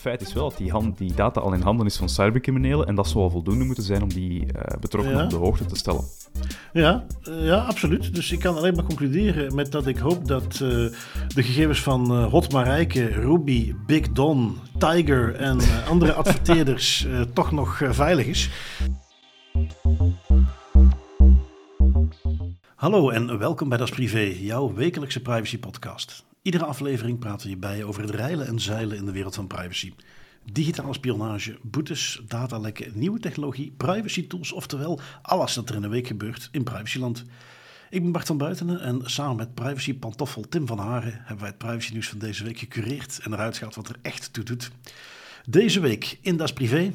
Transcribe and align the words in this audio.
het 0.00 0.08
feit 0.08 0.20
is 0.28 0.32
wel 0.32 0.48
dat 0.48 0.58
die, 0.58 0.70
hand, 0.70 0.98
die 0.98 1.14
data 1.14 1.40
al 1.40 1.52
in 1.52 1.60
handen 1.60 1.86
is 1.86 1.96
van 1.96 2.08
cybercriminelen 2.08 2.86
en 2.86 2.94
dat 2.94 3.08
zou 3.08 3.18
wel 3.18 3.30
voldoende 3.30 3.64
moeten 3.64 3.84
zijn 3.84 4.02
om 4.02 4.08
die 4.08 4.40
uh, 4.40 4.62
betrokkenen 4.80 5.24
op 5.24 5.30
de 5.30 5.36
hoogte 5.36 5.64
te 5.64 5.76
stellen. 5.76 6.04
Ja, 6.72 7.04
uh, 7.28 7.44
ja, 7.44 7.56
absoluut. 7.56 8.14
Dus 8.14 8.32
ik 8.32 8.38
kan 8.38 8.56
alleen 8.56 8.74
maar 8.74 8.84
concluderen 8.84 9.54
met 9.54 9.72
dat 9.72 9.86
ik 9.86 9.98
hoop 9.98 10.28
dat 10.28 10.52
uh, 10.52 10.68
de 11.28 11.42
gegevens 11.42 11.82
van 11.82 12.12
uh, 12.12 12.30
Hot 12.30 12.52
Marijke, 12.52 13.06
Ruby, 13.06 13.74
Big 13.86 14.12
Don, 14.12 14.56
Tiger 14.78 15.34
en 15.34 15.58
andere 15.88 16.12
adverteerders 16.22 17.06
toch 17.32 17.52
nog 17.52 17.80
veilig 17.90 18.26
is. 18.26 18.50
Hallo 22.80 23.10
en 23.10 23.38
welkom 23.38 23.68
bij 23.68 23.78
Das 23.78 23.90
Privé, 23.90 24.20
jouw 24.20 24.74
wekelijkse 24.74 25.22
privacy 25.22 25.58
podcast. 25.58 26.24
Iedere 26.42 26.64
aflevering 26.64 27.18
praten 27.18 27.46
we 27.46 27.52
je 27.52 27.58
bij 27.58 27.84
over 27.84 28.02
het 28.02 28.10
reilen 28.10 28.46
en 28.46 28.60
zeilen 28.60 28.96
in 28.96 29.04
de 29.04 29.12
wereld 29.12 29.34
van 29.34 29.46
privacy. 29.46 29.92
Digitale 30.52 30.94
spionage, 30.94 31.58
boetes, 31.62 32.22
datalekken, 32.28 32.92
nieuwe 32.94 33.18
technologie, 33.18 33.74
privacy 33.76 34.26
tools, 34.26 34.52
oftewel 34.52 35.00
alles 35.22 35.54
wat 35.56 35.68
er 35.68 35.74
in 35.74 35.82
een 35.82 35.90
week 35.90 36.06
gebeurt 36.06 36.48
in 36.52 36.62
privacyland. 36.62 37.24
Ik 37.90 38.02
ben 38.02 38.12
Bart 38.12 38.26
van 38.26 38.38
Buitenen 38.38 38.80
en 38.80 39.00
samen 39.04 39.36
met 39.36 39.54
privacy 39.54 39.98
pantoffel 39.98 40.42
Tim 40.48 40.66
van 40.66 40.78
Haren 40.78 41.12
hebben 41.16 41.38
wij 41.38 41.48
het 41.48 41.58
privacy 41.58 41.92
nieuws 41.92 42.08
van 42.08 42.18
deze 42.18 42.44
week 42.44 42.58
gecureerd 42.58 43.20
en 43.22 43.32
eruit 43.32 43.56
gehaald 43.56 43.74
wat 43.74 43.88
er 43.88 43.96
echt 44.02 44.32
toe 44.32 44.44
doet. 44.44 44.70
Deze 45.48 45.80
week 45.80 46.18
in 46.20 46.36
Das 46.36 46.52
Privé. 46.52 46.92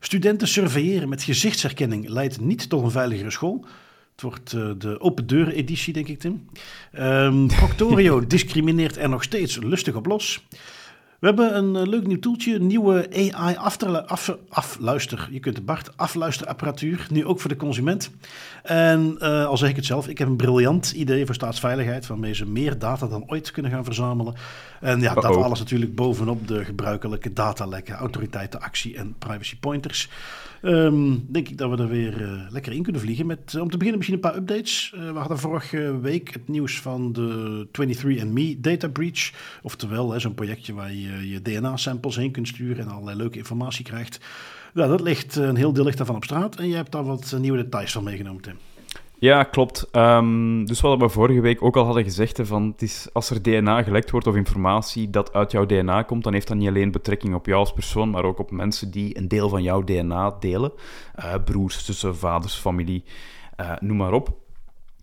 Studenten 0.00 0.48
surveilleren 0.48 1.08
met 1.08 1.22
gezichtsherkenning 1.22 2.08
leidt 2.08 2.40
niet 2.40 2.68
tot 2.68 2.82
een 2.82 2.90
veiligere 2.90 3.30
school. 3.30 3.66
Het 4.14 4.22
wordt 4.22 4.52
uh, 4.52 4.70
de 4.78 5.00
open 5.00 5.26
deuren 5.26 5.54
editie, 5.54 5.92
denk 5.92 6.08
ik, 6.08 6.18
Tim. 6.18 6.48
Um, 6.98 7.46
Proctorio 7.46 8.26
discrimineert 8.26 8.96
er 8.96 9.08
nog 9.08 9.22
steeds 9.22 9.56
lustig 9.56 9.94
op 9.94 10.06
los. 10.06 10.44
We 11.18 11.26
hebben 11.26 11.56
een 11.56 11.74
uh, 11.74 11.90
leuk 11.90 12.06
nieuw 12.06 12.18
toeltje, 12.18 12.58
nieuwe 12.58 13.08
AI 13.32 13.56
af, 14.06 14.36
afluister. 14.48 15.28
Je 15.30 15.40
kunt 15.40 15.56
de 15.56 15.62
Bart 15.62 15.96
afluisterapparatuur, 15.96 17.06
nu 17.10 17.24
ook 17.24 17.40
voor 17.40 17.50
de 17.50 17.56
consument. 17.56 18.10
En 18.62 19.16
uh, 19.18 19.46
al 19.46 19.56
zeg 19.56 19.68
ik 19.68 19.76
het 19.76 19.84
zelf, 19.84 20.08
ik 20.08 20.18
heb 20.18 20.28
een 20.28 20.36
briljant 20.36 20.90
idee 20.90 21.26
voor 21.26 21.34
staatsveiligheid, 21.34 22.06
waarmee 22.06 22.34
ze 22.34 22.46
meer 22.46 22.78
data 22.78 23.06
dan 23.06 23.24
ooit 23.26 23.50
kunnen 23.50 23.70
gaan 23.70 23.84
verzamelen. 23.84 24.34
En 24.80 25.00
ja, 25.00 25.14
dat 25.14 25.24
alles 25.36 25.58
natuurlijk 25.58 25.94
bovenop 25.94 26.48
de 26.48 26.64
gebruikelijke 26.64 27.32
datalekken, 27.32 27.94
autoriteitenactie 27.94 28.96
en 28.96 29.14
privacy 29.18 29.56
pointers. 29.60 30.08
Um, 30.64 31.26
denk 31.28 31.48
ik 31.48 31.58
dat 31.58 31.70
we 31.70 31.76
er 31.76 31.88
weer 31.88 32.20
uh, 32.20 32.42
lekker 32.48 32.72
in 32.72 32.82
kunnen 32.82 33.00
vliegen. 33.00 33.26
Met, 33.26 33.60
om 33.60 33.70
te 33.70 33.76
beginnen 33.76 33.96
misschien 33.96 34.14
een 34.14 34.30
paar 34.30 34.36
updates. 34.36 34.92
Uh, 34.94 35.12
we 35.12 35.18
hadden 35.18 35.38
vorige 35.38 36.00
week 36.00 36.32
het 36.32 36.48
nieuws 36.48 36.80
van 36.80 37.12
de 37.12 37.66
23andMe 37.66 38.60
data 38.60 38.88
breach. 38.88 39.32
Oftewel, 39.62 40.20
zo'n 40.20 40.34
projectje 40.34 40.74
waar 40.74 40.92
je 40.92 41.28
je 41.28 41.42
DNA-samples 41.42 42.16
heen 42.16 42.30
kunt 42.30 42.48
sturen 42.48 42.84
en 42.84 42.90
allerlei 42.90 43.16
leuke 43.16 43.38
informatie 43.38 43.84
krijgt. 43.84 44.20
Ja, 44.74 44.86
dat 44.86 45.00
ligt 45.00 45.36
een 45.36 45.56
heel 45.56 45.72
deel 45.72 45.84
ligt 45.84 45.96
daarvan 45.96 46.16
op 46.16 46.24
straat. 46.24 46.56
En 46.56 46.68
jij 46.68 46.76
hebt 46.76 46.92
daar 46.92 47.04
wat 47.04 47.36
nieuwe 47.40 47.62
details 47.62 47.92
van 47.92 48.04
meegenomen, 48.04 48.42
Tim. 48.42 48.56
Ja, 49.18 49.42
klopt. 49.42 49.88
Um, 49.92 50.66
dus 50.66 50.80
wat 50.80 50.98
we 50.98 51.08
vorige 51.08 51.40
week 51.40 51.62
ook 51.62 51.76
al 51.76 51.84
hadden 51.84 52.04
gezegd, 52.04 52.40
van 52.42 52.62
het 52.62 52.82
is, 52.82 53.08
als 53.12 53.30
er 53.30 53.42
DNA 53.42 53.82
gelekt 53.82 54.10
wordt 54.10 54.26
of 54.26 54.34
informatie 54.34 55.10
dat 55.10 55.32
uit 55.32 55.50
jouw 55.50 55.66
DNA 55.66 56.02
komt, 56.02 56.24
dan 56.24 56.32
heeft 56.32 56.48
dat 56.48 56.56
niet 56.56 56.68
alleen 56.68 56.90
betrekking 56.90 57.34
op 57.34 57.46
jou 57.46 57.58
als 57.58 57.72
persoon, 57.72 58.10
maar 58.10 58.24
ook 58.24 58.38
op 58.38 58.50
mensen 58.50 58.90
die 58.90 59.18
een 59.18 59.28
deel 59.28 59.48
van 59.48 59.62
jouw 59.62 59.84
DNA 59.84 60.36
delen. 60.40 60.72
Uh, 61.18 61.34
broers, 61.44 61.84
zussen, 61.84 62.16
vaders, 62.16 62.54
familie, 62.54 63.04
uh, 63.60 63.72
noem 63.80 63.96
maar 63.96 64.12
op. 64.12 64.36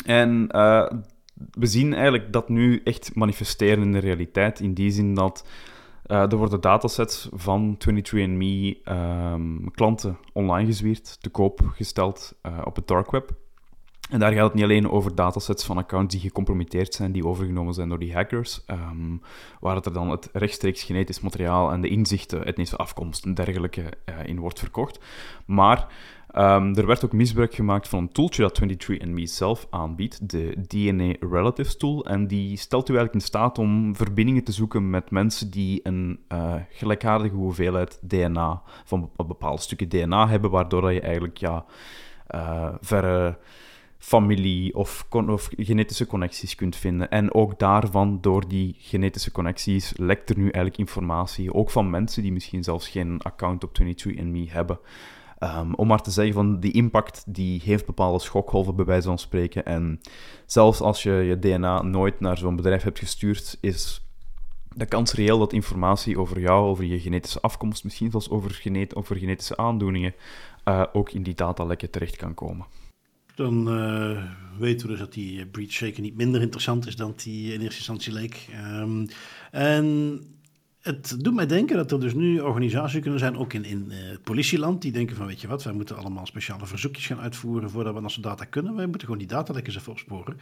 En 0.06 0.50
uh, 0.52 0.90
we 1.52 1.66
zien 1.66 1.94
eigenlijk 1.94 2.34
dat 2.34 2.50
nu 2.50 2.82
echt 2.84 3.16
manifesteren 3.16 3.84
in 3.84 3.92
de 3.92 4.00
realiteit, 4.00 4.60
in 4.60 4.74
die 4.74 4.92
zin 4.92 5.14
dat 5.14 5.48
er 6.06 6.36
worden 6.36 6.62
datasets 6.62 7.30
van 7.34 7.78
23andMe 7.78 8.92
um, 8.92 9.72
klanten 9.72 10.18
online 10.34 10.66
gezwierd, 10.66 11.22
te 11.22 11.30
koop 11.30 11.62
gesteld 11.74 12.36
op 12.64 12.76
het 12.76 12.88
dark 12.88 13.12
web. 13.12 13.32
En 14.12 14.20
daar 14.20 14.32
gaat 14.32 14.44
het 14.44 14.54
niet 14.54 14.64
alleen 14.64 14.90
over 14.90 15.16
datasets 15.16 15.66
van 15.66 15.78
accounts 15.78 16.14
die 16.14 16.24
gecompromitteerd 16.24 16.94
zijn, 16.94 17.12
die 17.12 17.26
overgenomen 17.26 17.74
zijn 17.74 17.90
door 17.90 18.00
die 18.00 18.14
hackers, 18.14 18.62
um, 18.68 19.22
waar 19.60 19.76
het 19.76 19.86
er 19.86 19.94
dan 19.94 20.10
het 20.10 20.30
rechtstreeks 20.34 20.84
genetisch 20.84 21.20
materiaal 21.20 21.72
en 21.72 21.82
de 21.82 21.88
inzichten, 21.88 22.46
etnische 22.46 22.76
afkomst 22.76 23.26
en 23.26 23.34
dergelijke 23.34 23.82
uh, 23.82 24.16
in 24.26 24.40
wordt 24.40 24.60
verkocht. 24.60 25.00
Maar 25.46 25.88
um, 26.36 26.76
er 26.76 26.86
werd 26.86 27.06
ook 27.06 27.14
misbruik 27.14 27.54
gemaakt 27.54 27.88
van 27.88 28.00
een 28.00 28.12
tooltje 28.12 28.42
dat 28.42 28.62
23andMe 28.62 29.24
zelf 29.24 29.68
aanbiedt, 29.70 30.30
de 30.30 30.56
DNA 30.68 31.14
Relatives 31.20 31.78
Tool. 31.78 32.06
En 32.06 32.28
die 32.28 32.58
stelt 32.58 32.90
u 32.90 32.94
eigenlijk 32.96 33.24
in 33.24 33.30
staat 33.30 33.58
om 33.58 33.96
verbindingen 33.96 34.44
te 34.44 34.52
zoeken 34.52 34.90
met 34.90 35.12
mensen 35.12 35.52
die 35.52 35.80
een 35.84 36.20
uh, 36.34 36.54
gelijkaardige 36.70 37.36
hoeveelheid 37.36 38.00
DNA, 38.02 38.62
van 38.86 39.10
bepaalde 39.16 39.62
stukken 39.62 39.90
DNA 39.90 40.28
hebben, 40.28 40.52
waardoor 40.52 40.92
je 40.92 41.02
eigenlijk 41.02 41.38
ja, 41.38 41.66
uh, 42.36 42.70
verre 42.82 43.38
familie 44.02 44.76
of, 44.76 45.06
of, 45.10 45.50
genetische 45.58 46.06
connecties 46.06 46.56
kunt 46.56 46.76
vinden. 46.76 47.10
En 47.10 47.34
ook 47.34 47.60
daarvan, 47.60 48.18
door 48.22 48.48
die 48.48 48.76
genetische 48.78 49.32
connecties, 49.32 49.94
lekt 49.98 50.30
er 50.30 50.38
nu 50.38 50.44
eigenlijk 50.44 50.78
informatie, 50.78 51.54
ook 51.54 51.70
van 51.70 51.90
mensen 51.90 52.24
die 52.24 52.32
misschien 52.32 52.64
zelfs 52.64 52.88
geen 52.88 53.22
account 53.22 53.64
op 53.64 53.82
23andMe 53.82 54.52
hebben. 54.52 54.80
Um, 55.40 55.76
om 55.76 55.88
maar 55.88 56.02
te 56.02 56.12
zeggen 56.12 56.34
van 56.34 56.60
die 56.60 56.72
impact 56.72 57.24
die 57.28 57.62
heeft 57.64 57.86
bepaalde 57.86 58.20
schokgolven 58.20 58.76
bij 58.76 58.86
wijze 58.86 59.08
van 59.08 59.20
spreken. 59.20 59.66
En 59.66 60.02
zelfs 60.46 60.82
als 60.82 61.04
je 61.04 61.12
je 61.12 61.40
DNA 61.40 61.82
nooit 61.82 62.20
naar 62.20 62.38
zo'n 62.38 62.56
bedrijf 62.56 62.84
hebt 62.84 63.00
gestuurd, 63.00 63.58
is 63.62 64.08
de 64.76 64.86
kans 64.86 65.14
reëel 65.14 65.40
dat 65.40 65.54
informatie 65.54 66.20
over 66.20 66.40
jou, 66.40 66.68
over 66.68 66.84
je 66.84 67.00
genetische 67.00 67.42
afkomst, 67.42 67.84
misschien 67.84 68.12
zelfs 68.12 68.30
over, 68.30 68.52
genet 68.52 68.96
over 68.96 69.16
genetische 69.16 69.58
aandoeningen, 69.58 70.14
uh, 70.66 70.84
ook 70.94 71.12
in 71.12 71.24
die 71.24 71.36
datalekken 71.36 71.90
terecht 71.90 72.16
kan 72.16 72.34
komen 72.34 72.66
dan 73.42 73.78
uh, 73.78 74.24
weten 74.58 74.86
we 74.86 74.92
dus 74.92 75.00
dat 75.00 75.14
die 75.14 75.46
breach 75.46 75.72
zeker 75.72 76.02
niet 76.02 76.16
minder 76.16 76.42
interessant 76.42 76.88
is 76.88 76.96
dan 76.96 77.14
die 77.16 77.54
in 77.54 77.62
eerste 77.62 77.78
instantie 77.78 78.14
leek. 78.14 78.48
Um, 78.76 79.08
en 79.52 80.20
het 80.82 81.16
doet 81.20 81.34
mij 81.34 81.46
denken 81.46 81.76
dat 81.76 81.92
er 81.92 82.00
dus 82.00 82.14
nu 82.14 82.40
organisaties 82.40 83.02
kunnen 83.02 83.20
zijn, 83.20 83.38
ook 83.38 83.54
in, 83.54 83.66
in 83.66 83.92
politieland, 84.24 84.82
die 84.82 84.92
denken 84.92 85.16
van 85.16 85.26
weet 85.26 85.42
je 85.42 85.48
wat, 85.48 85.64
wij 85.64 85.74
moeten 85.74 85.98
allemaal 85.98 86.26
speciale 86.26 86.66
verzoekjes 86.66 87.06
gaan 87.06 87.20
uitvoeren 87.20 87.70
voordat 87.70 87.94
we 87.94 88.02
onze 88.02 88.22
data 88.22 88.46
kunnen. 88.46 88.76
Wij 88.76 88.86
moeten 88.86 89.02
gewoon 89.02 89.18
die 89.18 89.28
data 89.28 89.54
lekker 89.54 89.76
even 89.76 89.92
opsporen. 89.92 90.38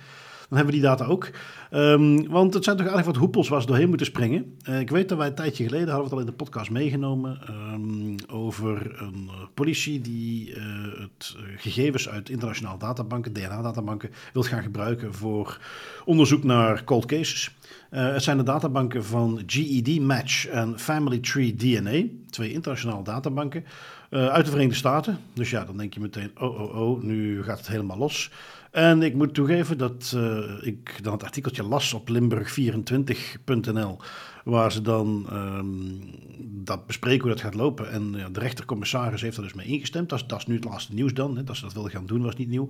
Dan 0.50 0.58
hebben 0.58 0.76
we 0.76 0.82
die 0.82 0.90
data 0.90 1.06
ook. 1.06 1.30
Um, 1.72 2.28
want 2.28 2.54
het 2.54 2.64
zijn 2.64 2.78
toch 2.78 2.86
eigenlijk 2.86 3.16
wat 3.18 3.26
hoepels 3.26 3.50
waar 3.50 3.62
ze 3.62 3.68
doorheen 3.68 3.88
moeten 3.88 4.06
springen. 4.06 4.58
Uh, 4.70 4.80
ik 4.80 4.90
weet 4.90 5.10
dat 5.10 5.18
wij 5.18 5.28
een 5.28 5.36
tijdje 5.36 5.64
geleden, 5.64 5.88
hadden 5.88 6.04
we 6.04 6.10
het 6.10 6.14
al 6.14 6.20
in 6.20 6.38
de 6.38 6.44
podcast 6.44 6.70
meegenomen, 6.72 7.40
um, 7.50 8.16
over 8.30 9.02
een 9.02 9.24
uh, 9.28 9.34
politie 9.54 10.02
die 10.02 10.50
uh, 10.50 10.64
het 11.00 11.36
gegevens 11.58 12.10
uit 12.10 12.30
internationale 12.30 12.78
databanken, 12.78 13.34
DNA-databanken, 13.34 14.10
wil 14.34 14.44
gaan 14.44 14.64
gebruiken 14.64 15.14
voor 15.14 15.60
onderzoek 16.06 16.44
naar 16.44 16.84
cold 16.84 17.06
cases. 17.06 17.52
Het 17.90 18.24
zijn 18.24 18.38
de 18.38 18.44
databanken 18.44 19.06
van 19.06 19.44
GED 19.46 20.02
Match 20.02 20.48
en 20.48 20.80
Family 20.80 21.20
Tree 21.20 21.56
DNA, 21.56 22.04
twee 22.30 22.52
internationale 22.52 23.04
databanken 23.04 23.66
uit 24.10 24.46
de 24.46 24.52
Verenigde 24.52 24.78
Staten. 24.78 25.18
Dus 25.34 25.50
ja, 25.50 25.66
dan 25.66 25.78
denk 25.78 25.94
je 25.94 26.00
meteen, 26.00 26.32
oh, 26.40 26.62
oh, 26.62 26.76
oh, 26.76 27.04
nu 27.04 27.44
gaat 27.44 27.58
het 27.58 27.68
helemaal 27.68 27.98
los. 27.98 28.32
En 28.72 29.02
ik 29.02 29.16
moet 29.16 29.34
toegeven 29.34 29.78
dat 29.78 30.14
uh, 30.16 30.44
ik 30.62 31.04
dan 31.04 31.14
het 31.14 31.24
artikeltje 31.24 31.64
las 31.64 31.94
op 31.94 32.10
limburg24.nl, 32.10 33.98
waar 34.44 34.72
ze 34.72 34.82
dan 34.82 35.28
um, 35.34 36.00
dat 36.42 36.86
bespreken 36.86 37.22
hoe 37.22 37.30
dat 37.30 37.42
gaat 37.42 37.54
lopen. 37.54 37.92
En 37.92 38.12
de 38.12 38.40
rechtercommissaris 38.40 39.22
heeft 39.22 39.38
er 39.38 39.44
dus 39.44 39.54
mee 39.54 39.66
ingestemd. 39.66 40.10
Dat 40.10 40.38
is, 40.38 40.46
nu 40.46 40.56
het 40.56 40.64
laatste 40.64 40.94
nieuws 40.94 41.14
dan. 41.14 41.38
Hè. 41.38 41.44
Dat 41.44 41.56
ze 41.56 41.62
dat 41.62 41.74
wilden 41.74 41.92
gaan 41.92 42.06
doen 42.06 42.22
was 42.22 42.36
niet 42.36 42.50
nieuw. 42.50 42.68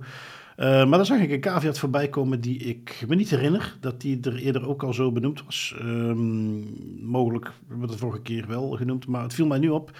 Uh, 0.56 0.66
maar 0.66 0.98
dan 0.98 1.06
zag 1.06 1.20
ik 1.20 1.30
een 1.30 1.40
caveat 1.40 1.78
voorbij 1.78 2.08
komen 2.08 2.40
die 2.40 2.58
ik 2.58 3.04
me 3.08 3.14
niet 3.14 3.30
herinner. 3.30 3.76
Dat 3.80 4.00
die 4.00 4.20
er 4.22 4.36
eerder 4.36 4.68
ook 4.68 4.82
al 4.82 4.94
zo 4.94 5.12
benoemd 5.12 5.44
was. 5.44 5.74
Um, 5.80 6.66
mogelijk 7.02 7.52
hebben 7.68 7.86
we 7.86 7.92
het 7.92 8.00
vorige 8.00 8.22
keer 8.22 8.46
wel 8.46 8.70
genoemd, 8.70 9.06
maar 9.06 9.22
het 9.22 9.34
viel 9.34 9.46
mij 9.46 9.58
nu 9.58 9.68
op. 9.68 9.90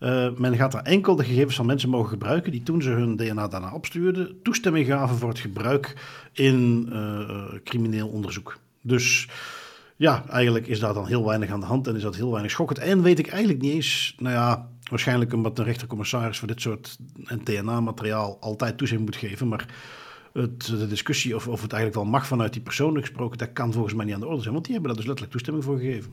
Uh, 0.00 0.28
men 0.36 0.56
gaat 0.56 0.74
er 0.74 0.82
enkel 0.82 1.16
de 1.16 1.24
gegevens 1.24 1.56
van 1.56 1.66
mensen 1.66 1.88
mogen 1.88 2.08
gebruiken 2.08 2.52
die 2.52 2.62
toen 2.62 2.82
ze 2.82 2.90
hun 2.90 3.16
DNA 3.16 3.48
daarna 3.48 3.72
opstuurden, 3.72 4.42
toestemming 4.42 4.86
gaven 4.86 5.16
voor 5.16 5.28
het 5.28 5.38
gebruik 5.38 5.96
in 6.32 6.88
uh, 6.92 7.44
crimineel 7.64 8.08
onderzoek. 8.08 8.58
Dus 8.80 9.28
ja, 9.96 10.24
eigenlijk 10.28 10.66
is 10.66 10.80
daar 10.80 10.94
dan 10.94 11.06
heel 11.06 11.26
weinig 11.26 11.50
aan 11.50 11.60
de 11.60 11.66
hand 11.66 11.86
en 11.86 11.96
is 11.96 12.02
dat 12.02 12.16
heel 12.16 12.30
weinig 12.30 12.50
schokkend. 12.50 12.78
En 12.78 13.02
weet 13.02 13.18
ik 13.18 13.26
eigenlijk 13.26 13.62
niet 13.62 13.72
eens, 13.72 14.14
nou 14.18 14.34
ja, 14.34 14.68
waarschijnlijk 14.90 15.32
omdat 15.32 15.56
de 15.56 15.62
rechtercommissaris 15.62 16.38
voor 16.38 16.48
dit 16.48 16.60
soort 16.60 16.96
DNA-materiaal 17.44 18.36
altijd 18.40 18.78
toestemming 18.78 19.10
moet 19.10 19.20
geven, 19.20 19.48
maar 19.48 19.66
het, 20.32 20.66
de 20.66 20.86
discussie 20.86 21.34
of, 21.34 21.48
of 21.48 21.62
het 21.62 21.72
eigenlijk 21.72 22.02
wel 22.02 22.12
mag 22.12 22.26
vanuit 22.26 22.52
die 22.52 22.62
persoon 22.62 22.98
gesproken, 23.00 23.38
dat 23.38 23.52
kan 23.52 23.72
volgens 23.72 23.94
mij 23.94 24.04
niet 24.04 24.14
aan 24.14 24.20
de 24.20 24.26
orde 24.26 24.42
zijn, 24.42 24.52
want 24.52 24.64
die 24.64 24.74
hebben 24.74 24.92
daar 24.92 25.00
dus 25.00 25.08
letterlijk 25.08 25.36
toestemming 25.36 25.64
voor 25.64 25.78
gegeven. 25.78 26.12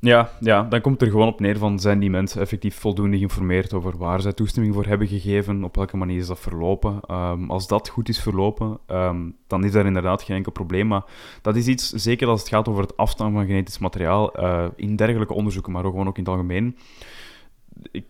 Ja, 0.00 0.30
ja, 0.40 0.62
dan 0.62 0.80
komt 0.80 1.02
er 1.02 1.10
gewoon 1.10 1.28
op 1.28 1.40
neer 1.40 1.58
van, 1.58 1.78
zijn 1.78 1.98
die 1.98 2.10
mensen 2.10 2.40
effectief 2.40 2.76
voldoende 2.76 3.16
geïnformeerd 3.16 3.72
over 3.72 3.96
waar 3.96 4.20
zij 4.20 4.32
toestemming 4.32 4.74
voor 4.74 4.86
hebben 4.86 5.06
gegeven, 5.06 5.64
op 5.64 5.76
welke 5.76 5.96
manier 5.96 6.18
is 6.18 6.26
dat 6.26 6.38
verlopen. 6.38 7.00
Ehm, 7.06 7.50
als 7.50 7.66
dat 7.66 7.88
goed 7.88 8.08
is 8.08 8.20
verlopen, 8.20 8.78
ehm, 8.86 9.30
dan 9.46 9.64
is 9.64 9.72
daar 9.72 9.86
inderdaad 9.86 10.22
geen 10.22 10.36
enkel 10.36 10.52
probleem. 10.52 10.86
Maar 10.86 11.04
dat 11.42 11.56
is 11.56 11.66
iets, 11.66 11.90
zeker 11.90 12.28
als 12.28 12.40
het 12.40 12.48
gaat 12.48 12.68
over 12.68 12.82
het 12.82 12.96
afstaan 12.96 13.32
van 13.32 13.46
genetisch 13.46 13.78
materiaal, 13.78 14.40
uh, 14.40 14.66
in 14.76 14.96
dergelijke 14.96 15.34
onderzoeken, 15.34 15.72
maar 15.72 15.84
ook 15.84 15.90
gewoon 15.90 16.08
ook 16.08 16.18
in 16.18 16.22
het 16.24 16.32
algemeen. 16.32 16.76
Ik, 17.90 18.06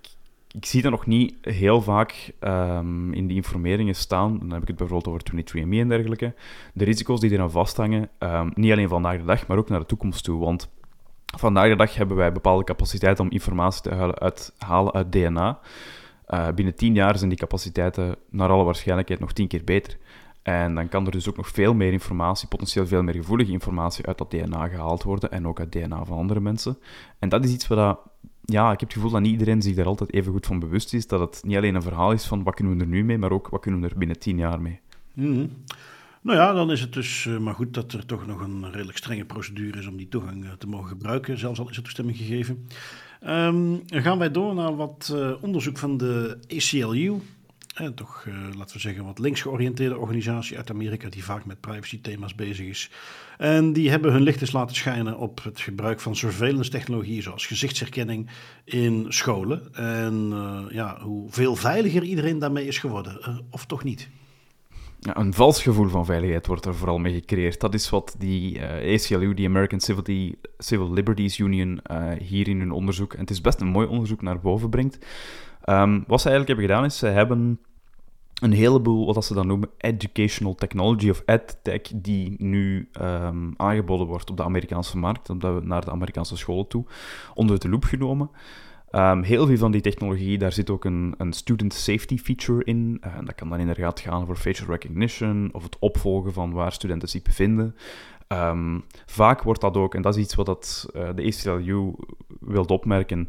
ik 0.51 0.67
zie 0.67 0.83
dat 0.83 0.91
nog 0.91 1.07
niet 1.07 1.35
heel 1.41 1.83
vaak 1.83 2.33
um, 2.41 3.13
in 3.13 3.27
die 3.27 3.37
informeringen 3.37 3.95
staan. 3.95 4.39
Dan 4.39 4.51
heb 4.51 4.63
ik 4.63 4.69
het 4.69 4.77
bijvoorbeeld 4.77 5.15
over 5.15 5.45
23andMe 5.45 5.79
en 5.79 5.89
dergelijke. 5.89 6.35
De 6.75 6.85
risico's 6.85 7.21
die 7.21 7.31
eraan 7.31 7.51
vasthangen, 7.51 8.09
niet 8.55 8.73
alleen 8.73 8.89
vandaag 8.89 9.19
de 9.19 9.25
dag, 9.25 9.47
maar 9.47 9.59
ook 9.59 9.69
naar 9.69 9.81
de 9.81 9.87
toekomst 9.87 10.25
toe. 10.25 10.41
Want 10.41 10.69
Vandaag 11.39 11.69
de 11.69 11.77
dag 11.77 11.95
hebben 11.95 12.17
wij 12.17 12.33
bepaalde 12.33 12.65
capaciteit 12.65 13.21
om 13.21 13.31
informatie 13.31 13.83
te 13.83 13.95
halen 13.95 14.19
uit, 14.19 14.53
halen 14.59 14.93
uit 14.93 15.13
DNA. 15.13 15.59
Eh, 16.27 16.49
binnen 16.55 16.75
tien 16.75 16.95
jaar 16.95 17.19
zijn 17.19 17.31
die 17.31 17.39
capaciteiten 17.39 18.17
naar 18.31 18.49
alle 18.49 18.65
waarschijnlijkheid 18.65 19.21
nog 19.21 19.33
tien 19.33 19.49
keer 19.49 19.65
beter. 19.65 19.99
En 20.43 20.75
dan 20.75 20.89
kan 20.89 21.07
er 21.07 21.13
dus 21.13 21.29
ook 21.29 21.37
nog 21.37 21.49
veel 21.49 21.75
meer 21.75 21.93
informatie, 21.93 22.49
potentieel 22.49 22.87
veel 22.87 23.03
meer 23.03 23.15
gevoelige 23.15 23.53
informatie 23.53 24.07
uit 24.07 24.19
dat 24.19 24.31
DNA 24.31 24.69
gehaald 24.69 25.03
worden 25.03 25.31
en 25.31 25.47
ook 25.47 25.61
uit 25.61 25.73
DNA 25.73 26.05
van 26.05 26.17
andere 26.17 26.41
mensen. 26.41 26.79
En 27.19 27.29
dat 27.29 27.45
is 27.45 27.53
iets 27.53 27.67
wat, 27.67 27.99
ja, 28.45 28.73
ik 28.73 28.81
heb 28.81 28.89
het 28.89 28.93
gevoel 28.93 29.11
dat 29.11 29.21
niet 29.21 29.33
iedereen 29.33 29.63
zich 29.63 29.75
daar 29.75 29.87
altijd 29.87 30.13
even 30.13 30.33
goed 30.33 30.47
van 30.47 30.59
bewust 30.59 30.95
is, 30.95 31.07
dat 31.07 31.21
het 31.21 31.43
niet 31.45 31.57
alleen 31.57 31.75
een 31.75 31.83
verhaal 31.83 32.13
is 32.13 32.27
van 32.27 32.43
wat 32.43 32.55
kunnen 32.55 32.77
we 32.77 32.83
er 32.83 32.89
nu 32.89 33.05
mee, 33.05 33.19
maar 33.19 33.33
ook 33.33 33.49
wat 33.49 33.61
kunnen 33.61 33.81
we 33.81 33.89
er 33.89 33.99
binnen 33.99 34.19
tien 34.19 34.39
jaar 34.39 34.61
mee. 34.61 34.81
Mm 35.13 35.51
nou 36.27 36.39
ja, 36.39 36.53
dan 36.53 36.71
is 36.71 36.81
het 36.81 36.93
dus 36.93 37.25
uh, 37.25 37.39
maar 37.39 37.55
goed 37.55 37.75
dat 37.75 37.93
er 37.93 38.07
toch 38.07 38.27
nog 38.27 38.41
een 38.41 38.73
redelijk 38.73 38.99
strenge 38.99 39.25
procedure 39.25 39.79
is 39.79 39.87
om 39.87 39.97
die 39.97 40.09
toegang 40.09 40.45
uh, 40.45 40.53
te 40.53 40.67
mogen 40.67 40.89
gebruiken, 40.89 41.39
zelfs 41.39 41.59
al 41.59 41.69
is 41.69 41.77
er 41.77 41.83
toestemming 41.83 42.17
gegeven. 42.17 42.69
Um, 43.27 43.83
dan 43.87 44.03
gaan 44.03 44.19
wij 44.19 44.31
door 44.31 44.55
naar 44.55 44.77
wat 44.77 45.11
uh, 45.15 45.33
onderzoek 45.41 45.79
van 45.79 45.97
de 45.97 46.39
ACLU. 46.49 47.21
Toch, 47.95 48.27
laten 48.57 48.75
we 48.75 48.81
zeggen, 48.81 49.05
wat 49.05 49.19
links 49.19 49.41
georiënteerde 49.41 49.99
organisatie 49.99 50.57
uit 50.57 50.71
Amerika 50.71 51.09
die 51.09 51.25
vaak 51.25 51.45
met 51.45 51.61
privacy 51.61 52.01
thema's 52.01 52.35
bezig 52.35 52.67
is. 52.67 52.91
En 53.39 53.73
die 53.73 53.91
hebben 53.91 54.13
hun 54.13 54.23
licht 54.23 54.53
laten 54.53 54.77
schijnen 54.77 55.19
op 55.19 55.45
het 55.45 55.61
gebruik 55.61 56.01
van 56.01 56.17
surveillance 56.17 56.71
technologie 56.71 57.23
zoals 57.23 57.47
gezichtsherkenning 57.47 58.31
in 58.65 59.07
scholen. 59.09 59.75
En 59.75 60.33
ja, 60.71 61.01
hoe 61.01 61.31
veel 61.31 61.57
veiliger 61.57 62.03
iedereen 62.03 62.39
daarmee 62.39 62.67
is 62.67 62.79
geworden, 62.79 63.43
of 63.51 63.67
toch 63.67 63.85
niet? 63.85 64.09
Een 65.13 65.35
vals 65.35 65.63
gevoel 65.63 65.89
van 65.89 66.05
veiligheid 66.05 66.47
wordt 66.47 66.65
er 66.65 66.75
vooral 66.75 66.99
mee 66.99 67.15
gecreëerd. 67.15 67.61
Dat 67.61 67.75
is 67.75 67.91
wat 67.91 68.15
die 68.19 68.59
eh, 68.59 68.95
ACLU, 68.95 69.35
die 69.35 69.47
American 69.47 69.81
Civil, 70.59 70.93
Liberties 70.93 71.39
Union, 71.39 71.81
uh, 71.91 72.13
hier 72.19 72.49
in 72.49 72.59
hun 72.59 72.71
onderzoek, 72.71 73.13
en 73.15 73.21
het 73.21 73.31
is 73.31 73.41
best 73.41 73.61
een 73.61 73.67
mooi 73.67 73.87
onderzoek, 73.87 74.23
naar 74.23 74.41
boven 74.41 74.71
brengt. 74.71 75.07
Um, 75.65 76.05
wat 76.07 76.21
ze 76.21 76.29
eigenlijk 76.29 76.47
hebben 76.47 76.67
gedaan 76.67 76.85
is, 76.85 76.99
ze 76.99 77.07
hebben 77.07 77.61
een 78.41 78.53
heleboel, 78.53 79.15
wat 79.15 79.25
ze 79.25 79.35
dan 79.35 79.47
noemen, 79.47 79.71
educational 79.79 80.55
technology 80.55 81.11
of 81.11 81.23
edtech, 81.27 81.81
die 81.95 82.35
nu 82.39 82.89
um, 83.01 83.55
aangeboden 83.57 84.07
wordt 84.07 84.31
op 84.31 84.37
de 84.37 84.45
Amerikaanse 84.45 84.99
markt, 84.99 85.29
naar 85.63 85.85
de 85.85 85.91
Amerikaanse 85.91 86.37
scholen 86.37 86.69
toe, 86.69 86.85
onder 87.35 87.59
de 87.59 87.69
loep 87.69 87.85
genomen. 87.85 88.31
Um, 88.93 89.23
heel 89.23 89.47
veel 89.47 89.57
van 89.57 89.73
die 89.73 89.81
technologie, 89.81 90.39
daar 90.39 90.53
zit 90.53 90.71
ook 90.71 90.85
een, 90.85 91.15
een 91.19 91.33
student 91.33 91.75
safety 91.75 92.19
feature 92.19 92.65
in. 92.65 93.01
Uh, 93.07 93.17
dat 93.25 93.35
kan 93.35 93.49
dan 93.49 93.59
inderdaad 93.59 94.01
gaan 94.01 94.27
voor 94.27 94.37
facial 94.37 94.69
recognition 94.69 95.49
of 95.53 95.63
het 95.63 95.79
opvolgen 95.79 96.33
van 96.33 96.53
waar 96.53 96.73
studenten 96.73 97.09
zich 97.09 97.23
bevinden. 97.23 97.77
Um, 98.29 98.85
vaak 99.07 99.43
wordt 99.43 99.61
dat 99.61 99.77
ook, 99.77 99.95
en 99.95 100.03
dat 100.03 100.17
is 100.17 100.23
iets 100.23 100.35
wat 100.35 100.47
dat, 100.47 100.89
uh, 100.97 101.09
de 101.15 101.25
ACLU 101.25 101.95
wil 102.41 102.65
opmerken, 102.65 103.29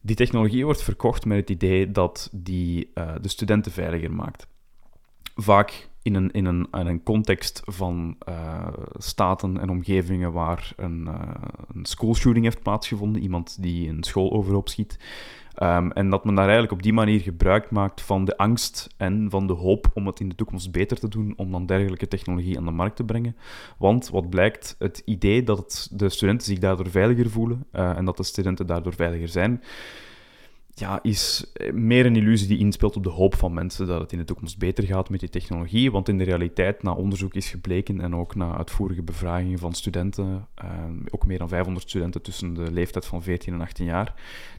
die 0.00 0.16
technologie 0.16 0.64
wordt 0.64 0.82
verkocht 0.82 1.24
met 1.24 1.38
het 1.38 1.50
idee 1.50 1.90
dat 1.90 2.28
die 2.32 2.90
uh, 2.94 3.12
de 3.20 3.28
studenten 3.28 3.72
veiliger 3.72 4.12
maakt. 4.12 4.46
Vaak 5.34 5.88
in 6.02 6.14
een, 6.14 6.30
in 6.30 6.44
een, 6.44 6.68
in 6.72 6.86
een 6.86 7.02
context 7.02 7.62
van 7.64 8.16
uh, 8.28 8.66
staten 8.96 9.60
en 9.60 9.70
omgevingen 9.70 10.32
waar 10.32 10.72
een, 10.76 11.04
uh, 11.08 11.14
een 11.74 11.84
schoolshooting 11.84 12.44
heeft 12.44 12.62
plaatsgevonden, 12.62 13.22
iemand 13.22 13.62
die 13.62 13.88
een 13.88 14.02
school 14.02 14.32
overhoop 14.32 14.68
schiet. 14.68 14.98
Um, 15.62 15.92
en 15.92 16.10
dat 16.10 16.24
men 16.24 16.34
daar 16.34 16.44
eigenlijk 16.44 16.72
op 16.72 16.82
die 16.82 16.92
manier 16.92 17.20
gebruik 17.20 17.70
maakt 17.70 18.00
van 18.00 18.24
de 18.24 18.36
angst 18.36 18.88
en 18.96 19.30
van 19.30 19.46
de 19.46 19.52
hoop 19.52 19.90
om 19.94 20.06
het 20.06 20.20
in 20.20 20.28
de 20.28 20.34
toekomst 20.34 20.72
beter 20.72 20.98
te 20.98 21.08
doen, 21.08 21.32
om 21.36 21.50
dan 21.50 21.66
dergelijke 21.66 22.08
technologie 22.08 22.58
aan 22.58 22.64
de 22.64 22.70
markt 22.70 22.96
te 22.96 23.04
brengen. 23.04 23.36
Want 23.78 24.10
wat 24.10 24.30
blijkt, 24.30 24.76
het 24.78 25.02
idee 25.04 25.42
dat 25.42 25.88
de 25.92 26.08
studenten 26.08 26.46
zich 26.46 26.58
daardoor 26.58 26.90
veiliger 26.90 27.30
voelen 27.30 27.66
uh, 27.72 27.96
en 27.96 28.04
dat 28.04 28.16
de 28.16 28.22
studenten 28.22 28.66
daardoor 28.66 28.94
veiliger 28.94 29.28
zijn, 29.28 29.62
ja, 30.80 30.98
is 31.02 31.52
eh, 31.52 31.72
meer 31.72 32.06
een 32.06 32.16
illusie 32.16 32.48
die 32.48 32.58
inspeelt 32.58 32.96
op 32.96 33.02
de 33.02 33.10
hoop 33.10 33.34
van 33.34 33.54
mensen 33.54 33.86
dat 33.86 34.00
het 34.00 34.12
in 34.12 34.18
de 34.18 34.24
toekomst 34.24 34.58
beter 34.58 34.84
gaat 34.84 35.10
met 35.10 35.20
die 35.20 35.28
technologie. 35.28 35.90
Want 35.90 36.08
in 36.08 36.18
de 36.18 36.24
realiteit, 36.24 36.82
na 36.82 36.92
onderzoek 36.92 37.34
is 37.34 37.50
gebleken 37.50 38.00
en 38.00 38.14
ook 38.14 38.34
na 38.34 38.56
uitvoerige 38.56 39.02
bevragingen 39.02 39.58
van 39.58 39.72
studenten, 39.72 40.48
eh, 40.54 40.68
ook 41.10 41.26
meer 41.26 41.38
dan 41.38 41.48
500 41.48 41.88
studenten 41.88 42.22
tussen 42.22 42.54
de 42.54 42.72
leeftijd 42.72 43.06
van 43.06 43.22
14 43.22 43.54
en 43.54 43.60
18 43.60 43.84
jaar, 43.84 44.14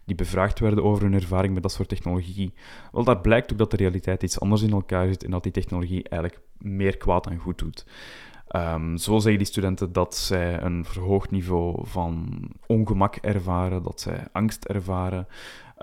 die 0.05 0.15
bevraagd 0.15 0.59
werden 0.59 0.83
over 0.83 1.03
hun 1.03 1.13
ervaring 1.13 1.53
met 1.53 1.63
dat 1.63 1.71
soort 1.71 1.89
technologie. 1.89 2.53
Wel, 2.91 3.03
daar 3.03 3.21
blijkt 3.21 3.51
ook 3.51 3.57
dat 3.57 3.71
de 3.71 3.77
realiteit 3.77 4.23
iets 4.23 4.39
anders 4.39 4.61
in 4.61 4.71
elkaar 4.71 5.07
zit 5.07 5.23
en 5.23 5.31
dat 5.31 5.43
die 5.43 5.51
technologie 5.51 6.09
eigenlijk 6.09 6.41
meer 6.57 6.97
kwaad 6.97 7.23
dan 7.23 7.37
goed 7.37 7.57
doet. 7.57 7.85
Um, 8.55 8.97
zo 8.97 9.19
zeggen 9.19 9.37
die 9.37 9.47
studenten 9.47 9.93
dat 9.93 10.15
zij 10.15 10.61
een 10.61 10.85
verhoogd 10.85 11.31
niveau 11.31 11.87
van 11.87 12.41
ongemak 12.65 13.15
ervaren, 13.15 13.83
dat 13.83 14.01
zij 14.01 14.27
angst 14.31 14.65
ervaren, 14.65 15.27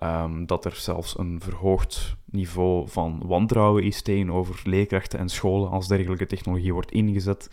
Um, 0.02 0.46
dat 0.46 0.64
er 0.64 0.74
zelfs 0.74 1.18
een 1.18 1.40
verhoogd 1.40 2.16
niveau 2.24 2.88
van 2.88 3.22
wantrouwen 3.26 3.82
is 3.82 4.02
tegenover 4.02 4.60
leerkrachten 4.64 5.18
en 5.18 5.28
scholen 5.28 5.70
als 5.70 5.88
dergelijke 5.88 6.26
technologie 6.26 6.72
wordt 6.72 6.90
ingezet. 6.90 7.50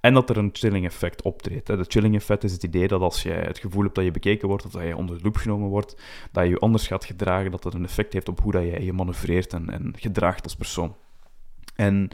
En 0.00 0.14
dat 0.14 0.30
er 0.30 0.36
een 0.36 0.50
chilling 0.52 0.84
effect 0.84 1.22
optreedt. 1.22 1.66
De 1.66 1.84
chilling 1.88 2.14
effect 2.14 2.44
is 2.44 2.52
het 2.52 2.62
idee 2.62 2.88
dat 2.88 3.00
als 3.00 3.22
jij 3.22 3.40
het 3.40 3.58
gevoel 3.58 3.82
hebt 3.82 3.94
dat 3.94 4.04
je 4.04 4.10
bekeken 4.10 4.48
wordt 4.48 4.64
of 4.64 4.72
dat 4.72 4.82
je 4.82 4.96
onder 4.96 5.16
de 5.16 5.22
loep 5.22 5.36
genomen 5.36 5.68
wordt, 5.68 6.02
dat 6.32 6.44
je 6.44 6.50
je 6.50 6.58
anders 6.58 6.86
gaat 6.86 7.04
gedragen, 7.04 7.50
dat 7.50 7.62
dat 7.62 7.74
een 7.74 7.84
effect 7.84 8.12
heeft 8.12 8.28
op 8.28 8.40
hoe 8.40 8.52
dat 8.52 8.62
jij 8.62 8.82
je 8.82 8.92
manoeuvreert 8.92 9.52
en, 9.52 9.70
en 9.70 9.92
gedraagt 9.96 10.44
als 10.44 10.56
persoon. 10.56 10.96
En 11.80 12.08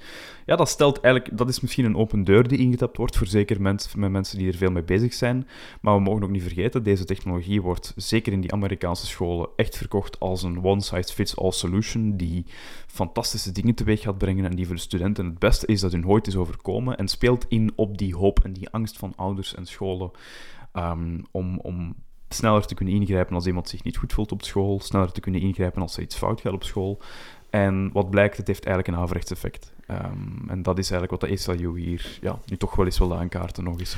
ja, 0.45 0.57
dat 0.57 0.69
stelt 0.69 1.01
eigenlijk, 1.01 1.39
dat 1.39 1.49
is 1.49 1.61
misschien 1.61 1.85
een 1.85 1.97
open 1.97 2.25
deur 2.25 2.49
die 2.49 2.59
ingetapt 2.59 2.97
wordt 2.97 3.17
voor 3.17 3.27
zeker 3.27 3.61
mensen, 3.61 4.01
met 4.01 4.11
mensen 4.11 4.39
die 4.39 4.49
er 4.49 4.57
veel 4.57 4.71
mee 4.71 4.83
bezig 4.83 5.15
zijn. 5.15 5.49
Maar 5.81 5.95
we 5.95 6.01
mogen 6.01 6.23
ook 6.23 6.31
niet 6.31 6.43
vergeten, 6.43 6.83
deze 6.83 7.05
technologie 7.05 7.63
wordt 7.63 7.93
zeker 7.97 8.33
in 8.33 8.41
die 8.41 8.53
Amerikaanse 8.53 9.07
scholen 9.07 9.49
echt 9.57 9.77
verkocht 9.77 10.21
als 10.21 10.43
een 10.43 10.65
one-size-fits-all 10.65 11.51
solution 11.51 12.17
die 12.17 12.47
fantastische 12.87 13.53
dingen 13.53 13.75
teweeg 13.75 14.01
gaat 14.01 14.19
brengen 14.19 14.45
en 14.45 14.57
die 14.57 14.67
voor 14.67 14.75
de 14.75 14.81
studenten 14.81 15.25
het 15.25 15.39
beste 15.39 15.67
is 15.67 15.81
dat 15.81 15.93
hun 15.93 16.07
ooit 16.07 16.27
is 16.27 16.37
overkomen 16.37 16.97
en 16.97 17.09
speelt 17.09 17.45
in 17.49 17.73
op 17.77 17.99
die 17.99 18.17
hoop 18.17 18.45
en 18.45 18.53
die 18.53 18.71
angst 18.71 18.97
van 18.97 19.12
ouders 19.17 19.55
en 19.55 19.67
scholen 19.67 20.11
um, 20.75 21.23
om, 21.31 21.59
om 21.59 21.95
sneller 22.29 22.67
te 22.67 22.75
kunnen 22.75 22.95
ingrijpen 22.95 23.35
als 23.35 23.47
iemand 23.47 23.69
zich 23.69 23.85
niet 23.85 23.97
goed 23.97 24.12
voelt 24.12 24.33
op 24.33 24.43
school, 24.43 24.81
sneller 24.81 25.12
te 25.12 25.21
kunnen 25.21 25.40
ingrijpen 25.40 25.83
als 25.83 25.97
er 25.97 26.02
iets 26.02 26.17
fout 26.17 26.40
gaat 26.40 26.52
op 26.52 26.64
school. 26.64 27.00
En 27.50 27.91
wat 27.93 28.11
blijkt, 28.11 28.37
het 28.37 28.47
heeft 28.47 28.65
eigenlijk 28.65 28.97
een 28.97 29.03
averechts 29.03 29.31
effect. 29.31 29.73
Um, 29.91 30.45
en 30.49 30.62
dat 30.62 30.79
is 30.79 30.91
eigenlijk 30.91 31.23
wat 31.23 31.31
de 31.31 31.53
ACLU 31.53 31.79
hier 31.79 32.19
ja, 32.21 32.38
nu 32.47 32.57
toch 32.57 32.76
wel 32.76 32.85
eens 32.85 32.99
wil 32.99 33.17
aankaarten 33.17 33.65
nog 33.65 33.79
eens. 33.79 33.97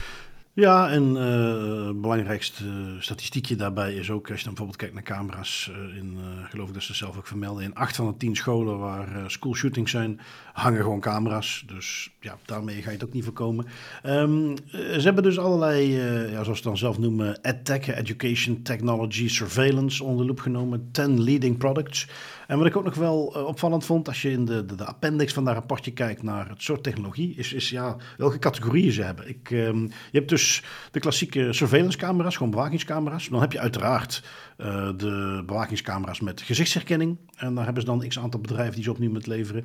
Ja, 0.52 0.90
en 0.90 1.17
uh, 1.17 1.87
het 1.87 2.00
belangrijkste 2.00 2.64
statistiekje 2.99 3.57
daarbij 3.57 3.95
is 3.95 4.11
ook, 4.11 4.31
als 4.31 4.38
je 4.38 4.45
dan 4.45 4.55
bijvoorbeeld 4.55 4.76
kijkt 4.76 4.95
naar 4.95 5.02
camera's, 5.02 5.71
uh, 5.73 5.97
in, 5.97 6.19
geloof 6.49 6.69
ik 6.69 6.75
dat 6.75 6.83
ze 6.83 6.95
zelf 6.95 7.17
ook 7.17 7.26
vermelden, 7.26 7.64
in 7.64 7.75
acht 7.75 7.97
van 7.97 8.07
de 8.07 8.17
tien 8.17 8.37
scholen 8.37 8.78
waar 8.78 9.31
schoolshootings 9.31 9.90
zijn, 9.90 10.21
hangen 10.52 10.83
gewoon 10.83 11.00
camera's. 11.00 11.64
Dus 11.67 12.11
ja, 12.21 12.38
daarmee 12.45 12.83
ga 12.83 12.90
je 12.90 12.97
het 12.97 13.05
ook 13.05 13.12
niet 13.12 13.25
voorkomen. 13.25 13.67
Um, 14.07 14.55
ze 14.73 15.00
hebben 15.02 15.23
dus 15.23 15.38
allerlei, 15.38 15.93
ja, 16.31 16.43
zoals 16.45 16.59
ze 16.59 16.64
dan 16.64 16.76
zelf 16.76 16.99
noemen, 16.99 17.43
EdTech, 17.43 17.88
Education 17.88 18.62
Technology 18.62 19.28
Surveillance, 19.28 20.05
onder 20.05 20.21
de 20.21 20.26
loep 20.26 20.40
genomen. 20.40 20.88
10 20.93 21.23
leading 21.23 21.59
products. 21.59 22.09
En 22.49 22.59
wat 22.59 22.67
ik 22.67 22.76
ook 22.76 22.85
nog 22.85 22.95
wel 22.95 23.23
opvallend 23.25 23.85
vond, 23.85 24.09
als 24.09 24.23
je 24.23 24.31
in 24.31 24.45
de, 24.45 24.64
de, 24.64 24.85
appendix 24.85 25.33
van 25.33 25.45
dat 25.45 25.55
rapportje 25.55 25.93
kijkt 25.93 26.23
naar 26.23 26.49
het 26.49 26.62
soort 26.62 26.83
technologie, 26.83 27.35
is, 27.37 27.52
is 27.52 27.71
ja, 27.71 27.97
welke 28.17 28.38
categorieën 28.38 28.93
ze 28.93 29.02
hebben. 29.02 29.28
Ik, 29.28 29.50
um, 29.50 29.83
je 29.83 30.19
hebt 30.19 30.28
dus 30.28 30.62
de 30.90 31.00
klassieke 31.00 31.52
surveillance-camera's, 31.52 32.37
gewoon 32.37 32.50
bewakingscamera's. 32.50 33.28
Dan 33.28 33.40
heb 33.40 33.52
je 33.52 33.59
uiteraard 33.59 34.25
uh, 34.59 34.90
de 34.97 35.43
bewakingscamera's 35.47 36.21
met 36.21 36.40
gezichtsherkenning. 36.40 37.17
En 37.37 37.55
daar 37.55 37.64
hebben 37.64 37.83
ze 37.83 37.88
dan 37.88 38.09
x 38.09 38.19
aantal 38.19 38.40
bedrijven 38.40 38.75
die 38.75 38.85
ze 38.85 38.90
opnieuw 38.90 39.11
met 39.11 39.26
leveren. 39.26 39.64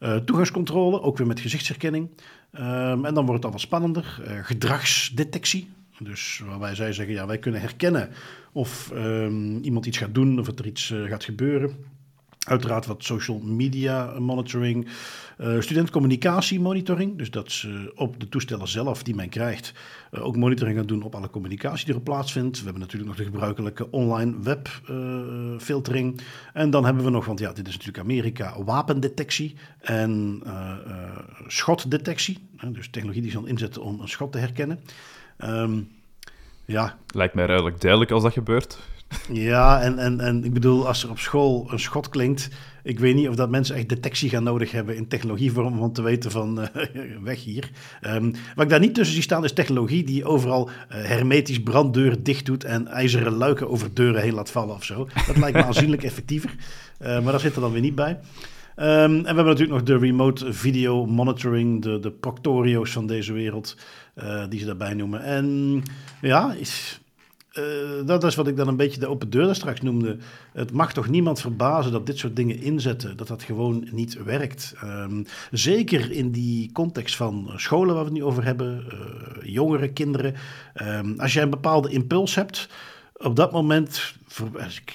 Uh, 0.00 0.16
toegangscontrole, 0.16 1.02
ook 1.02 1.18
weer 1.18 1.26
met 1.26 1.40
gezichtsherkenning. 1.40 2.10
Um, 2.52 3.04
en 3.04 3.14
dan 3.14 3.26
wordt 3.26 3.34
het 3.34 3.44
al 3.44 3.50
wat 3.50 3.60
spannender. 3.60 4.22
Gedragsdetectie. 4.42 5.70
Dus 5.98 6.42
waarbij 6.46 6.74
zij 6.74 6.92
zeggen, 6.92 7.14
ja, 7.14 7.26
wij 7.26 7.38
kunnen 7.38 7.60
herkennen 7.60 8.08
of 8.52 8.90
um, 8.94 9.58
iemand 9.58 9.86
iets 9.86 9.98
gaat 9.98 10.14
doen 10.14 10.38
of 10.38 10.46
er 10.46 10.66
iets 10.66 10.94
gaat 11.06 11.24
gebeuren. 11.24 11.92
Uiteraard 12.44 12.86
wat 12.86 13.04
social 13.04 13.38
media 13.38 14.18
monitoring, 14.18 14.88
uh, 15.38 15.60
studentcommunicatie 15.60 16.60
monitoring. 16.60 17.18
Dus 17.18 17.30
dat 17.30 17.52
ze 17.52 17.92
op 17.94 18.20
de 18.20 18.28
toestellen 18.28 18.68
zelf 18.68 19.02
die 19.02 19.14
men 19.14 19.28
krijgt 19.28 19.72
uh, 20.12 20.24
ook 20.24 20.36
monitoring 20.36 20.76
gaan 20.76 20.86
doen 20.86 21.02
op 21.02 21.14
alle 21.14 21.30
communicatie 21.30 21.86
die 21.86 21.94
er 21.94 22.00
plaatsvindt. 22.00 22.58
We 22.58 22.64
hebben 22.64 22.82
natuurlijk 22.82 23.08
nog 23.08 23.18
de 23.18 23.24
gebruikelijke 23.24 23.90
online 23.90 24.34
webfiltering. 24.42 26.20
En 26.52 26.70
dan 26.70 26.84
hebben 26.84 27.04
we 27.04 27.10
nog, 27.10 27.24
want 27.24 27.38
ja, 27.38 27.52
dit 27.52 27.68
is 27.68 27.72
natuurlijk 27.72 28.04
Amerika, 28.04 28.62
wapendetectie 28.62 29.56
en 29.80 30.42
schotdetectie. 31.46 32.38
dus 32.72 32.88
technologie 32.88 33.22
die 33.22 33.30
ze 33.30 33.36
dan 33.36 33.48
inzetten 33.48 33.82
om 33.82 34.00
een 34.00 34.08
schot 34.08 34.32
te 34.32 34.38
herkennen. 34.38 34.80
Um, 35.38 35.88
ja. 36.64 36.98
Lijkt 37.06 37.34
mij 37.34 37.46
redelijk 37.46 37.80
duidelijk 37.80 38.10
als 38.10 38.22
dat 38.22 38.32
gebeurt. 38.32 38.78
Ja, 39.32 39.80
en, 39.80 39.98
en, 39.98 40.20
en 40.20 40.44
ik 40.44 40.52
bedoel, 40.52 40.86
als 40.86 41.02
er 41.02 41.10
op 41.10 41.18
school 41.18 41.66
een 41.70 41.78
schot 41.78 42.08
klinkt, 42.08 42.48
ik 42.82 42.98
weet 42.98 43.14
niet 43.14 43.28
of 43.28 43.34
dat 43.34 43.50
mensen 43.50 43.76
echt 43.76 43.88
detectie 43.88 44.28
gaan 44.28 44.42
nodig 44.42 44.70
hebben 44.70 44.96
in 44.96 45.08
technologievorm 45.08 45.80
om 45.80 45.92
te 45.92 46.02
weten 46.02 46.30
van 46.30 46.60
uh, 46.60 46.66
weg 47.22 47.44
hier. 47.44 47.70
Um, 48.02 48.34
wat 48.54 48.64
ik 48.64 48.70
daar 48.70 48.80
niet 48.80 48.94
tussen 48.94 49.14
zie 49.14 49.22
staan 49.22 49.44
is 49.44 49.52
technologie 49.52 50.04
die 50.04 50.24
overal 50.24 50.68
uh, 50.68 51.04
hermetisch 51.04 51.62
branddeuren 51.62 52.22
dicht 52.22 52.46
doet 52.46 52.64
en 52.64 52.86
ijzeren 52.86 53.32
luiken 53.32 53.68
over 53.68 53.94
deuren 53.94 54.22
heen 54.22 54.34
laat 54.34 54.50
vallen 54.50 54.74
of 54.74 54.84
zo. 54.84 55.08
Dat 55.26 55.36
lijkt 55.36 55.56
me 55.56 55.64
aanzienlijk 55.74 56.02
effectiever, 56.02 56.54
uh, 57.02 57.08
maar 57.08 57.32
daar 57.32 57.40
zit 57.40 57.54
er 57.54 57.60
dan 57.60 57.72
weer 57.72 57.80
niet 57.80 57.94
bij. 57.94 58.18
Um, 58.76 58.84
en 58.84 59.20
we 59.20 59.26
hebben 59.26 59.44
natuurlijk 59.44 59.78
nog 59.78 59.82
de 59.82 59.98
remote 59.98 60.52
video 60.52 61.06
monitoring, 61.06 61.82
de, 61.82 61.98
de 62.00 62.10
Proctorio's 62.10 62.90
van 62.90 63.06
deze 63.06 63.32
wereld, 63.32 63.76
die 64.48 64.58
ze 64.58 64.66
daarbij 64.66 64.94
noemen. 64.94 65.22
En 65.22 65.82
ja, 66.20 66.52
is, 66.52 67.00
uh, 67.58 68.06
dat 68.06 68.24
is 68.24 68.34
wat 68.34 68.48
ik 68.48 68.56
dan 68.56 68.68
een 68.68 68.76
beetje 68.76 69.00
de 69.00 69.06
open 69.06 69.30
deur 69.30 69.44
daar 69.44 69.54
straks 69.54 69.80
noemde. 69.80 70.16
Het 70.52 70.72
mag 70.72 70.92
toch 70.92 71.08
niemand 71.08 71.40
verbazen 71.40 71.92
dat 71.92 72.06
dit 72.06 72.18
soort 72.18 72.36
dingen 72.36 72.60
inzetten, 72.60 73.16
dat 73.16 73.28
dat 73.28 73.42
gewoon 73.42 73.88
niet 73.90 74.22
werkt. 74.22 74.74
Um, 74.84 75.26
zeker 75.50 76.10
in 76.10 76.30
die 76.30 76.72
context 76.72 77.16
van 77.16 77.50
scholen 77.56 77.94
waar 77.94 78.04
we 78.04 78.10
het 78.10 78.18
nu 78.18 78.24
over 78.24 78.44
hebben, 78.44 78.84
uh, 78.92 79.52
jongere 79.52 79.92
kinderen. 79.92 80.34
Um, 80.82 81.20
als 81.20 81.32
jij 81.32 81.42
een 81.42 81.50
bepaalde 81.50 81.88
impuls 81.88 82.34
hebt, 82.34 82.68
op 83.16 83.36
dat 83.36 83.52
moment 83.52 84.14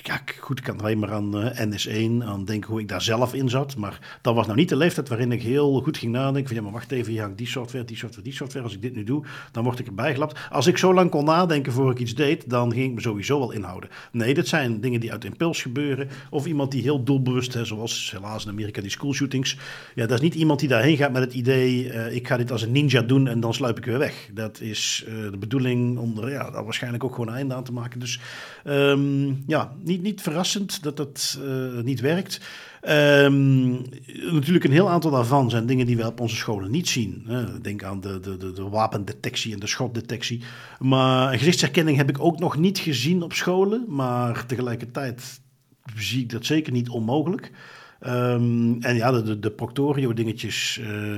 ja, 0.04 0.22
goed, 0.40 0.58
ik 0.58 0.64
kan 0.64 0.80
alleen 0.80 1.00
maar 1.00 1.12
aan 1.12 1.42
eh, 1.42 1.66
NS1, 1.66 2.24
aan 2.24 2.46
denken 2.46 2.70
hoe 2.70 2.80
ik 2.80 2.88
daar 2.88 3.02
zelf 3.02 3.34
in 3.34 3.50
zat. 3.50 3.76
Maar 3.76 4.20
dat 4.22 4.36
was 4.36 4.46
nou 4.46 4.58
niet 4.58 4.70
de 4.70 4.76
leeftijd 4.76 5.10
waarin 5.10 5.32
ik 5.32 5.42
heel 5.42 5.82
goed 5.82 5.98
ging 5.98 6.12
nadenken. 6.12 6.48
Van, 6.48 6.56
ja, 6.56 6.62
maar 6.62 6.72
wacht 6.72 6.92
even, 6.92 7.14
ja, 7.14 7.32
die 7.36 7.48
software, 7.48 7.86
die 7.86 7.98
software, 7.98 8.24
die 8.24 8.34
software. 8.34 8.66
Als 8.66 8.74
ik 8.74 8.82
dit 8.82 8.96
nu 8.96 9.04
doe, 9.04 9.26
dan 9.52 9.64
word 9.64 9.80
ik 9.80 9.88
erbij 9.88 10.14
gelapt. 10.14 10.40
Als 10.52 10.68
ik 10.68 10.78
zo 10.78 10.94
lang 10.94 11.10
kon 11.10 11.26
nadenken 11.26 11.72
voor 11.72 11.92
ik 11.92 12.00
iets 12.00 12.16
deed, 12.16 12.50
dan 12.50 12.72
ging 12.72 12.86
ik 12.86 12.94
me 12.94 13.02
sowieso 13.02 13.40
wel 13.40 13.52
inhouden. 13.52 13.90
Nee, 14.12 14.34
dit 14.34 14.48
zijn 14.48 14.82
dingen 14.82 15.00
die 15.00 15.12
uit 15.12 15.26
impuls 15.26 15.62
gebeuren. 15.62 16.10
Of 16.30 16.46
iemand 16.46 16.72
die 16.72 16.82
heel 16.82 17.04
doelbewust, 17.04 17.54
hè, 17.54 17.66
zoals 17.66 18.12
helaas 18.12 18.46
in 18.46 18.52
Amerika 18.52 18.82
die 18.82 18.92
schoolshootings. 18.92 19.58
Ja, 19.96 20.06
dat 20.06 20.18
is 20.18 20.24
niet 20.24 20.36
iemand 20.36 20.60
die 20.60 20.70
daarheen 20.70 20.98
gaat 20.98 21.12
met 21.12 21.22
het 21.22 21.34
idee, 21.34 21.86
uh, 21.86 22.16
ik 22.16 22.28
ga 22.28 22.38
dit 22.38 22.52
als 22.52 22.62
een 22.62 22.72
ninja 22.72 23.02
doen 23.02 23.28
en 23.28 23.40
dan 23.40 23.54
sluip 23.54 23.78
ik 23.78 23.86
weer 23.86 23.98
weg. 23.98 24.30
Dat 24.34 24.62
is 24.62 25.06
uh, 25.08 25.32
de 25.32 25.38
bedoeling 25.38 25.98
om 25.98 26.18
er 26.18 26.30
ja, 26.30 26.64
waarschijnlijk 26.64 27.04
ook 27.04 27.12
gewoon 27.12 27.28
een 27.28 27.36
einde 27.36 27.54
aan 27.54 27.64
te 27.64 27.74
maken. 27.74 28.00
Dus 28.00 28.20
um, 28.66 29.29
ja, 29.48 29.76
niet, 29.84 30.02
niet 30.02 30.22
verrassend 30.22 30.84
dat 30.84 30.98
dat 30.98 31.40
uh, 31.44 31.82
niet 31.82 32.00
werkt. 32.00 32.42
Um, 32.90 33.82
natuurlijk 34.32 34.66
een 34.66 34.72
heel 34.72 34.90
aantal 34.90 35.12
daarvan 35.12 35.50
zijn 35.50 35.66
dingen 35.66 35.86
die 35.86 35.98
we 35.98 36.06
op 36.06 36.20
onze 36.20 36.36
scholen 36.36 36.72
niet 36.72 36.88
zien. 36.88 37.28
Denk 37.62 37.84
aan 37.84 38.02
de, 38.02 38.20
de, 38.20 38.38
de, 38.38 38.52
de, 38.52 38.70
wapendetectie 38.70 39.54
en 39.54 39.60
de 39.60 39.68
schotdetectie. 39.68 40.42
Maar 40.80 41.38
gezichtsherkenning 41.38 41.98
heb 41.98 42.10
ik 42.10 42.20
ook 42.20 42.40
nog 42.40 42.58
niet 42.58 42.78
gezien 42.78 43.24
op 43.24 43.34
scholen. 43.34 43.86
Maar 43.88 44.46
tegelijkertijd 44.46 45.42
zie 45.96 46.22
ik 46.22 46.30
dat 46.30 46.46
zeker 46.46 46.72
niet 46.72 46.90
onmogelijk. 46.90 47.52
Um, 48.08 48.82
en 48.82 48.96
ja, 48.96 49.12
de, 49.12 49.24
de, 49.24 49.40
de 49.40 49.52
Proctorio 49.52 50.14
dingetjes... 50.14 50.80
Uh, 50.82 51.18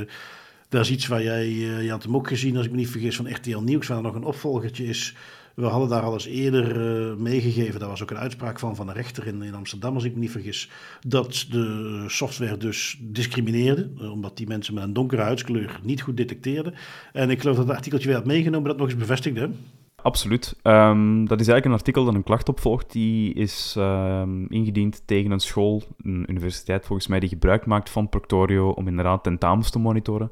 dat 0.69 0.81
is 0.81 0.91
iets 0.91 1.07
waar 1.07 1.23
jij, 1.23 1.47
uh, 1.47 1.83
je 1.83 1.89
had 1.89 2.03
hem 2.03 2.15
ook 2.15 2.27
gezien, 2.27 2.57
als 2.57 2.65
ik 2.65 2.71
me 2.71 2.77
niet 2.77 2.89
vergis, 2.89 3.15
van 3.15 3.33
RTL 3.33 3.57
Nieuws, 3.57 3.87
waar 3.87 3.97
er 3.97 4.03
nog 4.03 4.15
een 4.15 4.23
opvolgertje 4.23 4.85
is 4.85 5.15
we 5.55 5.65
hadden 5.65 5.89
daar 5.89 6.01
al 6.01 6.13
eens 6.13 6.25
eerder 6.25 6.75
uh, 7.09 7.15
meegegeven, 7.15 7.79
daar 7.79 7.89
was 7.89 8.01
ook 8.01 8.11
een 8.11 8.17
uitspraak 8.17 8.59
van 8.59 8.75
van 8.75 8.87
een 8.87 8.93
rechter 8.93 9.27
in, 9.27 9.41
in 9.41 9.55
Amsterdam, 9.55 9.93
als 9.93 10.03
ik 10.03 10.13
me 10.13 10.19
niet 10.19 10.31
vergis, 10.31 10.69
dat 11.07 11.45
de 11.49 12.03
software 12.07 12.57
dus 12.57 12.99
discrimineerde, 13.01 13.89
uh, 14.01 14.11
omdat 14.11 14.37
die 14.37 14.47
mensen 14.47 14.73
met 14.73 14.83
een 14.83 14.93
donkere 14.93 15.21
huidskleur 15.21 15.79
niet 15.83 16.01
goed 16.01 16.17
detecteerden. 16.17 16.73
En 17.13 17.29
ik 17.29 17.39
geloof 17.41 17.55
dat 17.55 17.67
het 17.67 17.75
artikeltje 17.75 18.07
weer 18.07 18.17
had 18.17 18.25
meegenomen 18.25 18.67
dat 18.67 18.77
nog 18.77 18.87
eens 18.87 18.97
bevestigde. 18.97 19.49
Absoluut. 19.95 20.55
Um, 20.63 21.27
dat 21.27 21.39
is 21.39 21.47
eigenlijk 21.47 21.65
een 21.65 21.71
artikel 21.71 22.05
dat 22.05 22.13
een 22.13 22.23
klacht 22.23 22.49
opvolgt. 22.49 22.91
Die 22.91 23.33
is 23.33 23.75
um, 23.77 24.47
ingediend 24.49 25.01
tegen 25.05 25.31
een 25.31 25.39
school, 25.39 25.83
een 26.03 26.25
universiteit 26.27 26.85
volgens 26.85 27.07
mij, 27.07 27.19
die 27.19 27.29
gebruik 27.29 27.65
maakt 27.65 27.89
van 27.89 28.09
Proctorio 28.09 28.69
om 28.69 28.87
inderdaad 28.87 29.23
tentamens 29.23 29.69
te 29.69 29.79
monitoren. 29.79 30.31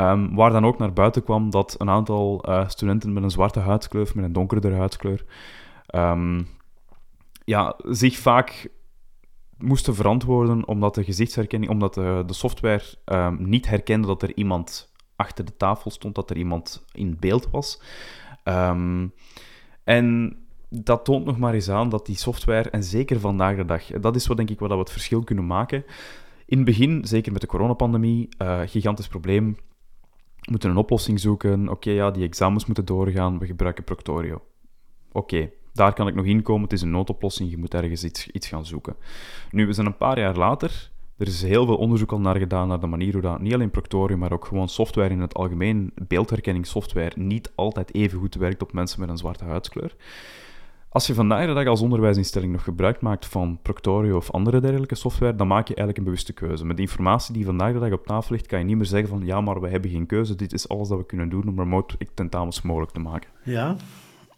Um, 0.00 0.34
waar 0.34 0.50
dan 0.50 0.66
ook 0.66 0.78
naar 0.78 0.92
buiten 0.92 1.24
kwam 1.24 1.50
dat 1.50 1.74
een 1.78 1.90
aantal 1.90 2.48
uh, 2.48 2.68
studenten 2.68 3.12
met 3.12 3.22
een 3.22 3.30
zwarte 3.30 3.60
huidskleur, 3.60 4.10
met 4.14 4.24
een 4.24 4.32
donkerder 4.32 4.74
huidskleur, 4.74 5.24
um, 5.94 6.48
ja, 7.44 7.76
zich 7.82 8.18
vaak 8.18 8.70
moesten 9.56 9.94
verantwoorden 9.94 10.66
omdat 10.66 10.94
de 10.94 11.04
gezichtsherkenning, 11.04 11.72
omdat 11.72 11.94
de, 11.94 12.22
de 12.26 12.32
software 12.32 12.82
um, 13.04 13.36
niet 13.40 13.68
herkende 13.68 14.06
dat 14.06 14.22
er 14.22 14.36
iemand 14.36 14.92
achter 15.16 15.44
de 15.44 15.56
tafel 15.56 15.90
stond, 15.90 16.14
dat 16.14 16.30
er 16.30 16.36
iemand 16.36 16.84
in 16.92 17.16
beeld 17.20 17.50
was. 17.50 17.82
en 19.84 20.36
dat 20.68 21.04
toont 21.04 21.24
nog 21.24 21.38
maar 21.38 21.54
eens 21.54 21.68
aan 21.68 21.88
dat 21.88 22.06
die 22.06 22.16
software, 22.16 22.70
en 22.70 22.84
zeker 22.84 23.20
vandaag 23.20 23.56
de 23.56 23.64
dag, 23.64 23.84
dat 23.84 24.16
is 24.16 24.26
wat 24.26 24.36
denk 24.36 24.50
ik 24.50 24.58
wat 24.58 24.70
we 24.70 24.76
het 24.76 24.92
verschil 24.92 25.24
kunnen 25.24 25.46
maken. 25.46 25.84
In 26.46 26.56
het 26.56 26.66
begin, 26.66 27.04
zeker 27.04 27.32
met 27.32 27.40
de 27.40 27.46
coronapandemie, 27.46 28.28
uh, 28.42 28.60
gigantisch 28.64 29.08
probleem 29.08 29.56
moeten 30.50 30.70
een 30.70 30.76
oplossing 30.76 31.20
zoeken. 31.20 31.68
Oké, 31.68 31.90
ja, 31.90 32.10
die 32.10 32.24
examens 32.24 32.66
moeten 32.66 32.84
doorgaan. 32.84 33.38
We 33.38 33.46
gebruiken 33.46 33.84
Proctorio. 33.84 34.42
Oké, 35.12 35.50
daar 35.72 35.92
kan 35.92 36.08
ik 36.08 36.14
nog 36.14 36.24
in 36.24 36.42
komen. 36.42 36.62
Het 36.62 36.72
is 36.72 36.82
een 36.82 36.90
noodoplossing. 36.90 37.50
Je 37.50 37.58
moet 37.58 37.74
ergens 37.74 38.04
iets, 38.04 38.28
iets 38.28 38.48
gaan 38.48 38.66
zoeken. 38.66 38.96
Nu, 39.50 39.66
we 39.66 39.72
zijn 39.72 39.86
een 39.86 39.96
paar 39.96 40.18
jaar 40.18 40.36
later. 40.36 40.90
Er 41.18 41.26
is 41.26 41.42
heel 41.42 41.66
veel 41.66 41.76
onderzoek 41.76 42.12
al 42.12 42.20
naar 42.20 42.36
gedaan 42.36 42.68
naar 42.68 42.80
de 42.80 42.86
manier 42.86 43.12
hoe 43.12 43.22
dat 43.22 43.40
niet 43.40 43.54
alleen 43.54 43.70
Proctorio, 43.70 44.16
maar 44.16 44.32
ook 44.32 44.44
gewoon 44.44 44.68
software 44.68 45.14
in 45.14 45.20
het 45.20 45.34
algemeen, 45.34 45.92
beeldherkenningssoftware, 46.08 47.12
niet 47.14 47.52
altijd 47.54 47.94
even 47.94 48.18
goed 48.18 48.34
werkt 48.34 48.62
op 48.62 48.72
mensen 48.72 49.00
met 49.00 49.08
een 49.08 49.16
zwarte 49.16 49.44
huidskleur. 49.44 49.96
Als 50.90 51.06
je 51.06 51.14
vandaag 51.14 51.46
de 51.46 51.52
dag 51.52 51.66
als 51.66 51.80
onderwijsinstelling 51.80 52.52
nog 52.52 52.62
gebruik 52.62 53.00
maakt 53.00 53.26
van 53.26 53.58
Proctorio 53.62 54.16
of 54.16 54.30
andere 54.30 54.60
dergelijke 54.60 54.94
software, 54.94 55.34
dan 55.34 55.46
maak 55.46 55.68
je 55.68 55.74
eigenlijk 55.74 55.98
een 55.98 56.04
bewuste 56.04 56.32
keuze. 56.32 56.64
Met 56.64 56.78
informatie 56.78 57.34
die 57.34 57.44
vandaag 57.44 57.72
de 57.72 57.78
dag 57.78 57.92
op 57.92 58.06
tafel 58.06 58.34
ligt, 58.34 58.46
kan 58.46 58.58
je 58.58 58.64
niet 58.64 58.76
meer 58.76 58.86
zeggen 58.86 59.08
van 59.08 59.26
ja, 59.26 59.40
maar 59.40 59.60
we 59.60 59.68
hebben 59.68 59.90
geen 59.90 60.06
keuze, 60.06 60.34
dit 60.34 60.52
is 60.52 60.68
alles 60.68 60.88
dat 60.88 60.98
we 60.98 61.06
kunnen 61.06 61.28
doen 61.28 61.48
om 61.48 61.58
remote 61.58 61.96
tentamens 62.14 62.62
mogelijk 62.62 62.92
te 62.92 63.00
maken. 63.00 63.30
Ja, 63.42 63.76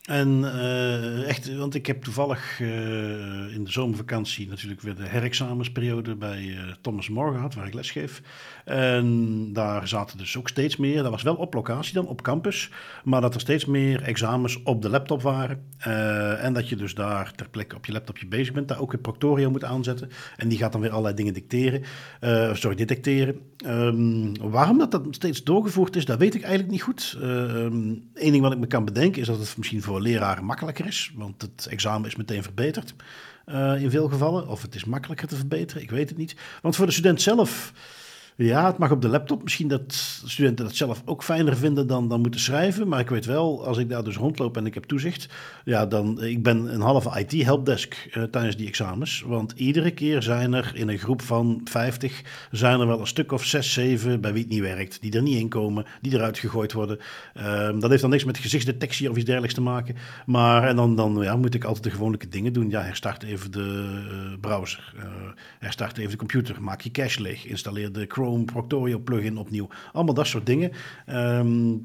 en 0.00 0.38
uh, 0.38 1.28
echt, 1.28 1.56
want 1.56 1.74
ik 1.74 1.86
heb 1.86 2.02
toevallig 2.02 2.60
uh, 2.60 3.54
in 3.54 3.64
de 3.64 3.70
zomervakantie 3.70 4.48
natuurlijk 4.48 4.80
weer 4.80 4.94
de 4.94 5.06
herexamensperiode 5.06 6.14
bij 6.14 6.42
uh, 6.42 6.60
Thomas 6.80 7.08
More 7.08 7.32
gehad, 7.32 7.54
waar 7.54 7.66
ik 7.66 7.74
lesgeef. 7.74 8.22
En 8.64 9.48
daar 9.52 9.88
zaten 9.88 10.18
dus 10.18 10.36
ook 10.36 10.48
steeds 10.48 10.76
meer, 10.76 11.02
dat 11.02 11.10
was 11.10 11.22
wel 11.22 11.34
op 11.34 11.54
locatie 11.54 11.94
dan, 11.94 12.06
op 12.06 12.22
campus, 12.22 12.70
maar 13.04 13.20
dat 13.20 13.34
er 13.34 13.40
steeds 13.40 13.64
meer 13.64 14.02
examens 14.02 14.62
op 14.62 14.82
de 14.82 14.88
laptop 14.88 15.22
waren. 15.22 15.64
en 16.38 16.52
dat 16.52 16.68
je 16.68 16.76
dus 16.76 16.94
daar 16.94 17.32
ter 17.34 17.48
plekke 17.48 17.76
op 17.76 17.86
je 17.86 17.92
laptopje 17.92 18.26
bezig 18.26 18.54
bent, 18.54 18.68
daar 18.68 18.80
ook 18.80 18.92
weer 18.92 19.00
Proctorio 19.00 19.50
moet 19.50 19.64
aanzetten. 19.64 20.10
En 20.36 20.48
die 20.48 20.58
gaat 20.58 20.72
dan 20.72 20.80
weer 20.80 20.90
allerlei 20.90 21.14
dingen 21.14 21.34
dicteren, 21.34 21.82
sorry, 22.56 22.76
detecteren. 22.76 23.40
Um, 23.66 24.50
waarom 24.50 24.78
dat, 24.78 24.90
dat 24.90 25.06
steeds 25.10 25.44
doorgevoerd 25.44 25.96
is, 25.96 26.04
dat 26.04 26.18
weet 26.18 26.34
ik 26.34 26.42
eigenlijk 26.42 26.72
niet 26.72 26.82
goed. 26.82 27.16
Eén 27.20 28.02
um, 28.14 28.30
ding 28.30 28.40
wat 28.40 28.52
ik 28.52 28.58
me 28.58 28.66
kan 28.66 28.84
bedenken 28.84 29.20
is 29.20 29.26
dat 29.26 29.38
het 29.38 29.56
misschien 29.56 29.82
voor 29.82 29.99
leraren 30.00 30.44
makkelijker 30.44 30.86
is, 30.86 31.12
want 31.14 31.42
het 31.42 31.66
examen 31.70 32.08
is 32.08 32.16
meteen 32.16 32.42
verbeterd 32.42 32.94
uh, 33.46 33.82
in 33.82 33.90
veel 33.90 34.08
gevallen. 34.08 34.48
Of 34.48 34.62
het 34.62 34.74
is 34.74 34.84
makkelijker 34.84 35.28
te 35.28 35.36
verbeteren, 35.36 35.82
ik 35.82 35.90
weet 35.90 36.08
het 36.08 36.18
niet. 36.18 36.36
Want 36.62 36.76
voor 36.76 36.86
de 36.86 36.92
student 36.92 37.22
zelf 37.22 37.72
ja, 38.46 38.66
het 38.66 38.78
mag 38.78 38.90
op 38.90 39.02
de 39.02 39.08
laptop. 39.08 39.42
Misschien 39.42 39.68
dat 39.68 39.92
studenten 40.24 40.64
dat 40.64 40.74
zelf 40.74 41.02
ook 41.04 41.22
fijner 41.22 41.56
vinden 41.56 41.86
dan, 41.86 42.08
dan 42.08 42.20
moeten 42.20 42.40
schrijven. 42.40 42.88
Maar 42.88 43.00
ik 43.00 43.08
weet 43.08 43.26
wel, 43.26 43.66
als 43.66 43.78
ik 43.78 43.88
daar 43.88 44.04
dus 44.04 44.16
rondloop 44.16 44.56
en 44.56 44.66
ik 44.66 44.74
heb 44.74 44.84
toezicht. 44.84 45.28
Ja, 45.64 45.86
dan 45.86 46.22
ik 46.22 46.42
ben 46.42 46.74
een 46.74 46.80
halve 46.80 47.20
IT-helpdesk 47.20 48.08
uh, 48.12 48.22
tijdens 48.22 48.56
die 48.56 48.66
examens. 48.66 49.24
Want 49.26 49.52
iedere 49.56 49.90
keer 49.90 50.22
zijn 50.22 50.52
er 50.52 50.72
in 50.74 50.88
een 50.88 50.98
groep 50.98 51.22
van 51.22 51.60
50, 51.64 52.22
zijn 52.50 52.80
er 52.80 52.86
wel 52.86 53.00
een 53.00 53.06
stuk 53.06 53.32
of 53.32 53.44
6, 53.44 53.72
7 53.72 54.20
bij 54.20 54.32
wie 54.32 54.42
het 54.42 54.50
niet 54.50 54.60
werkt. 54.60 55.00
Die 55.00 55.12
er 55.12 55.22
niet 55.22 55.38
in 55.38 55.48
komen, 55.48 55.84
die 56.00 56.14
eruit 56.14 56.38
gegooid 56.38 56.72
worden. 56.72 56.98
Uh, 57.36 57.70
dat 57.78 57.90
heeft 57.90 58.02
dan 58.02 58.10
niks 58.10 58.24
met 58.24 58.38
gezichtsdetectie 58.38 59.10
of 59.10 59.16
iets 59.16 59.24
dergelijks 59.24 59.54
te 59.54 59.60
maken. 59.60 59.96
Maar 60.26 60.68
en 60.68 60.76
dan, 60.76 60.96
dan 60.96 61.18
ja, 61.22 61.36
moet 61.36 61.54
ik 61.54 61.64
altijd 61.64 61.84
de 61.84 61.90
gewone 61.90 62.18
dingen 62.28 62.52
doen. 62.52 62.70
Ja, 62.70 62.82
herstart 62.82 63.22
even 63.22 63.50
de 63.50 64.00
uh, 64.12 64.38
browser. 64.40 64.94
herstart 65.58 65.98
even 65.98 66.10
de 66.10 66.16
computer. 66.16 66.62
Maak 66.62 66.80
je 66.80 66.90
cache 66.90 67.22
leeg. 67.22 67.46
Installeer 67.46 67.92
de 67.92 68.04
Chrome 68.08 68.29
Chrome 68.30 68.44
Proctorio 68.44 68.98
plugin 68.98 69.38
opnieuw. 69.38 69.68
Allemaal 69.92 70.14
dat 70.14 70.26
soort 70.26 70.46
dingen. 70.46 70.72
Ehm, 71.06 71.76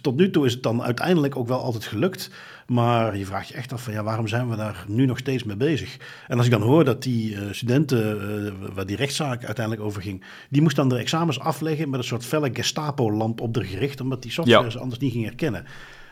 tot 0.00 0.16
nu 0.16 0.30
toe 0.30 0.46
is 0.46 0.52
het 0.52 0.62
dan 0.62 0.82
uiteindelijk 0.82 1.36
ook 1.36 1.48
wel 1.48 1.60
altijd 1.60 1.84
gelukt. 1.84 2.30
Maar 2.66 3.16
je 3.16 3.26
vraagt 3.26 3.48
je 3.48 3.54
echt 3.54 3.72
af 3.72 3.82
van 3.82 3.92
ja, 3.92 4.02
waarom 4.02 4.28
zijn 4.28 4.48
we 4.48 4.56
daar 4.56 4.84
nu 4.88 5.06
nog 5.06 5.18
steeds 5.18 5.44
mee 5.44 5.56
bezig? 5.56 5.96
En 6.28 6.36
als 6.36 6.46
ik 6.46 6.52
dan 6.52 6.62
hoor 6.62 6.84
dat 6.84 7.02
die 7.02 7.32
uh, 7.32 7.40
studenten, 7.50 8.20
uh, 8.44 8.74
waar 8.74 8.86
die 8.86 8.96
rechtszaak 8.96 9.44
uiteindelijk 9.44 9.86
over 9.86 10.02
ging, 10.02 10.24
die 10.48 10.62
moest 10.62 10.76
dan 10.76 10.88
de 10.88 10.96
examens 10.96 11.40
afleggen 11.40 11.90
met 11.90 12.00
een 12.00 12.06
soort 12.06 12.24
felle 12.24 12.50
Gestapo-lamp 12.52 13.40
op 13.40 13.54
de 13.54 13.64
gericht, 13.64 14.00
omdat 14.00 14.22
die 14.22 14.30
software 14.30 14.70
ze 14.70 14.78
anders 14.78 15.00
niet 15.00 15.12
ging 15.12 15.24
herkennen. 15.24 15.64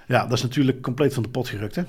Ja, 0.07 0.23
dat 0.23 0.33
is 0.33 0.43
natuurlijk 0.43 0.83
compleet 0.83 1.15
van 1.15 1.23
de 1.23 1.29
pot 1.29 1.49
gerukt, 1.49 1.75
hè? 1.75 1.83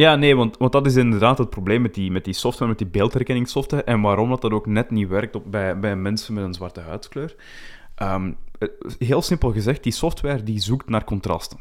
Ja, 0.00 0.16
nee, 0.16 0.36
want, 0.36 0.56
want 0.56 0.72
dat 0.72 0.86
is 0.86 0.96
inderdaad 0.96 1.38
het 1.38 1.50
probleem 1.50 1.82
met 1.82 1.94
die, 1.94 2.10
met 2.10 2.24
die 2.24 2.34
software, 2.34 2.70
met 2.70 2.78
die 2.78 2.86
beeldherkenningssoftware. 2.86 3.82
En 3.82 4.00
waarom 4.00 4.28
dat, 4.28 4.40
dat 4.40 4.52
ook 4.52 4.66
net 4.66 4.90
niet 4.90 5.08
werkt 5.08 5.36
op, 5.36 5.44
bij, 5.50 5.78
bij 5.78 5.96
mensen 5.96 6.34
met 6.34 6.44
een 6.44 6.54
zwarte 6.54 6.80
huidskleur. 6.80 7.34
Um, 8.02 8.36
heel 8.98 9.22
simpel 9.22 9.52
gezegd, 9.52 9.82
die 9.82 9.92
software 9.92 10.42
die 10.42 10.60
zoekt 10.60 10.88
naar 10.88 11.04
contrasten. 11.04 11.58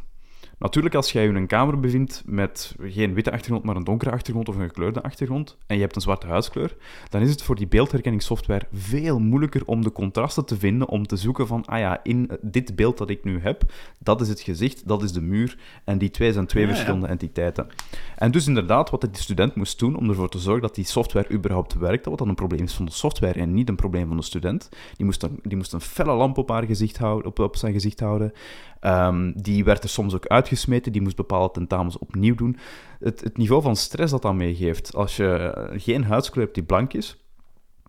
Natuurlijk, 0.60 0.96
als 0.96 1.12
jij 1.12 1.24
je 1.24 1.30
in 1.30 1.36
een 1.36 1.48
kamer 1.48 1.80
bevindt 1.80 2.24
met 2.26 2.76
geen 2.82 3.14
witte 3.14 3.32
achtergrond, 3.32 3.64
maar 3.64 3.76
een 3.76 3.84
donkere 3.84 4.12
achtergrond 4.12 4.50
of 4.50 4.56
een 4.56 4.68
gekleurde 4.68 5.02
achtergrond, 5.02 5.58
en 5.68 5.76
je 5.76 5.82
hebt 5.82 5.96
een 5.96 6.02
zwarte 6.02 6.28
huidskleur, 6.28 6.76
dan 7.10 7.22
is 7.22 7.30
het 7.30 7.42
voor 7.44 7.56
die 7.56 7.68
beeldherkenningssoftware 7.68 8.68
veel 8.74 9.20
moeilijker 9.20 9.66
om 9.66 9.84
de 9.84 9.92
contrasten 9.92 10.46
te 10.46 10.58
vinden, 10.58 10.88
om 10.88 11.08
te 11.08 11.16
zoeken 11.16 11.48
van, 11.48 11.66
ah 11.66 11.80
ja, 11.80 12.00
in 12.04 12.30
dit 12.42 12.76
beeld 12.76 12.98
dat 12.98 13.10
ik 13.10 13.24
nu 13.24 13.40
heb, 13.42 13.64
dat 13.98 14.22
is 14.22 14.30
het 14.30 14.42
gezicht, 14.42 14.88
dat 14.88 15.04
is 15.04 15.12
de 15.12 15.22
muur, 15.22 15.58
en 15.84 15.98
die 15.98 16.12
twee 16.12 16.34
zijn 16.34 16.46
twee 16.46 16.68
verschillende 16.68 17.08
entiteiten. 17.08 17.68
En 18.16 18.32
dus 18.32 18.48
inderdaad, 18.48 18.90
wat 18.90 19.02
de 19.02 19.10
student 19.12 19.56
moest 19.56 19.80
doen 19.80 19.98
om 19.98 20.10
ervoor 20.10 20.30
te 20.30 20.40
zorgen 20.40 20.62
dat 20.62 20.76
die 20.76 20.86
software 20.86 21.32
überhaupt 21.32 21.74
werkte, 21.74 22.10
wat 22.10 22.20
dan 22.20 22.30
een 22.30 22.36
probleem 22.36 22.64
is 22.64 22.74
van 22.74 22.86
de 22.86 22.92
software 22.92 23.40
en 23.40 23.54
niet 23.54 23.70
een 23.70 23.76
probleem 23.76 24.08
van 24.08 24.18
de 24.18 24.24
student, 24.24 24.70
die 24.96 25.06
moest 25.06 25.24
een, 25.24 25.40
die 25.44 25.58
moest 25.58 25.74
een 25.74 25.82
felle 25.82 26.14
lamp 26.14 26.38
op, 26.38 26.50
haar 26.50 26.66
gezicht 26.66 26.98
houden, 26.98 27.28
op, 27.28 27.40
op 27.40 27.56
zijn 27.56 27.74
gezicht 27.74 28.00
houden. 28.00 28.34
Um, 28.82 29.34
die 29.42 29.64
werd 29.64 29.84
er 29.84 29.90
soms 29.90 30.16
ook 30.16 30.28
uitgesmeten, 30.28 30.92
die 30.92 31.02
moest 31.02 31.16
bepaalde 31.16 31.54
tentamens 31.54 31.98
opnieuw 31.98 32.36
doen. 32.36 32.58
Het, 33.00 33.22
het 33.22 33.38
niveau 33.38 33.62
van 33.62 33.76
stress 33.76 34.12
dat 34.12 34.22
dat 34.22 34.34
meegeeft, 34.34 34.96
als 34.96 35.16
je 35.16 35.70
geen 35.74 36.04
huidskleur 36.04 36.44
hebt 36.44 36.56
die 36.56 36.66
blank 36.66 36.94
is, 36.94 37.24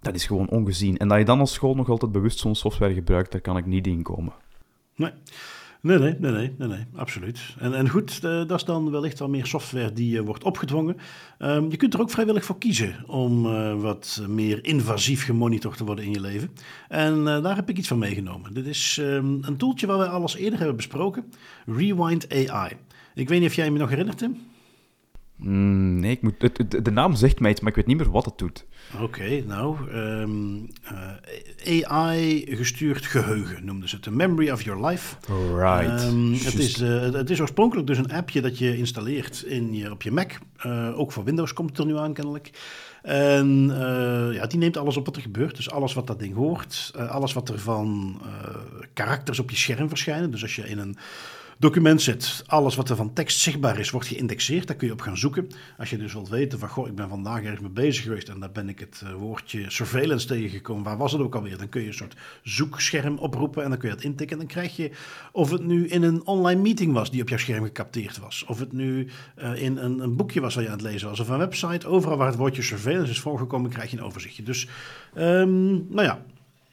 dat 0.01 0.15
is 0.15 0.27
gewoon 0.27 0.49
ongezien. 0.49 0.97
En 0.97 1.09
dat 1.09 1.19
je 1.19 1.25
dan 1.25 1.41
als 1.41 1.53
school 1.53 1.75
nog 1.75 1.89
altijd 1.89 2.13
bewust 2.13 2.39
zo'n 2.39 2.55
software 2.55 2.95
gebruikt, 2.95 3.33
daar 3.33 3.41
kan 3.41 3.57
ik 3.57 3.67
niet 3.67 3.87
in 3.87 4.03
komen. 4.03 4.33
Nee. 4.95 5.13
Nee, 5.83 5.99
nee, 5.99 6.15
nee, 6.19 6.55
nee, 6.59 6.69
nee, 6.69 6.85
absoluut. 6.95 7.41
En, 7.59 7.75
en 7.75 7.89
goed, 7.89 8.21
uh, 8.25 8.47
dat 8.47 8.53
is 8.53 8.65
dan 8.65 8.91
wellicht 8.91 9.19
wel 9.19 9.29
meer 9.29 9.47
software 9.47 9.93
die 9.93 10.15
uh, 10.15 10.21
wordt 10.21 10.45
opgedwongen. 10.45 10.97
Um, 11.39 11.71
je 11.71 11.77
kunt 11.77 11.95
er 11.95 12.01
ook 12.01 12.11
vrijwillig 12.11 12.45
voor 12.45 12.59
kiezen 12.59 12.95
om 13.07 13.47
uh, 13.47 13.81
wat 13.81 14.23
meer 14.29 14.65
invasief 14.65 15.25
gemonitord 15.25 15.77
te 15.77 15.85
worden 15.85 16.05
in 16.05 16.13
je 16.13 16.21
leven. 16.21 16.51
En 16.89 17.25
daar 17.25 17.57
heb 17.57 17.69
ik 17.69 17.79
iets 17.79 17.89
van 17.89 17.99
meegenomen. 17.99 18.55
Dit 18.55 18.67
is 18.67 18.99
um, 19.01 19.39
een 19.43 19.57
toeltje 19.57 19.87
waar 19.87 19.99
we 19.99 20.09
alles 20.09 20.37
eerder 20.37 20.59
hebben 20.59 20.77
besproken. 20.77 21.25
Rewind 21.67 22.49
AI. 22.49 22.77
Ik 23.15 23.29
weet 23.29 23.41
niet 23.41 23.49
of 23.49 23.55
jij 23.55 23.71
me 23.71 23.79
nog 23.79 23.89
herinnert, 23.89 24.19
Tim? 24.19 24.37
Mm, 25.43 26.01
nee, 26.01 26.11
ik 26.11 26.23
moet, 26.23 26.41
de, 26.41 26.83
de, 26.83 26.91
naam 26.91 27.15
zegt 27.15 27.41
mij 27.41 27.51
iets, 27.51 27.61
maar 27.61 27.71
ik 27.71 27.77
weet 27.77 27.87
niet 27.87 27.97
meer 27.97 28.11
wat 28.11 28.25
het 28.25 28.39
doet. 28.39 28.67
Oké, 29.01 29.43
nou, 29.47 29.91
um, 29.95 30.69
uh, 31.67 31.91
AI-gestuurd 31.91 33.07
geheugen 33.07 33.65
noemden 33.65 33.89
ze 33.89 33.95
het. 33.95 34.05
The 34.05 34.11
memory 34.11 34.51
of 34.51 34.63
your 34.63 34.87
life. 34.87 35.17
Right. 35.55 36.05
Um, 36.05 36.33
het, 36.33 36.59
is, 36.59 36.83
uh, 36.83 37.13
het 37.13 37.31
is 37.31 37.41
oorspronkelijk 37.41 37.87
dus 37.87 37.99
een 37.99 38.13
appje 38.13 38.41
dat 38.41 38.59
je 38.59 38.77
installeert 38.77 39.43
in 39.43 39.75
je, 39.75 39.91
op 39.91 40.03
je 40.03 40.13
Mac. 40.13 40.33
Uh, 40.67 40.99
ook 40.99 41.13
voor 41.13 41.25
Windows 41.25 41.53
komt 41.53 41.71
het 41.71 41.79
er 41.79 41.87
nu 41.87 41.97
aan, 41.97 42.13
kennelijk. 42.13 42.51
En 43.03 43.69
ja, 44.33 44.47
die 44.47 44.59
neemt 44.59 44.77
alles 44.77 44.97
op 44.97 45.07
wat 45.07 45.17
er 45.17 45.23
gebeurt. 45.23 45.57
Dus 45.57 45.71
alles 45.71 45.95
wat 45.95 46.07
dat 46.07 46.19
ding 46.19 46.35
hoort. 46.35 46.93
alles 47.09 47.33
wat 47.33 47.49
er 47.49 47.59
van 47.59 48.21
karakters 48.93 49.39
op 49.39 49.51
je 49.51 49.57
scherm 49.57 49.89
verschijnen. 49.89 50.31
Dus 50.31 50.43
als 50.43 50.57
je 50.57 50.69
in 50.69 50.79
een 50.79 50.97
document 51.61 52.03
zit. 52.03 52.43
Alles 52.47 52.77
wat 52.77 52.91
er 52.91 52.97
van 52.97 53.13
tekst 53.13 53.39
zichtbaar 53.39 53.79
is, 53.79 53.91
wordt 53.91 54.07
geïndexeerd. 54.07 54.67
Daar 54.67 54.77
kun 54.77 54.87
je 54.87 54.93
op 54.93 55.01
gaan 55.01 55.17
zoeken. 55.17 55.49
Als 55.79 55.91
je 55.91 55.99
dus 55.99 56.13
wilt 56.13 56.29
weten 56.29 56.59
van, 56.59 56.69
goh, 56.69 56.87
ik 56.87 56.95
ben 56.95 57.09
vandaag 57.09 57.43
ergens 57.43 57.61
mee 57.61 57.71
bezig 57.71 58.03
geweest 58.03 58.29
en 58.29 58.41
daar 58.41 58.53
ben 58.53 58.69
ik 58.69 58.79
het 58.79 59.03
uh, 59.05 59.13
woordje 59.13 59.65
surveillance 59.71 60.27
tegengekomen. 60.27 60.85
Waar 60.85 60.97
was 60.97 61.13
het 61.13 61.21
ook 61.21 61.35
alweer? 61.35 61.59
Dan 61.59 61.69
kun 61.69 61.81
je 61.81 61.87
een 61.87 61.95
soort 61.95 62.17
zoekscherm 62.43 63.19
oproepen 63.19 63.63
en 63.63 63.71
dan 63.71 63.79
kun 63.79 63.89
je 63.89 63.95
dat 63.95 64.05
intikken. 64.05 64.39
En 64.39 64.47
dan 64.47 64.53
krijg 64.53 64.77
je 64.77 64.91
of 65.33 65.51
het 65.51 65.65
nu 65.65 65.89
in 65.89 66.03
een 66.03 66.27
online 66.27 66.61
meeting 66.61 66.93
was 66.93 67.11
die 67.11 67.23
op 67.23 67.29
jouw 67.29 67.39
scherm 67.39 67.65
gecapteerd 67.65 68.19
was. 68.19 68.45
Of 68.47 68.59
het 68.59 68.73
nu 68.73 69.09
uh, 69.39 69.63
in 69.63 69.77
een, 69.77 69.99
een, 69.99 70.17
boekje 70.17 70.41
was 70.41 70.55
waar 70.55 70.65
je 70.65 70.71
aan 70.71 70.77
het 70.77 70.87
lezen 70.87 71.09
was. 71.09 71.21
Of 71.21 71.29
een 71.29 71.39
website. 71.39 71.87
Overal 71.87 72.17
waar 72.17 72.27
het 72.27 72.37
woordje 72.37 72.63
surveillance 72.63 73.11
is 73.11 73.21
voorgekomen, 73.21 73.71
krijg 73.71 73.91
je 73.91 73.97
een 73.97 74.05
overzichtje. 74.05 74.43
Dus, 74.43 74.69
um, 75.17 75.87
nou 75.89 76.03
ja, 76.03 76.23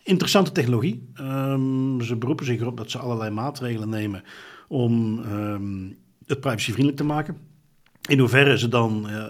interessante 0.04 0.52
technologie. 0.52 1.10
Um, 1.20 2.02
ze 2.02 2.16
beroepen 2.16 2.46
zich 2.46 2.60
erop 2.60 2.78
dat 2.78 2.92
ze 2.92 2.98
allerlei 2.98 3.30
maatregelen 3.30 3.90
nemen 3.90 4.24
om 4.68 5.20
um, 5.20 5.98
het 6.26 6.40
privacyvriendelijk 6.40 6.98
te 6.98 7.04
maken. 7.04 7.38
In 8.10 8.20
hoeverre 8.20 8.58
ze 8.58 8.68
dan, 8.68 9.06
uh, 9.10 9.26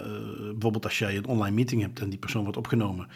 bijvoorbeeld 0.50 0.84
als 0.84 0.98
jij 0.98 1.16
een 1.16 1.26
online 1.26 1.54
meeting 1.54 1.80
hebt 1.80 2.00
en 2.00 2.10
die 2.10 2.18
persoon 2.18 2.42
wordt 2.42 2.58
opgenomen, 2.58 3.08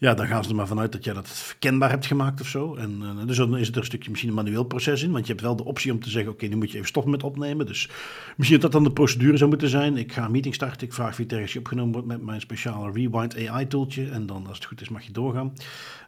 ja, 0.00 0.14
dan 0.14 0.26
gaan 0.26 0.42
ze 0.44 0.50
er 0.50 0.56
maar 0.56 0.66
vanuit 0.66 0.92
dat 0.92 1.04
jij 1.04 1.14
dat 1.14 1.28
verkenbaar 1.28 1.90
hebt 1.90 2.06
gemaakt 2.06 2.40
of 2.40 2.46
zo. 2.46 2.74
En 2.74 3.00
uh, 3.02 3.26
dus 3.26 3.36
dan 3.36 3.56
is 3.56 3.68
er 3.68 3.76
een 3.76 3.84
stukje 3.84 4.10
misschien 4.10 4.30
een 4.30 4.36
manueel 4.36 4.64
proces 4.64 5.02
in, 5.02 5.10
want 5.10 5.26
je 5.26 5.32
hebt 5.32 5.44
wel 5.44 5.56
de 5.56 5.64
optie 5.64 5.92
om 5.92 6.00
te 6.00 6.10
zeggen, 6.10 6.32
oké, 6.32 6.46
nu 6.46 6.56
moet 6.56 6.70
je 6.70 6.76
even 6.76 6.88
stoppen 6.88 7.12
met 7.12 7.22
opnemen. 7.22 7.66
Dus 7.66 7.88
misschien 8.36 8.60
dat 8.60 8.72
dat 8.72 8.82
dan 8.82 8.90
de 8.90 8.94
procedure 8.94 9.36
zou 9.36 9.50
moeten 9.50 9.68
zijn. 9.68 9.96
Ik 9.96 10.12
ga 10.12 10.24
een 10.24 10.30
meeting 10.30 10.54
starten, 10.54 10.86
ik 10.86 10.92
vraag 10.92 11.16
wie 11.16 11.26
je 11.46 11.58
opgenomen 11.58 11.92
wordt 11.92 12.08
met 12.08 12.22
mijn 12.22 12.40
speciale 12.40 12.92
Rewind 12.92 13.48
AI 13.48 13.66
tooltje. 13.66 14.10
En 14.10 14.26
dan, 14.26 14.46
als 14.46 14.56
het 14.56 14.66
goed 14.66 14.80
is, 14.80 14.88
mag 14.88 15.02
je 15.02 15.12
doorgaan. 15.12 15.52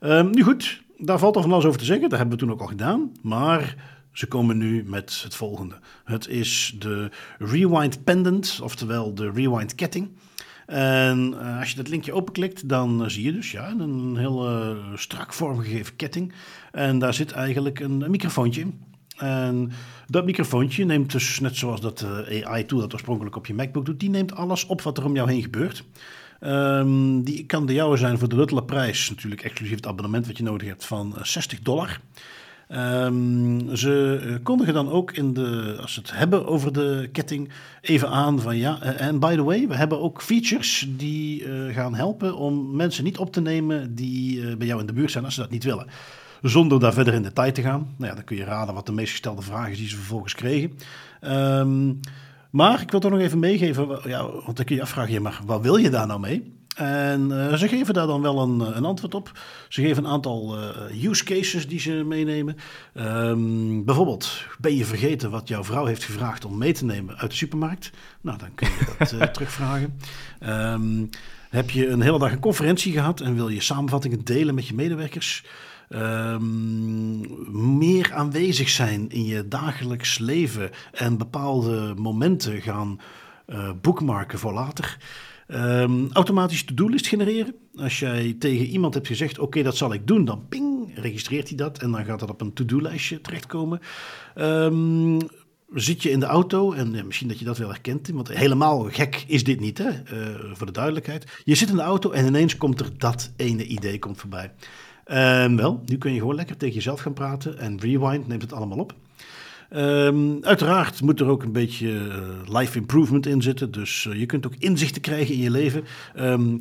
Um, 0.00 0.30
nu 0.30 0.42
goed, 0.42 0.82
daar 0.98 1.18
valt 1.18 1.36
al 1.36 1.42
van 1.42 1.52
alles 1.52 1.64
over 1.64 1.78
te 1.78 1.84
zeggen. 1.84 2.08
Dat 2.08 2.18
hebben 2.18 2.38
we 2.38 2.44
toen 2.44 2.52
ook 2.52 2.60
al 2.60 2.66
gedaan. 2.66 3.12
Maar 3.22 3.76
ze 4.12 4.26
komen 4.26 4.56
nu 4.56 4.84
met 4.86 5.20
het 5.22 5.34
volgende. 5.34 5.78
Het 6.04 6.28
is 6.28 6.76
de 6.78 7.10
Rewind 7.38 8.04
Pendant, 8.04 8.60
oftewel 8.62 9.14
de 9.14 9.30
Rewind 9.30 9.74
Ketting. 9.74 10.10
En 10.66 11.34
uh, 11.34 11.58
als 11.58 11.70
je 11.70 11.76
dat 11.76 11.88
linkje 11.88 12.12
openklikt, 12.12 12.68
dan 12.68 13.02
uh, 13.02 13.08
zie 13.08 13.24
je 13.24 13.32
dus 13.32 13.50
ja, 13.50 13.70
een 13.70 14.16
heel 14.16 14.50
uh, 14.50 14.76
strak 14.94 15.32
vormgegeven 15.32 15.96
ketting. 15.96 16.32
En 16.72 16.98
daar 16.98 17.14
zit 17.14 17.32
eigenlijk 17.32 17.80
een, 17.80 18.04
microfoontje 18.10 18.60
in. 18.60 18.80
En 19.16 19.72
dat 20.06 20.24
microfoontje 20.24 20.84
neemt 20.84 21.12
dus, 21.12 21.40
net 21.40 21.56
zoals 21.56 21.80
dat 21.80 22.06
AI-tool 22.44 22.80
dat 22.80 22.92
oorspronkelijk 22.92 23.36
op 23.36 23.46
je 23.46 23.54
MacBook 23.54 23.86
doet, 23.86 24.00
die 24.00 24.10
neemt 24.10 24.34
alles 24.34 24.66
op 24.66 24.82
wat 24.82 24.98
er 24.98 25.04
om 25.04 25.14
jou 25.14 25.30
heen 25.30 25.42
gebeurt. 25.42 25.84
Um, 26.40 27.22
die 27.22 27.46
kan 27.46 27.66
de 27.66 27.72
jouwe 27.72 27.96
zijn 27.96 28.18
voor 28.18 28.28
de 28.28 28.36
luttele 28.36 28.64
prijs, 28.64 29.10
natuurlijk 29.10 29.42
exclusief 29.42 29.76
het 29.76 29.86
abonnement 29.86 30.26
wat 30.26 30.36
je 30.36 30.42
nodig 30.42 30.68
hebt, 30.68 30.84
van 30.84 31.14
60 31.22 31.60
dollar. 31.60 32.00
Um, 32.76 33.76
ze 33.76 34.20
eh, 34.22 34.34
kondigen 34.42 34.74
dan 34.74 34.90
ook 34.90 35.12
in 35.12 35.34
de, 35.34 35.76
als 35.80 35.94
ze 35.94 36.00
het 36.00 36.12
hebben 36.16 36.46
over 36.46 36.72
de 36.72 37.08
ketting, 37.12 37.48
even 37.80 38.08
aan 38.08 38.40
van 38.40 38.56
ja, 38.56 38.82
eh, 38.82 39.06
en 39.06 39.18
by 39.18 39.34
the 39.34 39.42
way, 39.42 39.68
we 39.68 39.74
hebben 39.74 40.00
ook 40.00 40.22
features 40.22 40.88
die 40.96 41.44
uh, 41.44 41.74
gaan 41.74 41.94
helpen 41.94 42.36
om 42.36 42.76
mensen 42.76 43.04
niet 43.04 43.18
op 43.18 43.32
te 43.32 43.40
nemen 43.40 43.94
die 43.94 44.56
bij 44.56 44.66
jou 44.66 44.80
in 44.80 44.86
de 44.86 44.92
buurt 44.92 45.10
zijn 45.10 45.24
als 45.24 45.34
ze 45.34 45.40
dat 45.40 45.50
niet 45.50 45.64
willen. 45.64 45.86
Zonder 46.42 46.80
daar 46.80 46.92
verder 46.92 47.14
in 47.14 47.22
detail 47.22 47.52
te 47.52 47.62
gaan. 47.62 47.94
Nou 47.96 48.10
ja, 48.10 48.14
dan 48.14 48.24
kun 48.24 48.36
je 48.36 48.44
raden 48.44 48.74
wat 48.74 48.86
de 48.86 48.92
meest 48.92 49.10
gestelde 49.10 49.42
vraag 49.42 49.70
is 49.70 49.78
die 49.78 49.88
ze 49.88 49.96
vervolgens 49.96 50.34
kregen. 50.34 50.72
Um, 51.22 52.00
maar 52.50 52.80
ik 52.80 52.90
wil 52.90 53.00
toch 53.00 53.10
nog 53.10 53.20
even 53.20 53.38
meegeven, 53.38 54.00
ja, 54.04 54.22
want 54.22 54.56
dan 54.56 54.64
kun 54.64 54.76
je 54.76 54.82
afvragen, 54.82 55.22
maar 55.22 55.40
wat 55.46 55.62
wil 55.62 55.76
je 55.76 55.90
daar 55.90 56.06
nou 56.06 56.20
mee? 56.20 56.52
En 56.76 57.30
uh, 57.30 57.54
ze 57.54 57.68
geven 57.68 57.94
daar 57.94 58.06
dan 58.06 58.22
wel 58.22 58.42
een, 58.42 58.60
eh, 58.60 58.76
een, 58.76 58.84
antwoord 58.84 59.14
op. 59.14 59.32
Ze 59.68 59.82
geven 59.82 60.04
een 60.04 60.10
aantal 60.10 60.58
uh, 60.58 61.04
use 61.10 61.24
cases 61.24 61.68
die 61.68 61.80
ze 61.80 61.92
meenemen. 61.92 62.56
Um, 62.94 63.84
bijvoorbeeld, 63.84 64.46
ben 64.58 64.76
je 64.76 64.84
vergeten 64.84 65.30
wat 65.30 65.48
jouw 65.48 65.64
vrouw 65.64 65.84
heeft 65.84 66.04
gevraagd 66.04 66.44
om 66.44 66.58
mee 66.58 66.72
te 66.72 66.84
nemen 66.84 67.18
uit 67.18 67.30
de 67.30 67.36
supermarkt? 67.36 67.90
Nou, 68.20 68.38
dan 68.38 68.54
kun 68.54 68.68
je 68.68 68.94
dat 68.98 69.12
uh, 69.12 69.22
terugvragen. 69.36 69.98
Um, 70.46 71.08
heb 71.50 71.70
je 71.70 71.88
een 71.88 72.00
hele 72.00 72.18
dag 72.18 72.32
een 72.32 72.40
conferentie 72.40 72.92
gehad 72.92 73.20
en 73.20 73.34
wil 73.34 73.48
je 73.48 73.60
samenvattingen 73.60 74.24
delen 74.24 74.54
met 74.54 74.66
je 74.66 74.74
medewerkers? 74.74 75.44
Um, 75.88 77.20
meer 77.78 78.12
aanwezig 78.12 78.68
zijn 78.68 79.10
in 79.10 79.24
je 79.24 79.48
dagelijks 79.48 80.18
leven 80.18 80.70
en 80.92 81.18
bepaalde 81.18 81.94
momenten 81.96 82.60
gaan 82.60 83.00
boekmarken 83.80 84.38
voor 84.38 84.52
later. 84.52 84.98
Um, 85.48 86.08
automatisch 86.12 86.64
to-do-list 86.64 87.06
genereren. 87.06 87.54
Als 87.74 87.98
jij 87.98 88.36
tegen 88.38 88.66
iemand 88.66 88.94
hebt 88.94 89.06
gezegd: 89.06 89.38
Oké, 89.38 89.62
dat 89.62 89.76
zal 89.76 89.92
ik 89.92 90.06
doen, 90.06 90.24
dan 90.24 90.48
ping, 90.48 90.90
registreert 90.94 91.48
hij 91.48 91.56
dat 91.56 91.78
en 91.78 91.90
dan 91.90 92.04
gaat 92.04 92.20
dat 92.20 92.30
op 92.30 92.40
een 92.40 92.52
to-do-lijstje 92.52 93.20
terechtkomen. 93.20 93.80
Um, 94.36 95.18
zit 95.74 96.02
je 96.02 96.10
in 96.10 96.20
de 96.20 96.26
auto, 96.26 96.72
en 96.72 97.06
misschien 97.06 97.28
dat 97.28 97.38
je 97.38 97.44
dat 97.44 97.58
wel 97.58 97.68
herkent, 97.68 98.08
want 98.08 98.28
helemaal 98.28 98.82
gek 98.90 99.24
is 99.26 99.44
dit 99.44 99.60
niet, 99.60 99.78
hè? 99.78 99.88
Uh, 99.88 100.36
voor 100.52 100.66
de 100.66 100.72
duidelijkheid. 100.72 101.40
Je 101.44 101.54
zit 101.54 101.68
in 101.68 101.76
de 101.76 101.82
auto 101.82 102.10
en 102.10 102.26
ineens 102.26 102.56
komt 102.56 102.80
er 102.80 102.88
dat 102.98 103.32
ene 103.36 103.66
idee 103.66 103.98
komt 103.98 104.18
voorbij. 104.18 104.52
Um, 105.06 105.56
wel, 105.56 105.82
nu 105.86 105.98
kun 105.98 106.12
je 106.12 106.18
gewoon 106.18 106.34
lekker 106.34 106.56
tegen 106.56 106.74
jezelf 106.74 107.00
gaan 107.00 107.12
praten 107.12 107.58
en 107.58 107.80
Rewind 107.80 108.28
neemt 108.28 108.42
het 108.42 108.52
allemaal 108.52 108.78
op. 108.78 108.94
Um, 109.76 110.44
uiteraard 110.44 111.02
moet 111.02 111.20
er 111.20 111.26
ook 111.26 111.42
een 111.42 111.52
beetje 111.52 111.88
uh, 111.90 112.58
life 112.58 112.78
improvement 112.78 113.26
in 113.26 113.42
zitten. 113.42 113.70
Dus 113.70 114.04
uh, 114.04 114.18
je 114.18 114.26
kunt 114.26 114.46
ook 114.46 114.54
inzichten 114.58 115.02
krijgen 115.02 115.34
in 115.34 115.40
je 115.40 115.50
leven. 115.50 115.84
Um, 116.18 116.60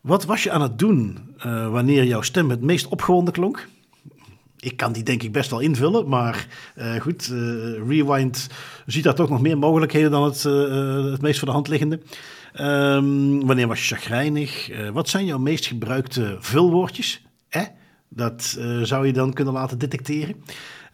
wat 0.00 0.24
was 0.24 0.42
je 0.42 0.50
aan 0.50 0.62
het 0.62 0.78
doen 0.78 1.18
uh, 1.46 1.70
wanneer 1.70 2.04
jouw 2.04 2.22
stem 2.22 2.50
het 2.50 2.60
meest 2.60 2.88
opgewonden 2.88 3.34
klonk? 3.34 3.68
ik 4.58 4.76
kan 4.76 4.92
die 4.92 5.02
denk 5.02 5.22
ik 5.22 5.32
best 5.32 5.50
wel 5.50 5.60
invullen, 5.60 6.08
maar 6.08 6.46
goed, 7.00 7.26
Rewind 7.86 8.48
ziet 8.86 9.04
daar 9.04 9.14
toch 9.14 9.28
nog 9.28 9.40
meer 9.40 9.58
mogelijkheden 9.58 10.10
dan 10.10 10.24
het, 10.24 10.42
het 11.12 11.20
meest 11.20 11.38
voor 11.38 11.48
de 11.48 11.54
hand 11.54 11.68
liggende. 11.68 12.00
Um, 12.60 13.46
wanneer 13.46 13.66
was 13.66 13.88
je 13.88 13.94
chagrijnig? 13.94 14.70
wat 14.92 15.08
zijn 15.08 15.24
jouw 15.24 15.38
meest 15.38 15.66
gebruikte 15.66 16.36
vulwoordjes? 16.40 17.22
Eh? 17.48 17.62
Dat 18.08 18.58
zou 18.82 19.06
je 19.06 19.12
dan 19.12 19.32
kunnen 19.32 19.54
laten 19.54 19.78
detecteren. 19.78 20.36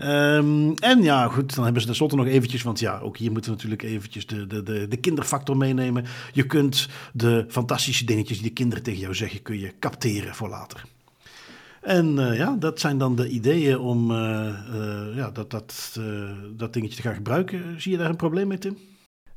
Um, 0.04 0.74
en 0.74 1.02
ja, 1.02 1.28
goed, 1.28 1.54
dan 1.54 1.64
hebben 1.64 1.82
ze 1.82 1.88
tenslotte 1.88 2.16
nog 2.16 2.26
eventjes, 2.26 2.62
want 2.62 2.80
ja, 2.80 2.98
ook 2.98 3.16
hier 3.16 3.32
moeten 3.32 3.50
we 3.50 3.56
natuurlijk 3.56 3.82
eventjes 3.82 4.26
de, 4.26 4.46
de, 4.46 4.62
de, 4.62 4.88
de 4.88 4.96
kinderfactor 4.96 5.56
meenemen. 5.56 6.04
Je 6.32 6.46
kunt 6.46 6.88
de 7.12 7.44
fantastische 7.48 8.04
dingetjes 8.04 8.38
die 8.38 8.48
de 8.48 8.52
kinderen 8.52 8.84
tegen 8.84 9.00
jou 9.00 9.14
zeggen, 9.14 9.42
kun 9.42 9.58
je 9.58 9.72
capteren 9.78 10.34
voor 10.34 10.48
later. 10.48 10.84
En 11.80 12.16
uh, 12.16 12.36
ja, 12.36 12.56
dat 12.58 12.80
zijn 12.80 12.98
dan 12.98 13.16
de 13.16 13.28
ideeën 13.28 13.78
om 13.78 14.10
uh, 14.10 14.16
uh, 14.74 15.16
ja, 15.16 15.30
dat, 15.30 15.50
dat, 15.50 15.98
dat 16.56 16.72
dingetje 16.72 16.96
te 16.96 17.02
gaan 17.02 17.14
gebruiken. 17.14 17.80
Zie 17.80 17.92
je 17.92 17.98
daar 17.98 18.10
een 18.10 18.16
probleem 18.16 18.48
mee, 18.48 18.58
Tim? 18.58 18.76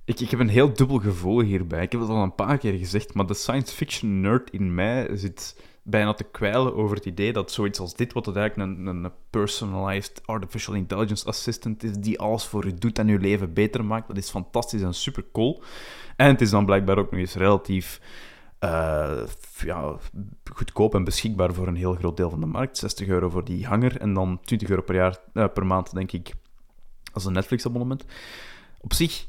Ik, 0.05 0.19
ik 0.19 0.29
heb 0.29 0.39
een 0.39 0.49
heel 0.49 0.73
dubbel 0.73 0.97
gevoel 0.97 1.41
hierbij. 1.41 1.83
Ik 1.83 1.91
heb 1.91 2.01
het 2.01 2.09
al 2.09 2.23
een 2.23 2.35
paar 2.35 2.57
keer 2.57 2.77
gezegd, 2.77 3.13
maar 3.13 3.25
de 3.25 3.33
science 3.33 3.75
fiction 3.75 4.21
nerd 4.21 4.49
in 4.49 4.75
mij 4.75 5.09
zit 5.13 5.55
bijna 5.83 6.13
te 6.13 6.23
kwijlen 6.23 6.75
over 6.75 6.95
het 6.95 7.05
idee 7.05 7.33
dat 7.33 7.51
zoiets 7.51 7.79
als 7.79 7.95
dit, 7.95 8.13
wat 8.13 8.25
het 8.25 8.35
eigenlijk 8.35 8.69
een, 8.69 8.85
een 8.85 9.11
personalized 9.29 10.21
artificial 10.25 10.75
intelligence 10.75 11.25
assistant 11.25 11.83
is, 11.83 11.97
die 11.97 12.19
alles 12.19 12.45
voor 12.45 12.65
u 12.65 12.73
doet 12.73 12.99
en 12.99 13.07
uw 13.07 13.17
leven 13.17 13.53
beter 13.53 13.85
maakt, 13.85 14.07
dat 14.07 14.17
is 14.17 14.29
fantastisch 14.29 14.81
en 14.81 14.93
super 14.93 15.25
cool. 15.31 15.63
En 16.15 16.27
het 16.27 16.41
is 16.41 16.49
dan 16.49 16.65
blijkbaar 16.65 16.97
ook 16.97 17.11
nog 17.11 17.19
eens 17.19 17.35
relatief 17.35 18.01
uh, 18.63 19.23
ja, 19.57 19.95
goedkoop 20.53 20.95
en 20.95 21.03
beschikbaar 21.03 21.53
voor 21.53 21.67
een 21.67 21.75
heel 21.75 21.93
groot 21.93 22.17
deel 22.17 22.29
van 22.29 22.39
de 22.39 22.45
markt. 22.45 22.77
60 22.77 23.07
euro 23.07 23.29
voor 23.29 23.45
die 23.45 23.65
hanger 23.65 23.97
en 23.97 24.13
dan 24.13 24.39
20 24.43 24.69
euro 24.69 24.81
per, 24.81 24.95
jaar, 24.95 25.17
uh, 25.33 25.45
per 25.53 25.65
maand, 25.65 25.93
denk 25.93 26.11
ik, 26.11 26.33
als 27.13 27.25
een 27.25 27.33
Netflix-abonnement. 27.33 28.05
Op 28.81 28.93
zich 28.93 29.27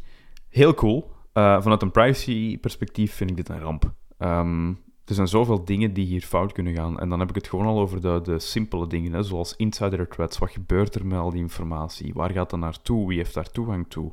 heel 0.48 0.74
cool. 0.74 1.12
Uh, 1.32 1.62
vanuit 1.62 1.82
een 1.82 1.90
privacy-perspectief 1.90 3.14
vind 3.14 3.30
ik 3.30 3.36
dit 3.36 3.48
een 3.48 3.60
ramp. 3.60 3.92
Um, 4.18 4.83
er 5.04 5.14
zijn 5.14 5.28
zoveel 5.28 5.64
dingen 5.64 5.92
die 5.92 6.06
hier 6.06 6.22
fout 6.22 6.52
kunnen 6.52 6.74
gaan. 6.74 6.98
En 6.98 7.08
dan 7.08 7.18
heb 7.20 7.28
ik 7.28 7.34
het 7.34 7.48
gewoon 7.48 7.66
al 7.66 7.80
over 7.80 8.00
de, 8.00 8.20
de 8.22 8.38
simpele 8.38 8.86
dingen, 8.86 9.12
hè, 9.12 9.22
zoals 9.22 9.56
insider 9.56 10.08
threats. 10.08 10.38
Wat 10.38 10.50
gebeurt 10.50 10.94
er 10.94 11.06
met 11.06 11.18
al 11.18 11.30
die 11.30 11.40
informatie? 11.40 12.14
Waar 12.14 12.30
gaat 12.30 12.50
dat 12.50 12.60
naartoe? 12.60 13.08
Wie 13.08 13.18
heeft 13.18 13.34
daar 13.34 13.50
toegang 13.50 13.86
toe? 13.88 14.12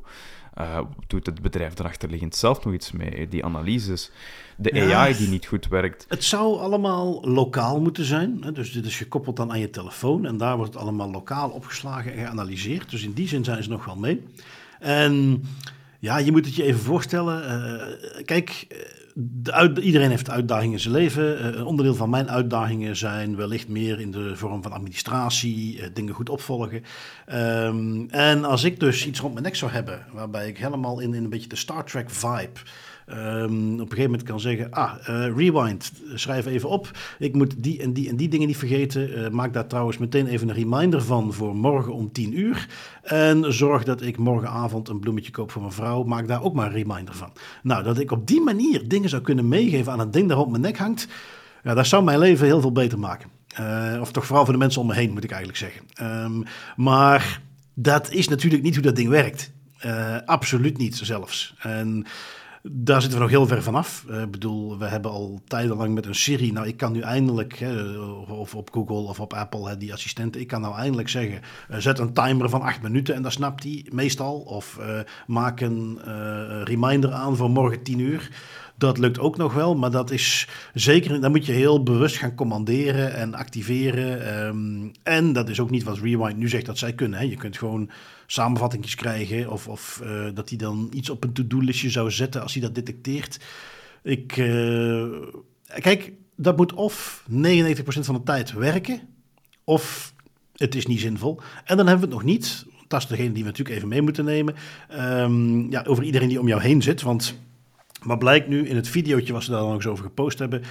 Uh, 0.58 0.80
doet 1.06 1.26
het 1.26 1.42
bedrijf 1.42 1.74
liggend 2.08 2.34
zelf 2.36 2.64
nog 2.64 2.74
iets 2.74 2.92
mee? 2.92 3.28
Die 3.28 3.44
analyses, 3.44 4.10
de 4.56 4.94
AI 4.94 5.16
die 5.16 5.28
niet 5.28 5.46
goed 5.46 5.68
werkt. 5.68 6.06
Het 6.08 6.24
zou 6.24 6.58
allemaal 6.58 7.20
lokaal 7.24 7.80
moeten 7.80 8.04
zijn. 8.04 8.38
Hè? 8.40 8.52
Dus 8.52 8.72
dit 8.72 8.86
is 8.86 8.96
gekoppeld 8.96 9.36
dan 9.36 9.50
aan 9.50 9.60
je 9.60 9.70
telefoon 9.70 10.26
en 10.26 10.36
daar 10.36 10.56
wordt 10.56 10.72
het 10.72 10.82
allemaal 10.82 11.10
lokaal 11.10 11.50
opgeslagen 11.50 12.12
en 12.12 12.18
geanalyseerd. 12.18 12.90
Dus 12.90 13.04
in 13.04 13.12
die 13.12 13.28
zin 13.28 13.44
zijn 13.44 13.62
ze 13.62 13.68
nog 13.68 13.84
wel 13.84 13.96
mee. 13.96 14.22
En 14.78 15.44
ja, 15.98 16.18
je 16.18 16.32
moet 16.32 16.46
het 16.46 16.54
je 16.54 16.62
even 16.62 16.80
voorstellen. 16.80 17.42
Uh, 17.44 18.24
kijk 18.24 18.66
iedereen 19.80 20.10
heeft 20.10 20.30
uitdagingen 20.30 20.72
in 20.72 20.80
zijn 20.80 20.94
leven. 20.94 21.38
Uh, 21.38 21.44
een 21.44 21.64
onderdeel 21.64 21.94
van 21.94 22.10
mijn 22.10 22.30
uitdagingen 22.30 22.96
zijn 22.96 23.36
wellicht 23.36 23.68
meer 23.68 24.00
in 24.00 24.10
de 24.10 24.36
vorm 24.36 24.62
van 24.62 24.72
administratie, 24.72 25.78
uh, 25.78 25.86
dingen 25.92 26.14
goed 26.14 26.30
opvolgen. 26.30 26.82
Um, 27.32 28.10
en 28.10 28.44
als 28.44 28.64
ik 28.64 28.80
dus 28.80 29.06
iets 29.06 29.20
rond 29.20 29.32
mijn 29.32 29.44
nek 29.44 29.56
zou 29.56 29.70
hebben, 29.70 30.06
waarbij 30.12 30.48
ik 30.48 30.58
helemaal 30.58 31.00
in, 31.00 31.14
in 31.14 31.24
een 31.24 31.30
beetje 31.30 31.48
de 31.48 31.56
Star 31.56 31.84
Trek 31.84 32.10
vibe 32.10 32.60
um, 33.12 33.72
op 33.72 33.80
een 33.80 33.88
gegeven 33.88 34.02
moment 34.02 34.22
kan 34.22 34.40
zeggen: 34.40 34.70
Ah, 34.70 34.92
uh, 35.08 35.36
rewind, 35.36 35.92
schrijf 36.14 36.46
even 36.46 36.68
op. 36.68 36.90
Ik 37.18 37.34
moet 37.34 37.54
die 37.58 37.82
en 37.82 37.92
die 37.92 38.08
en 38.08 38.16
die 38.16 38.28
dingen 38.28 38.46
niet 38.46 38.56
vergeten. 38.56 39.18
Uh, 39.18 39.28
maak 39.28 39.52
daar 39.52 39.66
trouwens 39.66 39.98
meteen 39.98 40.26
even 40.26 40.48
een 40.48 40.54
reminder 40.54 41.02
van 41.02 41.32
voor 41.32 41.56
morgen 41.56 41.92
om 41.92 42.12
10 42.12 42.38
uur. 42.38 42.68
En 43.02 43.54
zorg 43.54 43.84
dat 43.84 44.02
ik 44.02 44.18
morgenavond 44.18 44.88
een 44.88 45.00
bloemetje 45.00 45.30
koop 45.30 45.50
voor 45.50 45.62
mijn 45.62 45.74
vrouw. 45.74 46.02
Maak 46.02 46.28
daar 46.28 46.42
ook 46.42 46.54
maar 46.54 46.66
een 46.66 46.72
reminder 46.72 47.14
van. 47.14 47.32
Nou, 47.62 47.82
dat 47.82 47.98
ik 47.98 48.10
op 48.10 48.26
die 48.26 48.40
manier 48.40 48.88
dingen 48.88 49.08
zou 49.08 49.22
kunnen 49.22 49.48
meegeven 49.48 49.92
aan 49.92 49.98
het 49.98 50.12
ding 50.12 50.28
dat 50.28 50.38
op 50.38 50.50
mijn 50.50 50.62
nek 50.62 50.78
hangt. 50.78 51.08
Ja, 51.62 51.74
dat 51.74 51.86
zou 51.86 52.04
mijn 52.04 52.18
leven 52.18 52.46
heel 52.46 52.60
veel 52.60 52.72
beter 52.72 52.98
maken. 52.98 53.30
Uh, 53.60 54.00
of 54.00 54.12
toch 54.12 54.26
vooral 54.26 54.44
voor 54.44 54.52
de 54.52 54.58
mensen 54.58 54.80
om 54.80 54.86
me 54.86 54.94
heen, 54.94 55.12
moet 55.12 55.24
ik 55.24 55.30
eigenlijk 55.30 55.58
zeggen. 55.58 55.82
Um, 56.24 56.44
maar 56.76 57.40
dat 57.74 58.10
is 58.10 58.28
natuurlijk 58.28 58.62
niet 58.62 58.74
hoe 58.74 58.84
dat 58.84 58.96
ding 58.96 59.08
werkt. 59.08 59.52
Absoluut 60.24 60.78
niet 60.78 60.96
zelfs. 60.96 61.54
En 61.58 62.06
daar 62.62 63.00
zitten 63.00 63.18
we 63.18 63.24
nog 63.24 63.34
heel 63.34 63.46
ver 63.46 63.62
vanaf. 63.62 64.04
Uh, 64.10 64.20
ik 64.20 64.30
bedoel, 64.30 64.78
we 64.78 64.84
hebben 64.84 65.10
al 65.10 65.40
tijdenlang 65.46 65.94
met 65.94 66.06
een 66.06 66.14
Siri. 66.14 66.52
Nou, 66.52 66.66
ik 66.66 66.76
kan 66.76 66.92
nu 66.92 67.00
eindelijk, 67.00 67.58
hè, 67.58 67.98
of 68.28 68.54
op 68.54 68.70
Google 68.72 69.08
of 69.08 69.20
op 69.20 69.32
Apple, 69.32 69.76
die 69.76 69.92
assistenten. 69.92 70.40
Ik 70.40 70.46
kan 70.46 70.60
nou 70.60 70.76
eindelijk 70.76 71.08
zeggen: 71.08 71.40
uh, 71.70 71.76
zet 71.76 71.98
een 71.98 72.12
timer 72.12 72.48
van 72.48 72.62
acht 72.62 72.82
minuten 72.82 73.14
en 73.14 73.22
dat 73.22 73.32
snapt 73.32 73.62
hij 73.62 73.86
meestal. 73.90 74.38
Of 74.38 74.78
maak 75.26 75.60
een 75.60 75.98
reminder 76.64 77.12
aan 77.12 77.36
voor 77.36 77.50
morgen 77.50 77.82
tien 77.82 77.98
uur. 77.98 78.30
Dat 78.76 78.98
lukt 78.98 79.18
ook 79.18 79.36
nog 79.36 79.54
wel, 79.54 79.76
maar 79.76 79.90
dat 79.90 80.10
is 80.10 80.48
zeker. 80.74 81.20
Dan 81.20 81.30
moet 81.30 81.46
je 81.46 81.52
heel 81.52 81.82
bewust 81.82 82.16
gaan 82.16 82.34
commanderen 82.34 83.14
en 83.14 83.34
activeren. 83.34 84.36
Um, 84.46 84.92
en 85.02 85.32
dat 85.32 85.48
is 85.48 85.60
ook 85.60 85.70
niet 85.70 85.82
wat 85.82 85.98
Rewind 85.98 86.36
nu 86.36 86.48
zegt 86.48 86.66
dat 86.66 86.78
zij 86.78 86.92
kunnen. 86.92 87.18
Hè. 87.18 87.24
Je 87.24 87.36
kunt 87.36 87.58
gewoon 87.58 87.90
samenvattingjes 88.32 88.94
krijgen. 88.94 89.50
Of, 89.50 89.68
of 89.68 90.00
uh, 90.04 90.28
dat 90.34 90.48
hij 90.48 90.58
dan 90.58 90.90
iets 90.94 91.10
op 91.10 91.24
een 91.24 91.32
to-do-listje 91.32 91.90
zou 91.90 92.10
zetten 92.10 92.42
als 92.42 92.52
hij 92.52 92.62
dat 92.62 92.74
detecteert. 92.74 93.40
Ik, 94.02 94.36
uh, 94.36 95.06
kijk, 95.80 96.12
dat 96.36 96.56
moet 96.56 96.72
of 96.72 97.24
99% 97.30 97.34
van 97.84 98.14
de 98.14 98.22
tijd 98.22 98.52
werken, 98.52 99.00
of 99.64 100.14
het 100.56 100.74
is 100.74 100.86
niet 100.86 101.00
zinvol. 101.00 101.40
En 101.64 101.76
dan 101.76 101.86
hebben 101.86 102.08
we 102.08 102.14
het 102.14 102.24
nog 102.24 102.32
niet, 102.32 102.66
dat 102.88 103.00
is 103.00 103.06
degene 103.06 103.32
die 103.32 103.42
we 103.42 103.48
natuurlijk 103.48 103.76
even 103.76 103.88
mee 103.88 104.02
moeten 104.02 104.24
nemen, 104.24 104.54
um, 105.00 105.70
ja, 105.70 105.84
over 105.86 106.04
iedereen 106.04 106.28
die 106.28 106.40
om 106.40 106.48
jou 106.48 106.60
heen 106.60 106.82
zit. 106.82 107.02
Want 107.02 107.38
wat 108.02 108.18
blijkt 108.18 108.48
nu 108.48 108.68
in 108.68 108.76
het 108.76 108.88
videootje 108.88 109.32
wat 109.32 109.42
ze 109.42 109.50
daar 109.50 109.60
dan 109.60 109.68
ook 109.68 109.74
eens 109.74 109.86
over 109.86 110.04
gepost 110.04 110.38
hebben, 110.38 110.62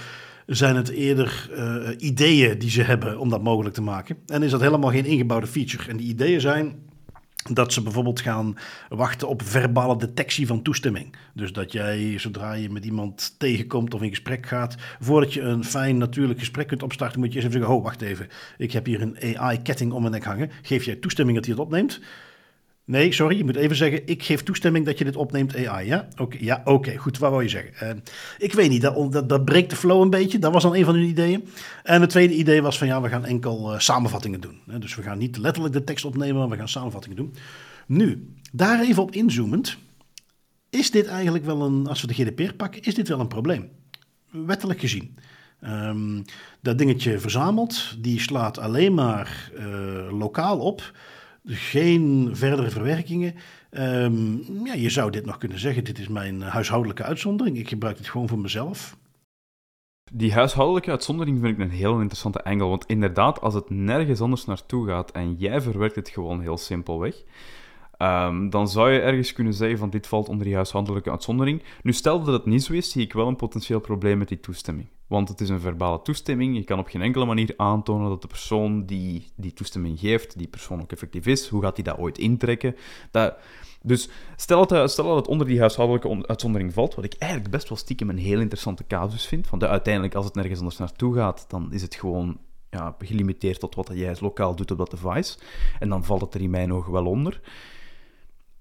zijn 0.46 0.76
het 0.76 0.88
eerder 0.88 1.50
uh, 1.56 1.88
ideeën 1.98 2.58
die 2.58 2.70
ze 2.70 2.82
hebben 2.82 3.18
om 3.18 3.28
dat 3.28 3.42
mogelijk 3.42 3.74
te 3.74 3.82
maken. 3.82 4.16
En 4.26 4.42
is 4.42 4.50
dat 4.50 4.60
helemaal 4.60 4.90
geen 4.90 5.04
ingebouwde 5.04 5.46
feature. 5.46 5.90
En 5.90 5.96
die 5.96 6.08
ideeën 6.08 6.40
zijn 6.40 6.90
dat 7.50 7.72
ze 7.72 7.82
bijvoorbeeld 7.82 8.20
gaan 8.20 8.56
wachten 8.88 9.28
op 9.28 9.42
verbale 9.42 9.96
detectie 9.96 10.46
van 10.46 10.62
toestemming. 10.62 11.16
Dus 11.34 11.52
dat 11.52 11.72
jij, 11.72 12.18
zodra 12.18 12.52
je 12.52 12.70
met 12.70 12.84
iemand 12.84 13.34
tegenkomt 13.38 13.94
of 13.94 14.02
in 14.02 14.08
gesprek 14.08 14.46
gaat, 14.46 14.76
voordat 15.00 15.32
je 15.32 15.40
een 15.40 15.64
fijn 15.64 15.98
natuurlijk 15.98 16.38
gesprek 16.38 16.66
kunt 16.66 16.82
opstarten, 16.82 17.18
moet 17.18 17.28
je 17.28 17.34
eerst 17.34 17.46
even 17.46 17.58
zeggen: 17.58 17.78
Oh, 17.78 17.84
wacht 17.84 18.00
even, 18.02 18.28
ik 18.58 18.72
heb 18.72 18.86
hier 18.86 19.02
een 19.02 19.38
AI-ketting 19.38 19.92
om 19.92 20.00
mijn 20.00 20.12
nek 20.12 20.24
hangen. 20.24 20.50
Geef 20.62 20.84
jij 20.84 20.96
toestemming 20.96 21.36
dat 21.36 21.46
hij 21.46 21.54
het 21.54 21.64
opneemt? 21.64 22.00
Nee, 22.84 23.12
sorry, 23.12 23.36
je 23.36 23.44
moet 23.44 23.56
even 23.56 23.76
zeggen, 23.76 24.06
ik 24.06 24.22
geef 24.22 24.42
toestemming 24.42 24.86
dat 24.86 24.98
je 24.98 25.04
dit 25.04 25.16
opneemt 25.16 25.66
AI, 25.66 25.86
ja? 25.86 26.08
Oké, 26.16 26.36
ja, 26.40 26.62
oké, 26.64 26.96
goed, 26.96 27.18
wat 27.18 27.30
wil 27.30 27.40
je 27.40 27.48
zeggen? 27.48 27.88
Uh, 27.88 28.02
ik 28.38 28.52
weet 28.52 28.70
niet, 28.70 28.82
dat, 28.82 29.28
dat, 29.28 29.44
breekt 29.44 29.70
de 29.70 29.76
flow 29.76 30.02
een 30.02 30.10
beetje, 30.10 30.38
dat 30.38 30.52
was 30.52 30.62
dan 30.62 30.74
een 30.74 30.84
van 30.84 30.94
hun 30.94 31.04
ideeën. 31.04 31.48
En 31.82 32.00
het 32.00 32.10
tweede 32.10 32.34
idee 32.34 32.62
was 32.62 32.78
van, 32.78 32.86
ja, 32.86 33.00
we 33.00 33.08
gaan 33.08 33.24
enkel 33.24 33.72
uh, 33.72 33.78
samenvattingen 33.78 34.40
doen. 34.40 34.60
Dus 34.78 34.94
we 34.94 35.02
gaan 35.02 35.18
niet 35.18 35.36
letterlijk 35.36 35.74
de 35.74 35.84
tekst 35.84 36.04
opnemen, 36.04 36.36
maar 36.36 36.48
we 36.48 36.56
gaan 36.56 36.68
samenvattingen 36.68 37.16
doen. 37.16 37.34
Nu, 37.86 38.34
daar 38.52 38.80
even 38.80 39.02
op 39.02 39.10
inzoomend, 39.14 39.76
is 40.70 40.90
dit 40.90 41.06
eigenlijk 41.06 41.44
wel 41.44 41.62
een, 41.62 41.86
als 41.86 42.00
we 42.00 42.06
de 42.06 42.14
GDPR 42.14 42.52
pakken, 42.52 42.82
is 42.82 42.94
dit 42.94 43.08
wel 43.08 43.20
een 43.20 43.28
probleem? 43.28 43.68
Wettelijk 44.30 44.80
gezien. 44.80 45.16
Um, 45.64 46.24
dat 46.60 46.78
dingetje 46.78 47.18
verzamelt, 47.18 47.96
die 47.98 48.20
slaat 48.20 48.58
alleen 48.58 48.94
maar 48.94 49.50
uh, 49.58 50.18
lokaal 50.18 50.58
op 50.58 50.92
geen 51.44 52.30
verdere 52.32 52.70
verwerkingen. 52.70 53.34
Um, 53.70 54.44
ja, 54.64 54.74
je 54.74 54.90
zou 54.90 55.10
dit 55.10 55.26
nog 55.26 55.38
kunnen 55.38 55.58
zeggen, 55.58 55.84
dit 55.84 55.98
is 55.98 56.08
mijn 56.08 56.42
huishoudelijke 56.42 57.02
uitzondering. 57.02 57.58
Ik 57.58 57.68
gebruik 57.68 57.96
dit 57.96 58.08
gewoon 58.08 58.28
voor 58.28 58.38
mezelf. 58.38 58.96
Die 60.12 60.32
huishoudelijke 60.32 60.90
uitzondering 60.90 61.40
vind 61.40 61.58
ik 61.58 61.64
een 61.64 61.70
heel 61.70 62.00
interessante 62.00 62.44
angle. 62.44 62.66
Want 62.66 62.86
inderdaad, 62.86 63.40
als 63.40 63.54
het 63.54 63.70
nergens 63.70 64.20
anders 64.20 64.44
naartoe 64.44 64.86
gaat 64.86 65.10
en 65.10 65.34
jij 65.34 65.60
verwerkt 65.60 65.94
het 65.96 66.08
gewoon 66.08 66.40
heel 66.40 66.58
simpel 66.58 67.00
weg, 67.00 67.22
um, 68.02 68.50
dan 68.50 68.68
zou 68.68 68.90
je 68.90 69.00
ergens 69.00 69.32
kunnen 69.32 69.54
zeggen 69.54 69.78
van 69.78 69.90
dit 69.90 70.06
valt 70.06 70.28
onder 70.28 70.46
die 70.46 70.54
huishoudelijke 70.54 71.10
uitzondering. 71.10 71.62
Nu, 71.82 71.92
stel 71.92 72.22
dat 72.22 72.34
het 72.34 72.46
niet 72.46 72.62
zo 72.62 72.72
is, 72.72 72.90
zie 72.90 73.02
ik 73.02 73.12
wel 73.12 73.28
een 73.28 73.36
potentieel 73.36 73.80
probleem 73.80 74.18
met 74.18 74.28
die 74.28 74.40
toestemming. 74.40 74.88
Want 75.06 75.28
het 75.28 75.40
is 75.40 75.48
een 75.48 75.60
verbale 75.60 76.02
toestemming. 76.02 76.56
Je 76.56 76.64
kan 76.64 76.78
op 76.78 76.86
geen 76.86 77.02
enkele 77.02 77.24
manier 77.24 77.54
aantonen 77.56 78.08
dat 78.08 78.22
de 78.22 78.28
persoon 78.28 78.86
die 78.86 79.32
die 79.36 79.52
toestemming 79.52 79.98
geeft, 80.00 80.38
die 80.38 80.48
persoon 80.48 80.80
ook 80.80 80.92
effectief 80.92 81.26
is. 81.26 81.48
Hoe 81.48 81.62
gaat 81.62 81.76
hij 81.76 81.84
dat 81.84 81.98
ooit 81.98 82.18
intrekken? 82.18 82.76
Dat, 83.10 83.36
dus 83.82 84.08
stel 84.36 84.66
dat, 84.66 84.90
stel 84.90 85.06
dat 85.06 85.16
het 85.16 85.28
onder 85.28 85.46
die 85.46 85.58
huishoudelijke 85.58 86.26
uitzondering 86.26 86.72
valt, 86.72 86.94
wat 86.94 87.04
ik 87.04 87.14
eigenlijk 87.18 87.50
best 87.50 87.68
wel 87.68 87.78
stiekem 87.78 88.10
een 88.10 88.18
heel 88.18 88.40
interessante 88.40 88.86
casus 88.86 89.26
vind. 89.26 89.50
Want 89.50 89.64
uiteindelijk, 89.64 90.14
als 90.14 90.24
het 90.24 90.34
nergens 90.34 90.58
anders 90.58 90.78
naartoe 90.78 91.14
gaat, 91.14 91.44
dan 91.48 91.72
is 91.72 91.82
het 91.82 91.94
gewoon 91.94 92.38
ja, 92.70 92.96
gelimiteerd 92.98 93.60
tot 93.60 93.74
wat 93.74 93.90
jij 93.94 94.16
lokaal 94.20 94.54
doet 94.54 94.70
op 94.70 94.78
dat 94.78 94.90
device. 94.90 95.38
En 95.78 95.88
dan 95.88 96.04
valt 96.04 96.20
het 96.20 96.34
er 96.34 96.40
in 96.40 96.50
mijn 96.50 96.72
ogen 96.72 96.92
wel 96.92 97.06
onder. 97.06 97.40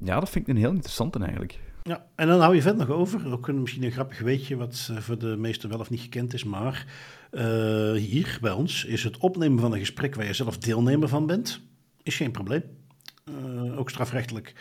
Ja, 0.04 0.20
dat 0.20 0.30
vind 0.30 0.48
ik 0.48 0.54
een 0.54 0.60
heel 0.60 0.72
interessante 0.72 1.20
eigenlijk. 1.20 1.60
Ja, 1.84 2.06
en 2.16 2.28
dan 2.28 2.40
hou 2.40 2.56
je 2.56 2.62
vet 2.62 2.78
nog 2.78 2.90
over, 2.90 3.32
ook 3.32 3.48
een, 3.48 3.62
misschien 3.62 3.84
een 3.84 3.92
grappig 3.92 4.20
weetje 4.20 4.56
wat 4.56 4.90
uh, 4.92 4.98
voor 4.98 5.18
de 5.18 5.36
meesten 5.38 5.70
wel 5.70 5.80
of 5.80 5.90
niet 5.90 6.00
gekend 6.00 6.34
is, 6.34 6.44
maar 6.44 6.86
uh, 7.32 7.92
hier 7.92 8.38
bij 8.42 8.52
ons 8.52 8.86
is 8.86 9.04
het 9.04 9.18
opnemen 9.18 9.60
van 9.60 9.74
een 9.74 9.80
gesprek 9.80 10.16
waar 10.16 10.26
je 10.26 10.34
zelf 10.34 10.58
deelnemer 10.58 11.08
van 11.08 11.26
bent, 11.26 11.62
is 12.04 12.16
geen 12.16 12.32
probleem. 12.32 12.64
Uh, 13.26 13.80
ook 13.80 13.90
strafrechtelijk. 13.90 14.54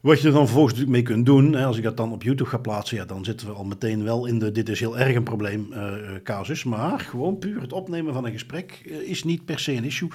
Wat 0.00 0.20
je 0.20 0.26
er 0.26 0.32
dan 0.32 0.46
vervolgens 0.46 0.84
mee 0.84 1.02
kunt 1.02 1.26
doen, 1.26 1.52
hè, 1.52 1.64
als 1.64 1.76
ik 1.76 1.82
dat 1.82 1.96
dan 1.96 2.12
op 2.12 2.22
YouTube 2.22 2.50
ga 2.50 2.58
plaatsen, 2.58 2.96
ja, 2.96 3.04
dan 3.04 3.24
zitten 3.24 3.46
we 3.46 3.52
al 3.52 3.64
meteen 3.64 4.04
wel 4.04 4.26
in 4.26 4.38
de 4.38 4.52
dit 4.52 4.68
is 4.68 4.80
heel 4.80 4.98
erg 4.98 5.16
een 5.16 5.22
probleem 5.22 5.68
casus. 6.22 6.64
Maar 6.64 7.00
gewoon 7.00 7.38
puur 7.38 7.60
het 7.60 7.72
opnemen 7.72 8.12
van 8.12 8.24
een 8.24 8.32
gesprek 8.32 8.72
is 9.04 9.24
niet 9.24 9.44
per 9.44 9.58
se 9.58 9.72
een 9.72 9.84
issue. 9.84 10.08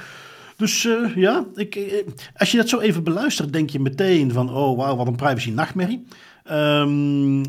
Dus 0.63 0.84
uh, 0.84 1.15
ja, 1.15 1.45
ik, 1.56 1.76
uh, 1.76 1.93
als 2.36 2.52
je 2.52 2.58
dat 2.58 2.69
zo 2.69 2.80
even 2.80 3.04
beluistert, 3.04 3.54
denk 3.54 3.69
je 3.69 3.80
meteen 3.80 4.32
van, 4.32 4.49
oh 4.49 4.78
wauw, 4.78 4.95
wat 4.95 5.08
een 5.08 5.15
privacy 5.15 5.52
nachtmerrie. 5.52 6.06
Um, 6.52 7.41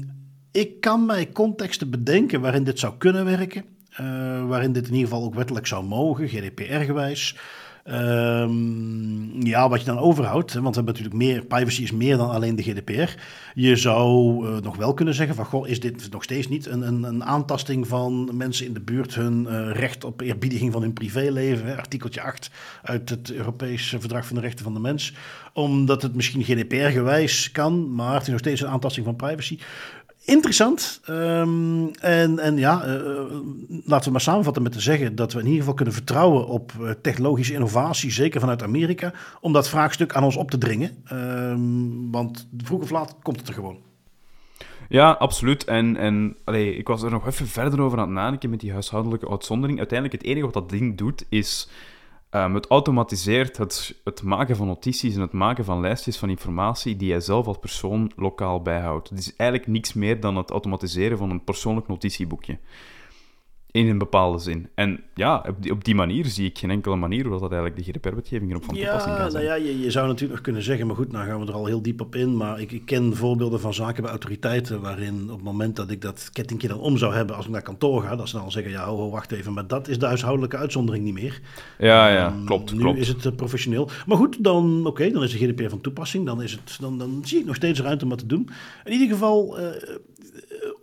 ik 0.53 0.81
kan 0.81 1.07
mij 1.07 1.33
contexten 1.33 1.91
bedenken 1.91 2.41
waarin 2.41 2.65
dit 2.65 2.79
zou 2.79 2.95
kunnen 2.99 3.25
werken. 3.25 3.65
Uh, 4.01 4.47
waarin 4.47 4.73
dit 4.73 4.87
in 4.87 4.93
ieder 4.93 5.09
geval 5.09 5.25
ook 5.25 5.35
wettelijk 5.35 5.67
zou 5.67 5.85
mogen, 5.85 6.29
GDPR-gewijs. 6.29 7.37
Um, 7.91 9.47
ja, 9.47 9.69
wat 9.69 9.81
je 9.81 9.87
dan 9.87 9.99
overhoudt, 9.99 10.53
want 10.53 10.77
we 10.77 10.83
hebben 10.83 10.85
natuurlijk 10.85 11.15
meer, 11.15 11.45
privacy 11.45 11.83
is 11.83 11.93
meer 11.93 12.17
dan 12.17 12.31
alleen 12.31 12.57
de 12.57 12.63
GDPR. 12.63 13.15
Je 13.55 13.77
zou 13.77 14.47
uh, 14.47 14.57
nog 14.61 14.77
wel 14.77 14.95
kunnen 14.95 15.15
zeggen 15.15 15.35
van, 15.35 15.45
goh, 15.45 15.69
is 15.69 15.81
dit 15.81 16.11
nog 16.11 16.23
steeds 16.23 16.49
niet 16.49 16.67
een, 16.67 16.87
een, 16.87 17.03
een 17.03 17.25
aantasting 17.25 17.89
van 17.89 18.31
mensen 18.33 18.67
in 18.67 18.75
de 18.75 18.81
buurt 18.81 19.15
hun 19.15 19.47
uh, 19.51 19.71
recht 19.73 20.05
op 20.05 20.21
eerbiediging 20.21 20.73
van 20.73 20.83
hun 20.83 20.93
privéleven, 20.93 21.67
hè, 21.67 21.77
artikeltje 21.77 22.23
8 22.23 22.51
uit 22.83 23.11
het 23.11 23.33
Europees 23.33 23.89
Verdrag 23.99 24.27
van 24.27 24.37
de 24.37 24.43
Rechten 24.43 24.65
van 24.65 24.75
de 24.75 24.81
Mens, 24.81 25.15
omdat 25.53 26.03
het 26.03 26.15
misschien 26.15 26.45
GDPR-gewijs 26.45 27.51
kan, 27.51 27.95
maar 27.95 28.15
het 28.15 28.23
is 28.23 28.29
nog 28.29 28.39
steeds 28.39 28.61
een 28.61 28.69
aantasting 28.69 29.07
van 29.07 29.17
privacy. 29.17 29.59
Interessant. 30.25 31.01
Um, 31.11 31.91
en, 31.95 32.39
en 32.39 32.57
ja, 32.57 32.87
uh, 32.87 33.01
laten 33.85 34.05
we 34.05 34.11
maar 34.11 34.21
samenvatten 34.21 34.63
met 34.63 34.73
te 34.73 34.81
zeggen 34.81 35.15
dat 35.15 35.33
we 35.33 35.39
in 35.39 35.45
ieder 35.45 35.61
geval 35.61 35.75
kunnen 35.75 35.95
vertrouwen 35.95 36.47
op 36.47 36.73
uh, 36.81 36.91
technologische 36.91 37.53
innovatie, 37.53 38.11
zeker 38.11 38.41
vanuit 38.41 38.63
Amerika, 38.63 39.13
om 39.41 39.53
dat 39.53 39.69
vraagstuk 39.69 40.15
aan 40.15 40.25
ons 40.25 40.37
op 40.37 40.51
te 40.51 40.59
dringen. 40.59 41.05
Um, 41.13 42.11
want 42.11 42.49
vroeg 42.57 42.83
of 42.83 42.91
laat 42.91 43.17
komt 43.23 43.39
het 43.39 43.49
er 43.49 43.55
gewoon. 43.55 43.79
Ja, 44.89 45.11
absoluut. 45.11 45.65
En, 45.65 45.97
en 45.97 46.37
allee, 46.45 46.77
ik 46.77 46.89
was 46.89 47.03
er 47.03 47.11
nog 47.11 47.27
even 47.27 47.47
verder 47.47 47.81
over 47.81 47.99
aan 47.99 48.05
het 48.05 48.15
nadenken 48.15 48.51
met 48.51 48.61
die 48.61 48.73
huishoudelijke 48.73 49.31
uitzondering. 49.31 49.79
Uiteindelijk, 49.79 50.21
het 50.21 50.31
enige 50.31 50.45
wat 50.45 50.55
dat 50.55 50.71
ding 50.71 50.99
doet, 50.99 51.25
is 51.29 51.69
Um, 52.37 52.55
het 52.55 52.67
automatiseert 52.67 53.57
het, 53.57 54.01
het, 54.05 54.23
maken 54.23 54.57
van 54.57 54.67
notities 54.67 55.15
en 55.15 55.21
het 55.21 55.33
maken 55.33 55.65
van 55.65 55.81
lijstjes 55.81 56.19
van 56.19 56.31
informatie 56.31 56.97
die 56.97 57.09
jij 57.09 57.21
zelf 57.21 57.47
als 57.47 57.59
persoon 57.59 58.13
lokaal 58.17 58.63
bijhoudt. 58.63 59.09
Het 59.09 59.19
is 59.19 59.37
eigenlijk 59.37 59.71
niks 59.71 59.93
meer 59.93 60.21
dan 60.21 60.37
het 60.37 60.51
automatiseren 60.51 61.19
van 61.19 61.31
een 61.31 61.45
persoonlijk 61.45 61.89
notitieboekje 61.89 62.59
in 63.75 63.89
een 63.89 63.99
bepaalde 63.99 64.39
zin. 64.39 64.69
En 64.75 65.01
ja, 65.15 65.45
op 65.49 65.63
die, 65.63 65.73
op 65.73 65.85
die 65.85 65.95
manier 65.95 66.25
zie 66.25 66.47
ik 66.47 66.59
geen 66.59 66.71
enkele 66.71 66.97
manier 66.97 67.27
hoe 67.27 67.41
dat 67.41 67.53
eigenlijk 67.53 67.77
de 67.77 67.93
GDPR-wetgeving 67.93 68.51
erop 68.51 68.65
van 68.65 68.75
toepassing 68.75 69.17
kan 69.17 69.31
zijn. 69.31 69.45
Nou 69.45 69.57
ja, 69.61 69.67
je, 69.67 69.81
je, 69.81 69.91
zou 69.91 70.07
natuurlijk 70.07 70.33
nog 70.33 70.41
kunnen 70.41 70.63
zeggen, 70.63 70.87
maar 70.87 70.97
goed, 70.97 71.13
nou 71.13 71.27
gaan 71.27 71.41
we 71.41 71.47
er 71.47 71.53
al 71.53 71.67
heel 71.67 71.83
diep 71.83 72.01
op 72.01 72.15
in. 72.15 72.37
Maar 72.37 72.61
ik, 72.61 72.73
ik, 72.73 72.85
ken 72.85 73.17
voorbeelden 73.17 73.61
van 73.61 73.75
zaken 73.75 74.03
bij 74.03 74.11
autoriteiten 74.11 74.81
waarin 74.81 75.23
op 75.23 75.37
het 75.37 75.45
moment 75.45 75.77
dat 75.77 75.91
ik 75.91 76.01
dat 76.01 76.31
kettingje 76.33 76.69
dan 76.69 76.79
om 76.79 76.97
zou 76.97 77.15
hebben 77.15 77.37
als 77.37 77.45
ik 77.45 77.51
naar 77.51 77.63
kantoor 77.63 78.03
ga, 78.03 78.17
dat 78.17 78.29
ze 78.29 78.35
dan 78.35 78.45
al 78.45 78.51
zeggen, 78.51 78.73
ja, 78.73 78.85
ho, 78.85 79.11
wacht 79.11 79.33
even, 79.33 79.53
maar 79.53 79.67
dat 79.67 79.89
is 79.89 79.99
de 79.99 80.07
huishoudelijke 80.07 80.57
uitzondering 80.57 81.05
niet 81.05 81.15
meer. 81.15 81.41
Ja, 81.79 82.09
ja, 82.09 82.33
um, 82.33 82.45
klopt, 82.45 82.73
nu 82.73 82.79
klopt. 82.79 82.99
is 82.99 83.09
het 83.09 83.25
uh, 83.25 83.33
professioneel. 83.33 83.89
Maar 84.07 84.17
goed, 84.17 84.45
dan, 84.45 84.79
oké, 84.79 84.89
okay, 84.89 85.11
dan 85.11 85.23
is 85.23 85.33
de 85.33 85.39
GDPR 85.39 85.69
van 85.69 85.81
toepassing. 85.81 86.27
Dan, 86.27 86.43
is 86.43 86.53
het, 86.53 86.77
dan, 86.81 86.99
dan 86.99 87.23
zie 87.25 87.39
ik 87.39 87.47
nog 87.47 87.57
steeds 87.57 87.81
ruimte 87.81 88.05
om 88.05 88.11
wat 88.11 88.19
te 88.19 88.27
doen. 88.27 88.49
In 88.85 88.93
ieder 88.93 89.09
geval... 89.09 89.61
Uh, 89.61 89.67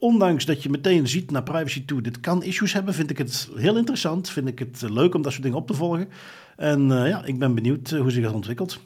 ondanks 0.01 0.45
dat 0.45 0.63
je 0.63 0.69
meteen 0.69 1.07
ziet 1.07 1.31
naar 1.31 1.43
privacy 1.43 1.85
toe, 1.85 2.01
dit 2.01 2.19
kan 2.19 2.43
issues 2.43 2.73
hebben, 2.73 2.93
vind 2.93 3.09
ik 3.09 3.17
het 3.17 3.49
heel 3.55 3.77
interessant. 3.77 4.29
Vind 4.29 4.47
ik 4.47 4.59
het 4.59 4.81
leuk 4.89 5.15
om 5.15 5.21
dat 5.21 5.31
soort 5.31 5.43
dingen 5.43 5.57
op 5.57 5.67
te 5.67 5.73
volgen. 5.73 6.07
En 6.57 6.89
uh, 6.89 7.07
ja, 7.07 7.25
ik 7.25 7.39
ben 7.39 7.55
benieuwd 7.55 7.89
hoe 7.89 8.11
zich 8.11 8.23
dat 8.23 8.33
ontwikkelt. 8.33 8.79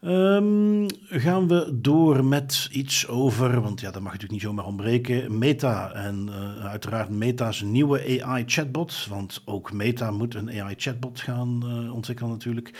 Um, 0.00 0.86
gaan 1.08 1.48
we 1.48 1.78
door 1.80 2.24
met 2.24 2.68
iets 2.72 3.08
over, 3.08 3.60
want 3.60 3.80
ja, 3.80 3.90
dat 3.90 4.02
mag 4.02 4.12
natuurlijk 4.12 4.32
niet 4.32 4.42
zomaar 4.42 4.64
ontbreken, 4.64 5.38
Meta. 5.38 5.92
En 5.92 6.28
uh, 6.28 6.66
uiteraard 6.66 7.10
Meta's 7.10 7.62
nieuwe 7.62 8.22
AI-chatbot, 8.22 9.06
want 9.10 9.42
ook 9.44 9.72
Meta 9.72 10.10
moet 10.10 10.34
een 10.34 10.60
AI-chatbot 10.60 11.20
gaan 11.20 11.64
ontwikkelen 11.92 12.30
natuurlijk. 12.30 12.70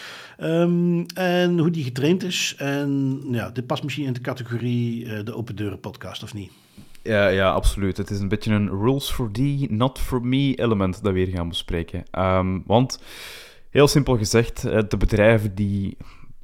Um, 0.40 1.06
en 1.06 1.58
hoe 1.58 1.70
die 1.70 1.84
getraind 1.84 2.22
is. 2.22 2.54
En 2.58 3.20
ja, 3.30 3.50
dit 3.50 3.66
past 3.66 3.82
misschien 3.82 4.06
in 4.06 4.12
de 4.12 4.20
categorie 4.20 5.22
de 5.22 5.34
Open 5.34 5.56
Deuren 5.56 5.80
podcast, 5.80 6.22
of 6.22 6.34
niet? 6.34 6.50
Ja, 7.06 7.28
ja, 7.28 7.50
absoluut. 7.50 7.96
Het 7.96 8.10
is 8.10 8.20
een 8.20 8.28
beetje 8.28 8.52
een 8.52 8.68
rules 8.68 9.10
for 9.10 9.30
thee, 9.30 9.66
not 9.70 9.98
for 9.98 10.26
me 10.26 10.54
element 10.54 11.02
dat 11.02 11.12
we 11.12 11.18
hier 11.18 11.36
gaan 11.36 11.48
bespreken. 11.48 12.04
Um, 12.18 12.62
want, 12.66 13.02
heel 13.70 13.88
simpel 13.88 14.16
gezegd, 14.16 14.62
de 14.62 14.96
bedrijven 14.98 15.54
die 15.54 15.96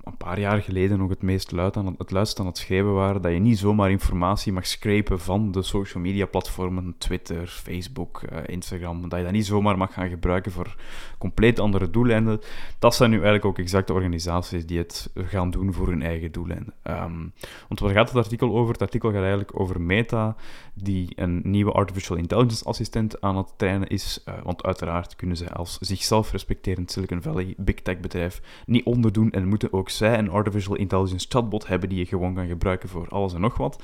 een 0.04 0.16
paar 0.16 0.40
jaar 0.40 0.62
geleden 0.62 0.98
nog 0.98 1.08
het 1.08 1.22
meest 1.22 1.52
luid 1.52 1.76
aan 1.76 1.86
het, 1.86 1.98
het 1.98 2.10
luidst 2.10 2.40
aan 2.40 2.46
het 2.46 2.58
schrijven 2.58 2.92
waren, 2.92 3.22
dat 3.22 3.32
je 3.32 3.38
niet 3.38 3.58
zomaar 3.58 3.90
informatie 3.90 4.52
mag 4.52 4.66
scrapen 4.66 5.20
van 5.20 5.52
de 5.52 5.62
social 5.62 6.02
media 6.02 6.26
platformen, 6.26 6.94
Twitter, 6.98 7.46
Facebook, 7.46 8.22
uh, 8.32 8.38
Instagram, 8.46 9.08
dat 9.08 9.18
je 9.18 9.24
dat 9.24 9.34
niet 9.34 9.46
zomaar 9.46 9.78
mag 9.78 9.92
gaan 9.92 10.08
gebruiken 10.08 10.52
voor 10.52 10.76
compleet 11.18 11.58
andere 11.58 11.90
doeleinden. 11.90 12.40
Dat 12.78 12.94
zijn 12.94 13.10
nu 13.10 13.16
eigenlijk 13.16 13.44
ook 13.44 13.58
exact 13.58 13.86
de 13.86 13.92
organisaties 13.92 14.66
die 14.66 14.78
het 14.78 15.10
gaan 15.14 15.50
doen 15.50 15.72
voor 15.72 15.88
hun 15.88 16.02
eigen 16.02 16.32
doeleinden. 16.32 16.74
Um, 16.82 17.32
want 17.68 17.80
waar 17.80 17.92
gaat 17.92 18.08
het 18.08 18.16
artikel 18.16 18.56
over? 18.56 18.72
Het 18.72 18.82
artikel 18.82 19.10
gaat 19.10 19.20
eigenlijk 19.20 19.60
over 19.60 19.80
Meta, 19.80 20.36
die 20.74 21.12
een 21.14 21.40
nieuwe 21.44 21.72
artificial 21.72 22.16
intelligence 22.16 22.64
assistent 22.64 23.20
aan 23.20 23.36
het 23.36 23.52
trainen 23.56 23.88
is. 23.88 24.22
Uh, 24.28 24.34
want 24.42 24.62
uiteraard 24.62 25.16
kunnen 25.16 25.36
ze 25.36 25.52
als 25.52 25.78
zichzelf 25.80 26.32
respecterend 26.32 26.90
Silicon 26.90 27.22
Valley 27.22 27.54
big 27.56 27.74
tech 27.74 28.00
bedrijf 28.00 28.40
niet 28.66 28.84
onderdoen 28.84 29.30
en 29.30 29.48
moeten 29.48 29.72
ook 29.72 29.90
zij 29.96 30.18
een 30.18 30.30
artificial 30.30 30.76
intelligence 30.76 31.26
chatbot 31.28 31.66
hebben 31.66 31.88
die 31.88 31.98
je 31.98 32.06
gewoon 32.06 32.34
kan 32.34 32.46
gebruiken 32.46 32.88
voor 32.88 33.08
alles 33.08 33.34
en 33.34 33.40
nog 33.40 33.56
wat. 33.56 33.82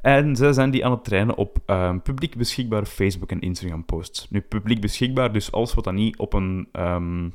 En 0.00 0.36
zij 0.36 0.52
zijn 0.52 0.70
die 0.70 0.84
aan 0.84 0.90
het 0.90 1.04
trainen 1.04 1.36
op 1.36 1.58
um, 1.66 2.02
publiek 2.02 2.36
beschikbare 2.36 2.86
Facebook 2.86 3.30
en 3.30 3.40
Instagram 3.40 3.84
posts. 3.84 4.30
Nu, 4.30 4.40
publiek 4.40 4.80
beschikbaar, 4.80 5.32
dus 5.32 5.52
alles 5.52 5.74
wat 5.74 5.84
dan 5.84 5.94
niet 5.94 6.18
op 6.18 6.32
een, 6.32 6.68
um, 6.72 7.34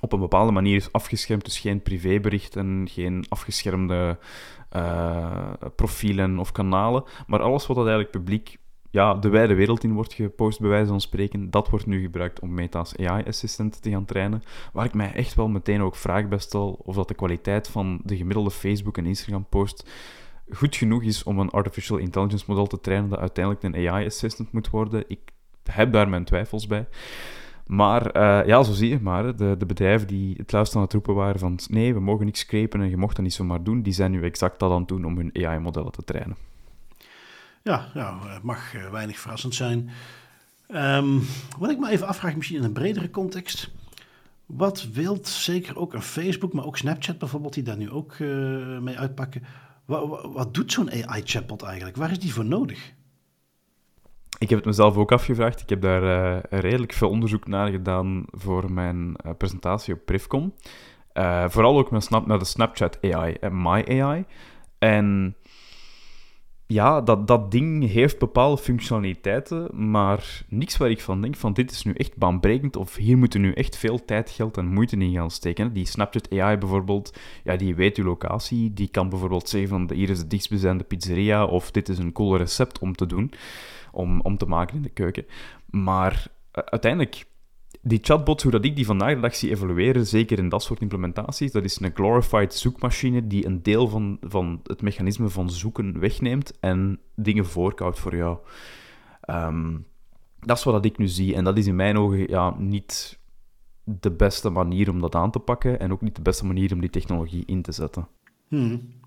op 0.00 0.12
een 0.12 0.20
bepaalde 0.20 0.52
manier 0.52 0.76
is 0.76 0.92
afgeschermd, 0.92 1.44
dus 1.44 1.58
geen 1.58 1.82
privéberichten, 1.82 2.88
geen 2.90 3.24
afgeschermde 3.28 4.18
uh, 4.76 5.52
profielen 5.76 6.38
of 6.38 6.52
kanalen, 6.52 7.04
maar 7.26 7.42
alles 7.42 7.66
wat 7.66 7.76
dat 7.76 7.86
eigenlijk 7.86 8.16
publiek 8.16 8.58
ja, 8.90 9.14
de 9.14 9.28
wijde 9.28 9.54
wereld 9.54 9.84
in 9.84 9.92
wordt 9.92 10.12
gepost, 10.12 10.60
bij 10.60 10.68
wijze 10.68 10.88
van 10.88 11.00
spreken. 11.00 11.50
Dat 11.50 11.70
wordt 11.70 11.86
nu 11.86 12.00
gebruikt 12.00 12.40
om 12.40 12.54
Meta's 12.54 12.96
AI-assistent 12.96 13.82
te 13.82 13.90
gaan 13.90 14.04
trainen. 14.04 14.42
Waar 14.72 14.84
ik 14.84 14.94
mij 14.94 15.12
echt 15.12 15.34
wel 15.34 15.48
meteen 15.48 15.82
ook 15.82 15.96
vraag 15.96 16.28
bij 16.28 16.38
stel 16.38 16.80
of 16.84 16.94
dat 16.94 17.08
de 17.08 17.14
kwaliteit 17.14 17.68
van 17.68 18.00
de 18.04 18.16
gemiddelde 18.16 18.50
Facebook- 18.50 18.98
en 18.98 19.06
Instagram-post 19.06 19.90
goed 20.50 20.76
genoeg 20.76 21.02
is 21.02 21.22
om 21.22 21.38
een 21.38 21.50
artificial 21.50 21.98
intelligence 21.98 22.44
model 22.48 22.66
te 22.66 22.80
trainen 22.80 23.10
dat 23.10 23.18
uiteindelijk 23.18 23.64
een 23.64 23.88
AI-assistant 23.88 24.52
moet 24.52 24.70
worden. 24.70 25.04
Ik 25.06 25.20
heb 25.70 25.92
daar 25.92 26.08
mijn 26.08 26.24
twijfels 26.24 26.66
bij. 26.66 26.88
Maar 27.66 28.16
uh, 28.16 28.46
ja, 28.46 28.62
zo 28.62 28.72
zie 28.72 28.88
je 28.88 29.00
maar. 29.00 29.36
De, 29.36 29.54
de 29.58 29.66
bedrijven 29.66 30.06
die 30.06 30.34
het 30.36 30.52
luisteren 30.52 30.80
aan 30.80 30.84
het 30.84 30.92
roepen 30.92 31.14
waren 31.14 31.40
van 31.40 31.58
nee, 31.70 31.94
we 31.94 32.00
mogen 32.00 32.24
niks 32.24 32.40
scrapen 32.40 32.80
en 32.80 32.90
je 32.90 32.96
mocht 32.96 33.16
dat 33.16 33.24
niet 33.24 33.34
zomaar 33.34 33.62
doen, 33.62 33.82
die 33.82 33.92
zijn 33.92 34.10
nu 34.10 34.22
exact 34.22 34.58
dat 34.58 34.70
aan 34.70 34.78
het 34.78 34.88
doen 34.88 35.04
om 35.04 35.16
hun 35.16 35.46
AI-modellen 35.46 35.92
te 35.92 36.04
trainen. 36.04 36.36
Ja, 37.62 37.86
nou, 37.94 38.28
het 38.28 38.42
mag 38.42 38.74
uh, 38.74 38.90
weinig 38.90 39.18
verrassend 39.18 39.54
zijn. 39.54 39.90
Um, 40.74 41.22
wat 41.58 41.70
ik 41.70 41.78
me 41.78 41.90
even 41.90 42.06
afvraag, 42.06 42.36
misschien 42.36 42.56
in 42.56 42.64
een 42.64 42.72
bredere 42.72 43.10
context. 43.10 43.70
Wat 44.46 44.88
wilt 44.92 45.28
zeker 45.28 45.78
ook 45.78 45.94
een 45.94 46.02
Facebook, 46.02 46.52
maar 46.52 46.64
ook 46.64 46.76
Snapchat 46.76 47.18
bijvoorbeeld, 47.18 47.54
die 47.54 47.62
daar 47.62 47.76
nu 47.76 47.90
ook 47.90 48.18
uh, 48.18 48.78
mee 48.78 48.98
uitpakken. 48.98 49.42
Wat, 49.84 50.32
wat, 50.32 50.54
doet 50.54 50.72
zo'n 50.72 50.90
AI-chatbot 50.90 51.62
eigenlijk? 51.62 51.96
Waar 51.96 52.10
is 52.10 52.18
die 52.18 52.34
voor 52.34 52.44
nodig? 52.44 52.92
Ik 54.38 54.48
heb 54.48 54.58
het 54.58 54.66
mezelf 54.66 54.96
ook 54.96 55.12
afgevraagd. 55.12 55.60
Ik 55.60 55.68
heb 55.68 55.80
daar 55.80 56.02
uh, 56.02 56.60
redelijk 56.60 56.92
veel 56.92 57.08
onderzoek 57.08 57.46
naar 57.46 57.70
gedaan 57.70 58.24
voor 58.30 58.72
mijn 58.72 59.16
presentatie 59.38 59.94
op 59.94 60.04
Privcom. 60.04 60.54
Vooral 61.46 61.78
ook 61.78 61.90
met, 61.90 62.04
snap, 62.04 62.26
met 62.26 62.40
de 62.40 62.46
Snapchat 62.46 62.98
AI 63.02 63.32
en 63.32 63.62
My 63.62 64.00
AI. 64.00 64.24
En 64.78 65.36
ja, 66.72 67.00
dat, 67.00 67.26
dat 67.26 67.50
ding 67.50 67.90
heeft 67.90 68.18
bepaalde 68.18 68.62
functionaliteiten, 68.62 69.90
maar 69.90 70.42
niks 70.48 70.76
waar 70.76 70.90
ik 70.90 71.00
van 71.00 71.20
denk 71.20 71.36
van 71.36 71.52
dit 71.52 71.70
is 71.70 71.82
nu 71.82 71.92
echt 71.92 72.16
baanbrekend 72.16 72.76
of 72.76 72.94
hier 72.94 73.18
moeten 73.18 73.40
nu 73.40 73.52
echt 73.52 73.76
veel 73.76 74.04
tijd, 74.04 74.30
geld 74.30 74.56
en 74.56 74.66
moeite 74.66 74.96
in 74.96 75.12
gaan 75.12 75.30
steken. 75.30 75.72
Die 75.72 75.86
Snapchat 75.86 76.30
AI 76.30 76.56
bijvoorbeeld, 76.56 77.18
ja, 77.44 77.56
die 77.56 77.74
weet 77.74 77.96
uw 77.96 78.04
locatie, 78.04 78.72
die 78.72 78.88
kan 78.88 79.08
bijvoorbeeld 79.08 79.48
zeggen 79.48 79.68
van 79.68 79.90
hier 79.92 80.10
is 80.10 80.18
de 80.18 80.26
dichtstbijzijnde 80.26 80.84
pizzeria 80.84 81.44
of 81.44 81.70
dit 81.70 81.88
is 81.88 81.98
een 81.98 82.12
cool 82.12 82.36
recept 82.36 82.78
om 82.78 82.94
te 82.94 83.06
doen, 83.06 83.32
om, 83.92 84.20
om 84.20 84.36
te 84.36 84.46
maken 84.46 84.76
in 84.76 84.82
de 84.82 84.88
keuken. 84.88 85.26
Maar 85.70 86.26
uiteindelijk 86.52 87.26
die 87.82 87.98
chatbots, 88.02 88.42
hoe 88.42 88.52
dat 88.52 88.64
ik 88.64 88.76
die 88.76 88.86
vandaag 88.86 89.14
de 89.14 89.20
dag 89.20 89.34
zie 89.34 89.50
evolueren, 89.50 90.06
zeker 90.06 90.38
in 90.38 90.48
dat 90.48 90.62
soort 90.62 90.80
implementaties, 90.80 91.52
dat 91.52 91.64
is 91.64 91.80
een 91.80 91.94
glorified 91.94 92.54
zoekmachine 92.54 93.26
die 93.26 93.46
een 93.46 93.62
deel 93.62 93.88
van, 93.88 94.18
van 94.20 94.60
het 94.64 94.82
mechanisme 94.82 95.28
van 95.28 95.50
zoeken 95.50 95.98
wegneemt 95.98 96.58
en 96.60 96.98
dingen 97.14 97.46
voorkoudt 97.46 97.98
voor 97.98 98.16
jou. 98.16 98.38
Ehm, 99.20 99.76
dat 100.40 100.58
is 100.58 100.64
wat 100.64 100.84
ik 100.84 100.98
nu 100.98 101.08
zie. 101.08 101.34
En 101.34 101.44
dat 101.44 101.58
is 101.58 101.66
in 101.66 101.76
mijn 101.76 101.98
ogen 101.98 102.28
ja, 102.28 102.54
niet 102.58 103.18
de 103.84 104.10
beste 104.10 104.50
manier 104.50 104.90
om 104.90 105.00
dat 105.00 105.14
aan 105.14 105.30
te 105.30 105.38
pakken 105.38 105.80
en 105.80 105.92
ook 105.92 106.00
niet 106.00 106.16
de 106.16 106.22
beste 106.22 106.46
manier 106.46 106.72
om 106.72 106.80
die 106.80 106.90
technologie 106.90 107.42
in 107.46 107.62
te 107.62 107.72
zetten. 107.72 108.08
Hmm. 108.48 108.99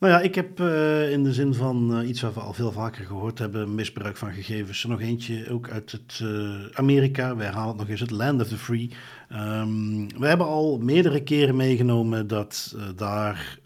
Nou 0.00 0.12
ja, 0.12 0.20
ik 0.20 0.34
heb 0.34 0.60
uh, 0.60 1.12
in 1.12 1.24
de 1.24 1.32
zin 1.32 1.54
van 1.54 2.00
uh, 2.00 2.08
iets 2.08 2.20
wat 2.20 2.34
we 2.34 2.40
al 2.40 2.52
veel 2.52 2.72
vaker 2.72 3.04
gehoord 3.04 3.38
hebben, 3.38 3.74
misbruik 3.74 4.16
van 4.16 4.32
gegevens. 4.32 4.82
Er 4.82 4.88
nog 4.88 5.00
eentje 5.00 5.50
ook 5.50 5.70
uit 5.70 5.92
het 5.92 6.20
uh, 6.22 6.50
Amerika, 6.72 7.36
wij 7.36 7.46
halen 7.46 7.68
het 7.68 7.76
nog 7.76 7.88
eens 7.88 8.00
het 8.00 8.10
Land 8.10 8.40
of 8.40 8.48
the 8.48 8.56
Free. 8.56 8.90
Um, 9.32 10.18
we 10.18 10.26
hebben 10.26 10.46
al 10.46 10.78
meerdere 10.78 11.22
keren 11.22 11.56
meegenomen 11.56 12.26
dat 12.26 12.76
daar 12.96 13.58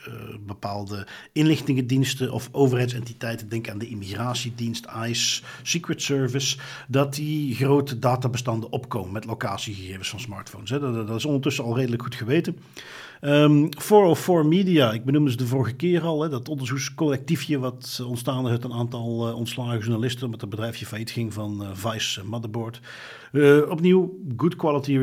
bepaalde 0.47 1.07
inlichtingendiensten 1.33 2.33
of 2.33 2.49
overheidsentiteiten, 2.53 3.49
denk 3.49 3.69
aan 3.69 3.79
de 3.79 3.89
immigratiedienst, 3.89 4.87
ICE, 5.07 5.43
Secret 5.63 6.03
Service, 6.03 6.57
dat 6.89 7.15
die 7.15 7.55
grote 7.55 7.99
databestanden 7.99 8.71
opkomen 8.71 9.13
met 9.13 9.25
locatiegegevens 9.25 10.09
van 10.09 10.21
smartphones. 10.21 10.71
Dat, 10.71 11.07
dat 11.07 11.17
is 11.17 11.25
ondertussen 11.25 11.65
al 11.65 11.77
redelijk 11.77 12.03
goed 12.03 12.15
geweten. 12.15 12.59
Um, 13.27 13.69
404 13.79 14.47
Media, 14.47 14.93
ik 14.93 15.05
benoemde 15.05 15.31
ze 15.31 15.37
de 15.37 15.47
vorige 15.47 15.75
keer 15.75 16.03
al, 16.03 16.23
hè, 16.23 16.29
dat 16.29 16.49
onderzoekscollectiefje 16.49 17.59
wat 17.59 18.03
ontstaan 18.07 18.45
is 18.45 18.51
uit 18.51 18.65
een 18.65 18.73
aantal 18.73 19.29
uh, 19.29 19.37
ontslagen 19.37 19.79
journalisten, 19.79 20.31
met 20.31 20.41
het 20.41 20.51
bedrijfje 20.51 20.87
failliet 20.87 21.11
ging 21.11 21.33
van 21.33 21.63
uh, 21.63 21.69
Vice 21.73 22.25
Motherboard. 22.25 22.81
Opnieuw, 23.69 24.19
good 24.37 24.57
quality 24.57 24.99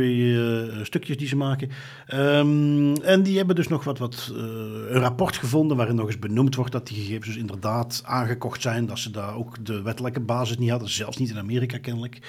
stukjes 0.83 1.17
die 1.17 1.27
ze 1.27 1.35
maken. 1.35 1.69
Um, 2.13 2.95
en 2.95 3.23
die 3.23 3.37
hebben 3.37 3.55
dus 3.55 3.67
nog 3.67 3.83
wat, 3.83 3.97
wat 3.97 4.31
een 4.33 4.99
rapport 4.99 5.37
gevonden 5.37 5.77
waarin 5.77 5.95
nog 5.95 6.05
eens 6.05 6.19
benoemd 6.19 6.55
wordt 6.55 6.71
dat 6.71 6.87
die 6.87 6.97
gegevens 6.97 7.25
dus 7.25 7.37
inderdaad 7.37 8.01
aangekocht 8.05 8.61
zijn, 8.61 8.85
dat 8.85 8.99
ze 8.99 9.11
daar 9.11 9.35
ook 9.35 9.65
de 9.65 9.81
wettelijke 9.81 10.19
basis 10.19 10.57
niet 10.57 10.69
hadden, 10.69 10.89
zelfs 10.89 11.17
niet 11.17 11.29
in 11.29 11.37
Amerika 11.37 11.77
kennelijk. 11.77 12.19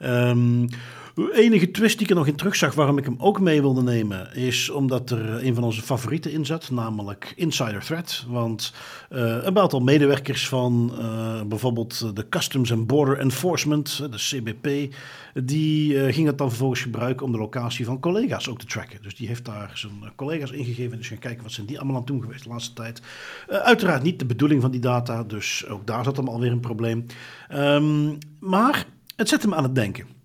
Um, 0.00 0.68
enige 1.16 1.70
twist 1.70 1.94
die 1.98 2.06
ik 2.06 2.10
er 2.10 2.16
nog 2.18 2.26
in 2.26 2.36
terugzag, 2.36 2.74
waarom 2.74 2.98
ik 2.98 3.04
hem 3.04 3.16
ook 3.18 3.40
mee 3.40 3.60
wilde 3.60 3.82
nemen, 3.82 4.34
is 4.34 4.70
omdat 4.70 5.10
er 5.10 5.44
een 5.46 5.54
van 5.54 5.64
onze 5.64 5.82
favorieten 5.82 6.32
in 6.32 6.46
zat, 6.46 6.70
namelijk 6.70 7.32
Insider 7.36 7.84
Threat. 7.84 8.24
Want 8.28 8.72
uh, 9.10 9.36
een 9.42 9.58
aantal 9.58 9.80
medewerkers 9.80 10.48
van 10.48 10.92
uh, 10.98 11.42
bijvoorbeeld 11.42 12.16
de 12.16 12.28
Customs 12.28 12.72
and 12.72 12.86
Border 12.86 13.18
Enforcement, 13.18 13.96
de 14.10 14.16
CBP, 14.16 14.94
die 15.34 15.92
uh, 15.92 16.14
ging 16.14 16.26
het 16.26 16.38
dan 16.38 16.48
vervolgens 16.48 16.80
gebruiken 16.80 17.26
om 17.26 17.32
de 17.32 17.38
locatie 17.38 17.84
van 17.84 18.00
collega's 18.00 18.48
ook 18.48 18.58
te 18.58 18.66
tracken. 18.66 19.02
Dus 19.02 19.16
die 19.16 19.28
heeft 19.28 19.44
daar 19.44 19.70
zijn 19.74 19.92
collega's 20.16 20.50
ingegeven 20.50 20.92
en 20.92 20.98
dus 20.98 21.08
gaan 21.08 21.18
kijken 21.18 21.42
wat 21.42 21.52
zijn 21.52 21.66
die 21.66 21.76
allemaal 21.76 21.94
aan 21.94 22.02
het 22.02 22.10
doen 22.10 22.22
geweest 22.22 22.42
de 22.42 22.48
laatste 22.48 22.72
tijd. 22.72 23.00
uiteraard 23.48 24.02
niet 24.02 24.18
de 24.18 24.26
bedoeling 24.26 24.60
van 24.62 24.70
die 24.70 24.80
data, 24.80 25.22
dus 25.22 25.66
ook 25.68 25.86
daar 25.86 26.04
zat 26.04 26.16
hem 26.16 26.28
alweer 26.28 26.50
een 26.50 26.60
probleem. 26.60 27.06
Um, 27.54 28.18
maar 28.38 28.86
het 29.16 29.28
zet 29.28 29.42
hem 29.42 29.54
aan 29.54 29.62
het 29.62 29.74
denken. 29.74 30.15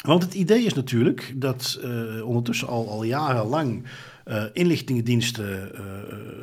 Want 0.00 0.22
het 0.22 0.34
idee 0.34 0.64
is 0.64 0.74
natuurlijk 0.74 1.32
dat 1.36 1.80
uh, 1.84 2.26
ondertussen 2.26 2.68
al, 2.68 2.88
al 2.88 3.02
jarenlang 3.02 3.82
uh, 4.26 4.42
inlichtingendiensten 4.52 5.70
uh, 5.74 5.80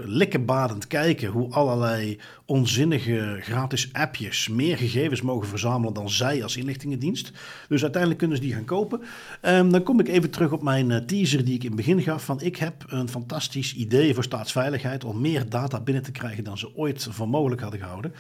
likkenbadend 0.06 0.88
kijken 0.88 1.30
hoe 1.30 1.52
allerlei 1.52 2.20
onzinnige 2.46 3.38
gratis 3.42 3.90
appjes 3.94 4.48
meer 4.48 4.78
gegevens 4.78 5.22
mogen 5.22 5.48
verzamelen 5.48 5.94
dan 5.94 6.10
zij 6.10 6.44
als 6.44 6.58
inlichtingendienst. 6.58 7.32
Dus 7.68 7.82
uiteindelijk 7.82 8.20
kunnen 8.20 8.38
ze 8.38 8.44
die 8.44 8.54
gaan 8.54 8.66
kopen. 8.66 9.02
Um, 9.42 9.72
dan 9.72 9.84
kom 9.84 10.00
ik 10.00 10.08
even 10.08 10.30
terug 10.30 10.52
op 10.52 10.62
mijn 10.62 11.06
teaser 11.06 11.46
die 11.46 11.54
ik 11.54 11.64
in 11.64 11.68
het 11.68 11.76
begin 11.76 12.02
gaf 12.02 12.26
van 12.26 12.42
ik 12.42 12.56
heb 12.56 12.84
een 12.88 13.10
fantastisch 13.10 13.76
idee 13.76 14.14
voor 14.14 14.24
staatsveiligheid 14.24 15.04
om 15.04 15.22
meer 15.22 15.50
data 15.50 15.80
binnen 15.80 16.04
te 16.04 16.12
krijgen 16.12 16.44
dan 16.44 16.58
ze 16.58 16.76
ooit 16.76 17.08
voor 17.10 17.30
mogelijk 17.30 17.62
hadden 17.62 17.80
gehouden. 17.80 18.14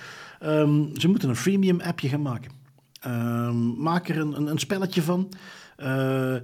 Um, 0.44 0.90
ze 1.00 1.08
moeten 1.08 1.30
een 1.30 1.36
freemium 1.36 1.82
appje 1.82 2.10
gaan 2.10 2.22
maken. 2.22 2.67
Uh, 3.08 3.52
maak 3.78 4.10
er 4.10 4.18
een, 4.18 4.38
een, 4.38 4.48
een 4.48 4.60
spelletje 4.60 5.02
van. 5.02 5.30
Uh, 5.80 6.36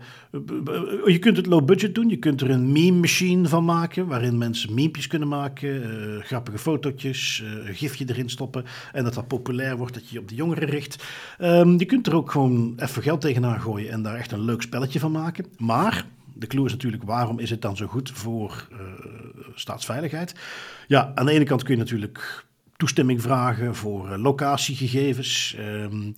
je 1.05 1.17
kunt 1.19 1.37
het 1.37 1.45
low 1.45 1.65
budget 1.65 1.95
doen. 1.95 2.09
Je 2.09 2.17
kunt 2.17 2.41
er 2.41 2.49
een 2.49 2.71
meme 2.71 2.99
machine 2.99 3.47
van 3.47 3.65
maken. 3.65 4.07
Waarin 4.07 4.37
mensen 4.37 4.73
memepjes 4.73 5.07
kunnen 5.07 5.27
maken. 5.27 5.69
Uh, 5.69 6.23
grappige 6.23 6.57
fotootjes. 6.57 7.43
Uh, 7.43 7.67
een 7.67 7.75
gifje 7.75 8.05
erin 8.07 8.29
stoppen. 8.29 8.65
En 8.91 9.03
dat 9.03 9.13
dat 9.13 9.27
populair 9.27 9.77
wordt. 9.77 9.93
Dat 9.93 10.09
je 10.09 10.19
op 10.19 10.27
de 10.27 10.35
jongeren 10.35 10.69
richt. 10.69 11.03
Um, 11.39 11.79
je 11.79 11.85
kunt 11.85 12.07
er 12.07 12.15
ook 12.15 12.31
gewoon 12.31 12.73
even 12.77 13.03
geld 13.03 13.21
tegenaan 13.21 13.61
gooien. 13.61 13.91
En 13.91 14.03
daar 14.03 14.15
echt 14.15 14.31
een 14.31 14.45
leuk 14.45 14.61
spelletje 14.61 14.99
van 14.99 15.11
maken. 15.11 15.45
Maar 15.57 16.05
de 16.33 16.47
clue 16.47 16.65
is 16.65 16.71
natuurlijk, 16.71 17.03
waarom 17.03 17.39
is 17.39 17.49
het 17.49 17.61
dan 17.61 17.77
zo 17.77 17.87
goed 17.87 18.11
voor 18.13 18.67
staatsveiligheid? 19.55 20.35
Ja, 20.87 21.11
aan 21.15 21.25
de 21.25 21.31
ene 21.31 21.43
kant 21.43 21.63
kun 21.63 21.73
je 21.73 21.79
natuurlijk 21.79 22.45
toestemming 22.77 23.21
vragen 23.21 23.75
voor 23.75 24.17
locatiegegevens. 24.17 25.55
Um, 25.59 26.15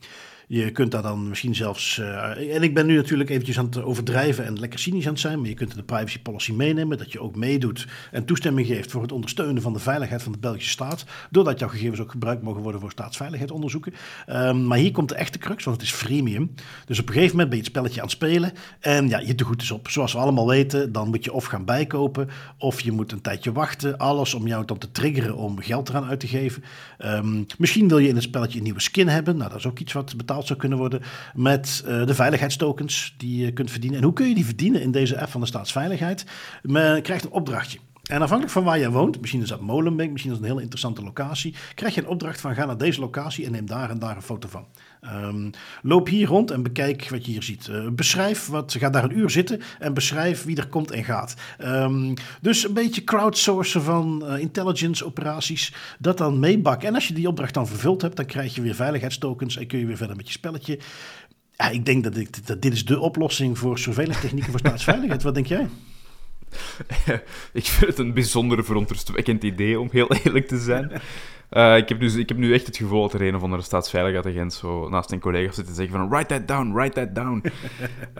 je 0.47 0.71
kunt 0.71 0.91
daar 0.91 1.01
dan 1.01 1.29
misschien 1.29 1.55
zelfs. 1.55 1.97
Uh, 1.97 2.55
en 2.55 2.63
ik 2.63 2.73
ben 2.73 2.85
nu 2.85 2.95
natuurlijk 2.95 3.29
eventjes 3.29 3.59
aan 3.59 3.65
het 3.65 3.83
overdrijven 3.83 4.45
en 4.45 4.59
lekker 4.59 4.79
cynisch 4.79 5.05
aan 5.05 5.11
het 5.11 5.21
zijn. 5.21 5.39
Maar 5.39 5.49
je 5.49 5.55
kunt 5.55 5.75
de 5.75 5.83
privacy 5.83 6.21
policy 6.21 6.51
meenemen 6.51 6.97
dat 6.97 7.11
je 7.11 7.19
ook 7.19 7.35
meedoet 7.35 7.87
en 8.11 8.25
toestemming 8.25 8.67
geeft 8.67 8.91
voor 8.91 9.01
het 9.01 9.11
ondersteunen 9.11 9.61
van 9.61 9.73
de 9.73 9.79
veiligheid 9.79 10.23
van 10.23 10.31
de 10.31 10.37
Belgische 10.37 10.71
staat. 10.71 11.05
Doordat 11.31 11.59
jouw 11.59 11.69
gegevens 11.69 11.99
ook 11.99 12.11
gebruikt 12.11 12.43
mogen 12.43 12.61
worden 12.61 12.81
voor 12.81 12.91
staatsveiligheidsonderzoeken. 12.91 13.93
Um, 14.29 14.67
maar 14.67 14.77
hier 14.77 14.91
komt 14.91 15.09
de 15.09 15.15
echte 15.15 15.37
crux, 15.37 15.63
want 15.63 15.77
het 15.77 15.85
is 15.85 15.93
freemium. 15.93 16.53
Dus 16.85 16.99
op 16.99 17.07
een 17.07 17.13
gegeven 17.13 17.31
moment 17.31 17.49
ben 17.49 17.57
je 17.57 17.63
het 17.63 17.73
spelletje 17.73 18.01
aan 18.01 18.07
het 18.07 18.15
spelen. 18.15 18.51
En 18.79 19.09
ja, 19.09 19.19
je 19.19 19.43
goed 19.43 19.61
is 19.61 19.71
op. 19.71 19.89
Zoals 19.89 20.13
we 20.13 20.19
allemaal 20.19 20.47
weten, 20.47 20.91
dan 20.91 21.07
moet 21.09 21.23
je 21.23 21.33
of 21.33 21.45
gaan 21.45 21.65
bijkopen. 21.65 22.29
Of 22.57 22.81
je 22.81 22.91
moet 22.91 23.11
een 23.11 23.21
tijdje 23.21 23.51
wachten. 23.51 23.97
Alles 23.97 24.33
om 24.33 24.47
jou 24.47 24.65
dan 24.65 24.77
te 24.77 24.91
triggeren 24.91 25.35
om 25.35 25.61
geld 25.61 25.89
eraan 25.89 26.05
uit 26.05 26.19
te 26.19 26.27
geven. 26.27 26.63
Um, 27.05 27.45
misschien 27.57 27.87
wil 27.87 27.97
je 27.97 28.07
in 28.07 28.15
het 28.15 28.23
spelletje 28.23 28.57
een 28.57 28.63
nieuwe 28.63 28.81
skin 28.81 29.07
hebben. 29.07 29.37
Nou, 29.37 29.49
dat 29.49 29.59
is 29.59 29.65
ook 29.67 29.79
iets 29.79 29.93
wat 29.93 30.13
betaald 30.35 30.47
zou 30.47 30.59
kunnen 30.59 30.77
worden 30.77 31.01
met 31.33 31.83
uh, 31.87 32.05
de 32.05 32.15
veiligheidstokens 32.15 33.13
die 33.17 33.45
je 33.45 33.51
kunt 33.51 33.71
verdienen. 33.71 33.97
En 33.97 34.03
hoe 34.03 34.13
kun 34.13 34.27
je 34.27 34.35
die 34.35 34.45
verdienen 34.45 34.81
in 34.81 34.91
deze 34.91 35.19
app 35.19 35.31
van 35.31 35.41
de 35.41 35.47
staatsveiligheid? 35.47 36.25
Men 36.61 37.01
krijgt 37.01 37.25
een 37.25 37.31
opdrachtje. 37.31 37.79
En 38.05 38.21
afhankelijk 38.21 38.53
van 38.53 38.63
waar 38.63 38.79
je 38.79 38.91
woont, 38.91 39.21
misschien 39.21 39.41
is 39.41 39.49
dat 39.49 39.61
Molenbeek, 39.61 40.11
misschien 40.11 40.31
is 40.31 40.37
dat 40.37 40.45
een 40.45 40.53
heel 40.53 40.63
interessante 40.63 41.03
locatie, 41.03 41.55
krijg 41.75 41.95
je 41.95 42.01
een 42.01 42.07
opdracht 42.07 42.41
van 42.41 42.55
ga 42.55 42.65
naar 42.65 42.77
deze 42.77 42.99
locatie 42.99 43.45
en 43.45 43.51
neem 43.51 43.65
daar 43.65 43.89
en 43.89 43.99
daar 43.99 44.15
een 44.15 44.21
foto 44.21 44.47
van. 44.47 44.65
Um, 45.03 45.49
loop 45.81 46.07
hier 46.07 46.27
rond 46.27 46.51
en 46.51 46.63
bekijk 46.63 47.09
wat 47.09 47.25
je 47.25 47.31
hier 47.31 47.43
ziet. 47.43 47.67
Uh, 47.67 47.89
beschrijf 47.89 48.47
wat, 48.47 48.75
ga 48.77 48.89
daar 48.89 49.03
een 49.03 49.17
uur 49.17 49.29
zitten 49.29 49.61
en 49.79 49.93
beschrijf 49.93 50.43
wie 50.43 50.57
er 50.57 50.67
komt 50.67 50.91
en 50.91 51.03
gaat. 51.03 51.35
Um, 51.63 52.13
dus 52.41 52.67
een 52.67 52.73
beetje 52.73 53.03
crowdsourcen 53.03 53.81
van 53.81 54.23
uh, 54.25 54.39
intelligence 54.39 55.05
operaties, 55.05 55.73
dat 55.99 56.17
dan 56.17 56.39
meebakken. 56.39 56.87
En 56.87 56.95
als 56.95 57.07
je 57.07 57.13
die 57.13 57.27
opdracht 57.27 57.53
dan 57.53 57.67
vervuld 57.67 58.01
hebt, 58.01 58.15
dan 58.15 58.25
krijg 58.25 58.55
je 58.55 58.61
weer 58.61 58.75
veiligheidstokens 58.75 59.57
en 59.57 59.67
kun 59.67 59.79
je 59.79 59.85
weer 59.85 59.97
verder 59.97 60.15
met 60.15 60.27
je 60.27 60.33
spelletje. 60.33 60.79
Ja, 61.51 61.69
ik 61.69 61.85
denk 61.85 62.03
dat, 62.03 62.17
ik, 62.17 62.47
dat 62.47 62.61
dit 62.61 62.73
is 62.73 62.85
de 62.85 62.99
oplossing 62.99 63.57
voor 63.57 63.79
surveillance 63.79 64.21
technieken 64.21 64.51
voor 64.51 64.59
staatsveiligheid. 64.65 65.23
wat 65.23 65.33
denk 65.33 65.47
jij? 65.47 65.67
ik 67.53 67.65
vind 67.65 67.91
het 67.91 67.99
een 67.99 68.13
bijzonder 68.13 68.65
verontrustwekkend 68.65 69.43
idee, 69.43 69.79
om 69.79 69.89
heel 69.91 70.11
eerlijk 70.23 70.47
te 70.47 70.57
zijn. 70.57 71.01
Uh, 71.51 71.77
ik, 71.77 71.89
heb 71.89 71.99
dus, 71.99 72.15
ik 72.15 72.29
heb 72.29 72.37
nu 72.37 72.53
echt 72.53 72.65
het 72.65 72.77
gevoel 72.77 73.01
dat 73.01 73.13
er 73.13 73.27
een 73.27 73.35
of 73.35 73.43
andere 73.43 73.61
staatsveiligheidsagent 73.61 74.53
zo 74.53 74.89
naast 74.89 75.09
zijn 75.09 75.21
collega's 75.21 75.55
zit 75.55 75.65
te 75.65 75.73
zeggen 75.73 75.97
van 75.97 76.09
write 76.09 76.25
that 76.25 76.47
down, 76.47 76.73
write 76.73 76.93
that 76.93 77.15
down. 77.15 77.43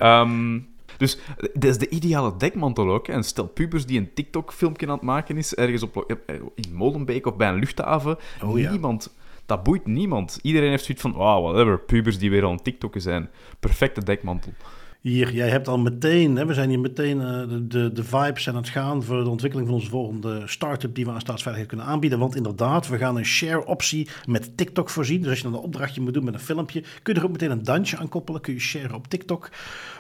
um, 0.02 0.68
dus 0.98 1.18
dat 1.54 1.64
is 1.64 1.78
de 1.78 1.90
ideale 1.90 2.38
dekmantel 2.38 2.90
ook. 2.90 3.08
En 3.08 3.24
stel 3.24 3.48
pubers 3.48 3.86
die 3.86 4.00
een 4.00 4.14
TikTok-filmpje 4.14 4.88
aan 4.88 4.94
het 4.94 5.02
maken 5.02 5.38
is, 5.38 5.56
ergens 5.56 5.84
op, 5.84 6.16
in 6.56 6.74
Molenbeek 6.74 7.26
of 7.26 7.36
bij 7.36 7.50
een 7.50 7.60
luchthaven. 7.60 8.18
Oh, 8.44 8.60
ja. 8.60 8.72
Niemand... 8.72 9.16
Dat 9.46 9.64
boeit 9.64 9.86
niemand. 9.86 10.40
Iedereen 10.42 10.70
heeft 10.70 10.84
zoiets 10.84 11.04
van, 11.04 11.12
wow, 11.12 11.44
whatever, 11.44 11.80
pubers 11.80 12.18
die 12.18 12.30
weer 12.30 12.44
al 12.44 12.52
een 12.52 12.62
TikToker 12.62 13.02
zijn. 13.02 13.30
Perfecte 13.60 14.04
dekmantel 14.04 14.54
hier, 15.10 15.34
jij 15.34 15.50
hebt 15.50 15.68
al 15.68 15.78
meteen, 15.78 16.36
hè, 16.36 16.46
we 16.46 16.54
zijn 16.54 16.70
hier 16.70 16.80
meteen, 16.80 17.18
uh, 17.18 17.58
de, 17.68 17.92
de, 17.92 18.04
vibes 18.04 18.50
aan 18.50 18.56
het 18.56 18.70
gaan 18.70 19.04
voor 19.04 19.24
de 19.24 19.30
ontwikkeling 19.30 19.68
van 19.68 19.78
onze 19.78 19.90
volgende 19.90 20.42
start-up 20.46 20.96
die 20.96 21.06
we 21.06 21.12
aan 21.12 21.20
staatsveiligheid 21.20 21.74
kunnen 21.74 21.94
aanbieden. 21.94 22.20
Want 22.20 22.36
inderdaad, 22.36 22.88
we 22.88 22.98
gaan 22.98 23.18
een 23.18 23.26
share-optie 23.26 24.08
met 24.26 24.58
TikTok 24.58 24.90
voorzien. 24.90 25.22
Dus 25.22 25.30
als 25.30 25.38
je 25.38 25.44
dan 25.44 25.54
een 25.54 25.60
opdrachtje 25.60 26.02
moet 26.02 26.14
doen 26.14 26.24
met 26.24 26.34
een 26.34 26.40
filmpje, 26.40 26.84
kun 27.04 27.14
je 27.14 27.20
er 27.20 27.26
ook 27.26 27.32
meteen 27.32 27.52
een 27.52 27.64
dansje 27.64 27.98
aan 27.98 28.10
koppelen. 28.10 28.42
Kun 28.42 28.54
je 28.54 28.60
sharen 28.60 28.96
op 28.96 29.08
TikTok. 29.08 29.50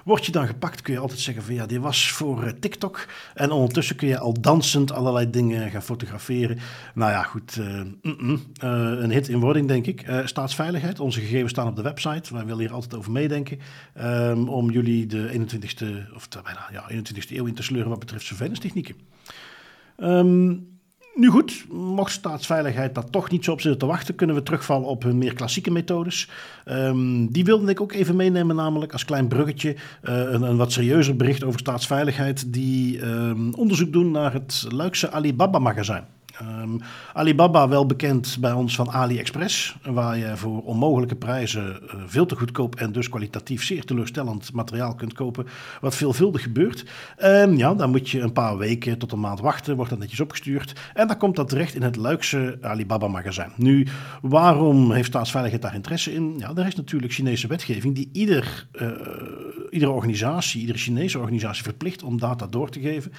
Word 0.05 0.25
je 0.25 0.31
dan 0.31 0.47
gepakt, 0.47 0.81
kun 0.81 0.93
je 0.93 0.99
altijd 0.99 1.19
zeggen 1.19 1.43
van 1.43 1.53
ja, 1.53 1.65
dit 1.65 1.79
was 1.79 2.11
voor 2.11 2.43
uh, 2.43 2.49
TikTok. 2.49 3.07
En 3.33 3.51
ondertussen 3.51 3.95
kun 3.95 4.07
je 4.07 4.19
al 4.19 4.41
dansend 4.41 4.91
allerlei 4.91 5.29
dingen 5.29 5.71
gaan 5.71 5.81
fotograferen. 5.81 6.57
Nou 6.93 7.11
ja, 7.11 7.23
goed, 7.23 7.55
uh, 7.59 7.81
mm 8.01 8.15
-mm, 8.17 8.41
een 8.59 9.11
hit 9.11 9.27
in 9.27 9.39
wording 9.39 9.67
denk 9.67 9.85
ik. 9.85 10.05
staatsveiligheid, 10.25 10.99
onze 10.99 11.19
gegevens 11.19 11.51
staan 11.51 11.67
op 11.67 11.75
de 11.75 11.81
website. 11.81 12.33
Wij 12.33 12.45
willen 12.45 12.59
hier 12.59 12.73
altijd 12.73 12.95
over 12.95 13.11
meedenken. 13.11 13.59
Um, 14.01 14.49
om 14.49 14.71
jullie 14.71 15.05
de 15.05 15.29
21ste, 15.33 16.13
of 16.15 16.27
bijna 16.43 16.69
ja, 16.71 16.91
21ste 16.91 17.35
eeuw 17.35 17.45
in 17.45 17.53
te 17.53 17.63
sleuren 17.63 17.89
wat 17.89 17.99
betreft 17.99 18.25
surveillance 18.25 18.61
technieken. 18.61 18.95
Um, 19.97 20.74
Nu 21.17 21.29
goed, 21.29 21.65
mocht 21.69 22.11
staatsveiligheid 22.11 22.95
dat 22.95 23.11
toch 23.11 23.29
niet 23.29 23.43
zo 23.43 23.51
op 23.51 23.61
zitten 23.61 23.79
te 23.79 23.85
wachten, 23.85 24.15
kunnen 24.15 24.35
we 24.35 24.43
terugvallen 24.43 24.87
op 24.87 25.03
hun 25.03 25.17
meer 25.17 25.33
klassieke 25.33 25.71
methodes. 25.71 26.29
Um, 26.65 27.31
die 27.31 27.45
wilde 27.45 27.71
ik 27.71 27.81
ook 27.81 27.91
even 27.91 28.15
meenemen, 28.15 28.55
namelijk 28.55 28.91
als 28.91 29.05
klein 29.05 29.27
bruggetje 29.27 29.69
uh, 29.73 29.79
een, 30.03 30.41
een, 30.41 30.57
wat 30.57 30.71
serieuzer 30.71 31.15
bericht 31.15 31.43
over 31.43 31.59
staatsveiligheid, 31.59 32.53
die 32.53 33.05
um, 33.05 33.53
onderzoek 33.53 33.93
doen 33.93 34.11
naar 34.11 34.33
het 34.33 34.65
Luikse 34.69 35.11
Alibaba-magazijn. 35.11 36.14
Um, 36.41 36.79
Alibaba, 37.13 37.67
wel 37.67 37.85
bekend 37.85 38.37
bij 38.39 38.51
ons 38.51 38.75
van 38.75 38.91
AliExpress, 38.91 39.75
waar 39.83 40.17
je 40.17 40.37
voor 40.37 40.63
onmogelijke 40.63 41.15
prijzen 41.15 41.79
uh, 41.83 41.93
veel 42.05 42.25
te 42.25 42.35
goedkoop 42.35 42.75
en 42.75 42.91
dus 42.91 43.09
kwalitatief 43.09 43.63
zeer 43.63 43.83
teleurstellend 43.85 44.53
materiaal 44.53 44.95
kunt 44.95 45.13
kopen, 45.13 45.47
wat 45.81 45.95
veelvuldig 45.95 46.41
gebeurt. 46.41 46.85
Um, 47.23 47.57
ja, 47.57 47.73
dan 47.73 47.89
moet 47.89 48.09
je 48.09 48.21
een 48.21 48.33
paar 48.33 48.57
weken 48.57 48.97
tot 48.97 49.11
een 49.11 49.19
maand 49.19 49.39
wachten, 49.39 49.75
wordt 49.75 49.89
dat 49.89 49.99
netjes 49.99 50.19
opgestuurd 50.19 50.73
en 50.93 51.07
dan 51.07 51.17
komt 51.17 51.35
dat 51.35 51.49
terecht 51.49 51.75
in 51.75 51.81
het 51.81 51.95
Luikse 51.95 52.57
Alibaba-magazijn. 52.61 53.51
Nu, 53.55 53.87
waarom 54.21 54.91
heeft 54.91 55.07
staatsveiligheid 55.07 55.61
daar 55.61 55.75
interesse 55.75 56.13
in? 56.13 56.35
Ja, 56.37 56.51
er 56.55 56.67
is 56.67 56.75
natuurlijk 56.75 57.13
Chinese 57.13 57.47
wetgeving 57.47 57.95
die 57.95 58.09
ieder, 58.11 58.67
uh, 58.71 58.89
iedere 59.75 59.91
organisatie, 59.91 60.59
iedere 60.59 60.77
Chinese 60.77 61.19
organisatie 61.19 61.63
verplicht 61.63 62.03
om 62.03 62.19
data 62.19 62.47
door 62.47 62.69
te 62.69 62.79
geven. 62.79 63.11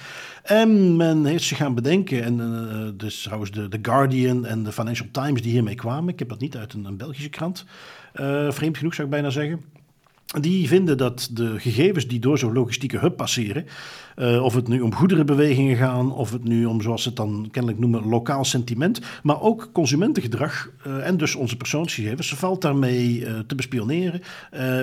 En 0.43 0.95
men 0.95 1.25
heeft 1.25 1.43
zich 1.43 1.57
gaan 1.57 1.75
bedenken 1.75 2.23
en 2.23 2.37
de 2.37 2.93
dus 2.97 3.21
trouwens 3.21 3.51
de, 3.51 3.67
The 3.67 3.79
Guardian 3.81 4.45
en 4.45 4.63
de 4.63 4.71
Financial 4.71 5.07
Times 5.11 5.41
die 5.41 5.51
hiermee 5.51 5.75
kwamen. 5.75 6.13
Ik 6.13 6.19
heb 6.19 6.29
dat 6.29 6.39
niet 6.39 6.57
uit 6.57 6.73
een, 6.73 6.85
een 6.85 6.97
Belgische 6.97 7.29
krant. 7.29 7.65
Uh, 8.15 8.51
vreemd 8.51 8.77
genoeg 8.77 8.93
zou 8.93 9.07
ik 9.07 9.13
bijna 9.13 9.29
zeggen. 9.29 9.61
Die 10.41 10.67
vinden 10.67 10.97
dat 10.97 11.29
de 11.31 11.59
gegevens 11.59 12.07
die 12.07 12.19
door 12.19 12.37
zo'n 12.37 12.53
logistieke 12.53 12.99
hub 12.99 13.15
passeren, 13.15 13.65
uh, 14.17 14.43
of 14.43 14.53
het 14.53 14.67
nu 14.67 14.81
om 14.81 14.95
goederenbewegingen 14.95 15.75
gaan, 15.77 16.13
of 16.13 16.31
het 16.31 16.43
nu 16.43 16.65
om, 16.65 16.81
zoals 16.81 17.01
ze 17.01 17.07
het 17.07 17.17
dan 17.17 17.47
kennelijk 17.51 17.81
noemen, 17.81 18.07
lokaal 18.07 18.45
sentiment, 18.45 19.01
maar 19.23 19.41
ook 19.41 19.69
consumentengedrag 19.73 20.69
uh, 20.87 21.07
en 21.07 21.17
dus 21.17 21.35
onze 21.35 21.57
persoonsgegevens, 21.57 22.33
valt 22.33 22.61
daarmee 22.61 23.19
uh, 23.19 23.39
te 23.39 23.55
bespioneren, 23.55 24.21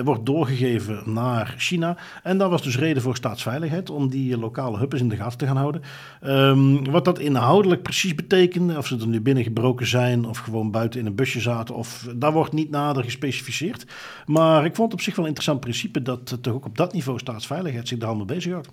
wordt 0.03 0.25
doorgegeven 0.25 1.03
naar 1.05 1.55
China. 1.57 1.97
En 2.23 2.37
dat 2.37 2.49
was 2.49 2.63
dus 2.63 2.77
reden 2.77 3.01
voor 3.01 3.15
staatsveiligheid 3.15 3.89
om 3.89 4.09
die 4.09 4.37
lokale 4.37 4.77
hubs 4.77 4.99
in 4.99 5.09
de 5.09 5.15
gaten 5.15 5.37
te 5.37 5.45
gaan 5.45 5.57
houden. 5.57 5.81
Um, 6.23 6.91
wat 6.91 7.05
dat 7.05 7.19
inhoudelijk 7.19 7.81
precies 7.81 8.15
betekent, 8.15 8.77
of 8.77 8.87
ze 8.87 8.97
er 8.97 9.07
nu 9.07 9.21
binnengebroken 9.21 9.87
zijn 9.87 10.25
of 10.25 10.37
gewoon 10.37 10.71
buiten 10.71 10.99
in 10.99 11.05
een 11.05 11.15
busje 11.15 11.39
zaten, 11.39 11.75
of 11.75 12.07
dat 12.15 12.33
wordt 12.33 12.53
niet 12.53 12.69
nader 12.69 13.03
gespecificeerd. 13.03 13.85
Maar 14.25 14.65
ik 14.65 14.75
vond 14.75 14.93
op 14.93 15.01
zich 15.01 15.15
wel 15.15 15.25
interessant 15.25 15.59
principe 15.59 16.01
dat 16.01 16.37
toch 16.41 16.53
ook 16.53 16.65
op 16.65 16.77
dat 16.77 16.93
niveau 16.93 17.19
staatsveiligheid 17.19 17.87
zich 17.87 17.97
daar 17.97 18.07
allemaal 18.07 18.25
bezighoudt. 18.25 18.69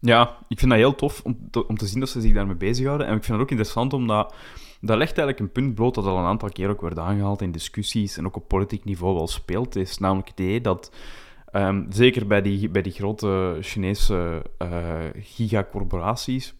Ja, 0.00 0.38
ik 0.48 0.58
vind 0.58 0.70
dat 0.70 0.80
heel 0.80 0.94
tof 0.94 1.20
om 1.24 1.50
te, 1.50 1.66
om 1.66 1.76
te 1.76 1.86
zien 1.86 2.00
dat 2.00 2.08
ze 2.08 2.20
zich 2.20 2.32
daarmee 2.32 2.56
bezighouden. 2.56 3.06
En 3.06 3.16
ik 3.16 3.24
vind 3.24 3.32
het 3.32 3.42
ook 3.42 3.50
interessant 3.50 3.92
omdat 3.92 4.34
dat 4.80 4.96
legt 4.96 5.18
eigenlijk 5.18 5.38
een 5.38 5.62
punt 5.62 5.74
bloot 5.74 5.94
dat 5.94 6.04
al 6.04 6.18
een 6.18 6.24
aantal 6.24 6.48
keer 6.48 6.68
ook 6.68 6.80
werd 6.80 6.98
aangehaald 6.98 7.42
in 7.42 7.52
discussies 7.52 8.16
en 8.16 8.26
ook 8.26 8.36
op 8.36 8.48
politiek 8.48 8.84
niveau 8.84 9.14
wel 9.14 9.28
speelt. 9.28 9.76
is 9.76 9.98
namelijk 9.98 10.28
het 10.28 10.40
idee 10.40 10.60
dat, 10.60 10.92
um, 11.52 11.86
zeker 11.90 12.26
bij 12.26 12.42
die, 12.42 12.68
bij 12.68 12.82
die 12.82 12.92
grote 12.92 13.58
Chinese 13.60 14.42
uh, 14.62 14.94
gigacorporaties, 15.14 16.54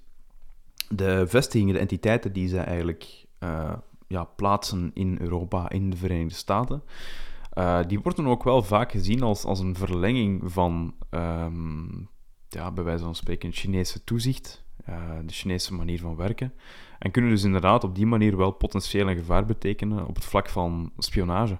de 0.88 1.26
vestigingen, 1.26 1.74
de 1.74 1.80
entiteiten 1.80 2.32
die 2.32 2.48
ze 2.48 2.58
eigenlijk 2.58 3.26
uh, 3.40 3.72
ja, 4.06 4.24
plaatsen 4.24 4.90
in 4.94 5.18
Europa, 5.20 5.70
in 5.70 5.90
de 5.90 5.96
Verenigde 5.96 6.34
Staten, 6.34 6.82
uh, 7.54 7.80
die 7.86 8.00
worden 8.00 8.26
ook 8.26 8.44
wel 8.44 8.62
vaak 8.62 8.90
gezien 8.90 9.22
als, 9.22 9.44
als 9.44 9.60
een 9.60 9.74
verlenging 9.74 10.52
van 10.52 10.94
um, 11.10 12.08
ja, 12.48 12.70
bij 12.70 12.84
wijze 12.84 13.04
van 13.04 13.14
spreken, 13.14 13.52
Chinese 13.52 14.04
toezicht, 14.04 14.64
uh, 14.88 14.94
de 15.24 15.32
Chinese 15.32 15.74
manier 15.74 16.00
van 16.00 16.16
werken. 16.16 16.52
En 16.98 17.10
kunnen 17.10 17.30
dus 17.30 17.44
inderdaad 17.44 17.84
op 17.84 17.94
die 17.94 18.06
manier 18.06 18.36
wel 18.36 18.50
potentieel 18.50 19.08
een 19.08 19.16
gevaar 19.16 19.44
betekenen 19.44 20.06
op 20.06 20.14
het 20.14 20.24
vlak 20.24 20.48
van 20.48 20.92
spionage 20.98 21.58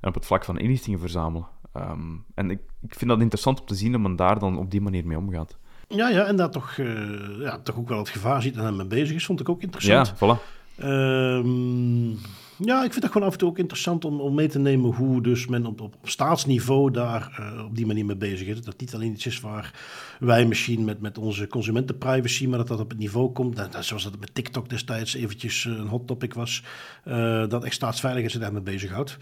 en 0.00 0.08
op 0.08 0.14
het 0.14 0.26
vlak 0.26 0.44
van 0.44 0.58
inlichtingen 0.58 0.98
verzamelen. 0.98 1.46
Um, 1.76 2.24
en 2.34 2.50
ik, 2.50 2.60
ik 2.82 2.94
vind 2.94 3.10
dat 3.10 3.20
interessant 3.20 3.60
om 3.60 3.66
te 3.66 3.74
zien 3.74 3.92
dat 3.92 4.00
men 4.00 4.16
daar 4.16 4.38
dan 4.38 4.58
op 4.58 4.70
die 4.70 4.80
manier 4.80 5.06
mee 5.06 5.18
omgaat. 5.18 5.58
Ja, 5.88 6.08
ja 6.08 6.24
en 6.24 6.36
dat 6.36 6.52
toch, 6.52 6.76
uh, 6.76 7.40
ja, 7.40 7.58
toch 7.58 7.76
ook 7.76 7.88
wel 7.88 7.98
het 7.98 8.08
gevaar 8.08 8.42
ziet 8.42 8.56
en 8.56 8.76
mee 8.76 8.86
bezig 8.86 9.16
is, 9.16 9.26
vond 9.26 9.40
ik 9.40 9.48
ook 9.48 9.62
interessant. 9.62 10.12
Ja, 10.18 10.36
voilà. 10.36 10.40
Um, 10.82 12.18
ja, 12.60 12.84
ik 12.84 12.92
vind 12.92 13.02
het 13.02 13.12
gewoon 13.12 13.26
af 13.26 13.32
en 13.32 13.38
toe 13.38 13.48
ook 13.48 13.58
interessant 13.58 14.04
om, 14.04 14.20
om 14.20 14.34
mee 14.34 14.48
te 14.48 14.58
nemen 14.58 14.94
hoe 14.94 15.22
dus 15.22 15.46
men 15.46 15.66
op, 15.66 15.80
op, 15.80 15.94
staatsniveau 16.02 16.90
daar 16.90 17.36
uh, 17.40 17.64
op 17.64 17.76
die 17.76 17.86
manier 17.86 18.04
mee 18.04 18.16
bezig 18.16 18.46
is. 18.48 18.56
Dat 18.56 18.64
het 18.64 18.80
niet 18.80 18.94
alleen 18.94 19.12
iets 19.12 19.26
is 19.26 19.40
waar 19.40 19.74
wij 20.20 20.46
misschien 20.46 20.84
met, 20.84 21.00
met 21.00 21.18
onze 21.18 21.46
consumentenprivacy, 21.46 22.46
maar 22.46 22.58
dat 22.58 22.68
dat 22.68 22.80
op 22.80 22.90
het 22.90 22.98
niveau 22.98 23.32
komt. 23.32 23.56
Dat, 23.56 23.84
zoals 23.84 24.04
dat 24.04 24.20
met 24.20 24.34
TikTok 24.34 24.68
destijds 24.68 25.14
eventjes 25.14 25.64
een 25.64 25.86
hot 25.86 26.06
topic 26.06 26.34
was. 26.34 26.64
Uh, 27.04 27.48
dat 27.48 27.64
echt 27.64 27.74
staatsveiligheid 27.74 28.32
zich 28.32 28.42
daarmee 28.42 28.62
bezighoudt. 28.62 29.18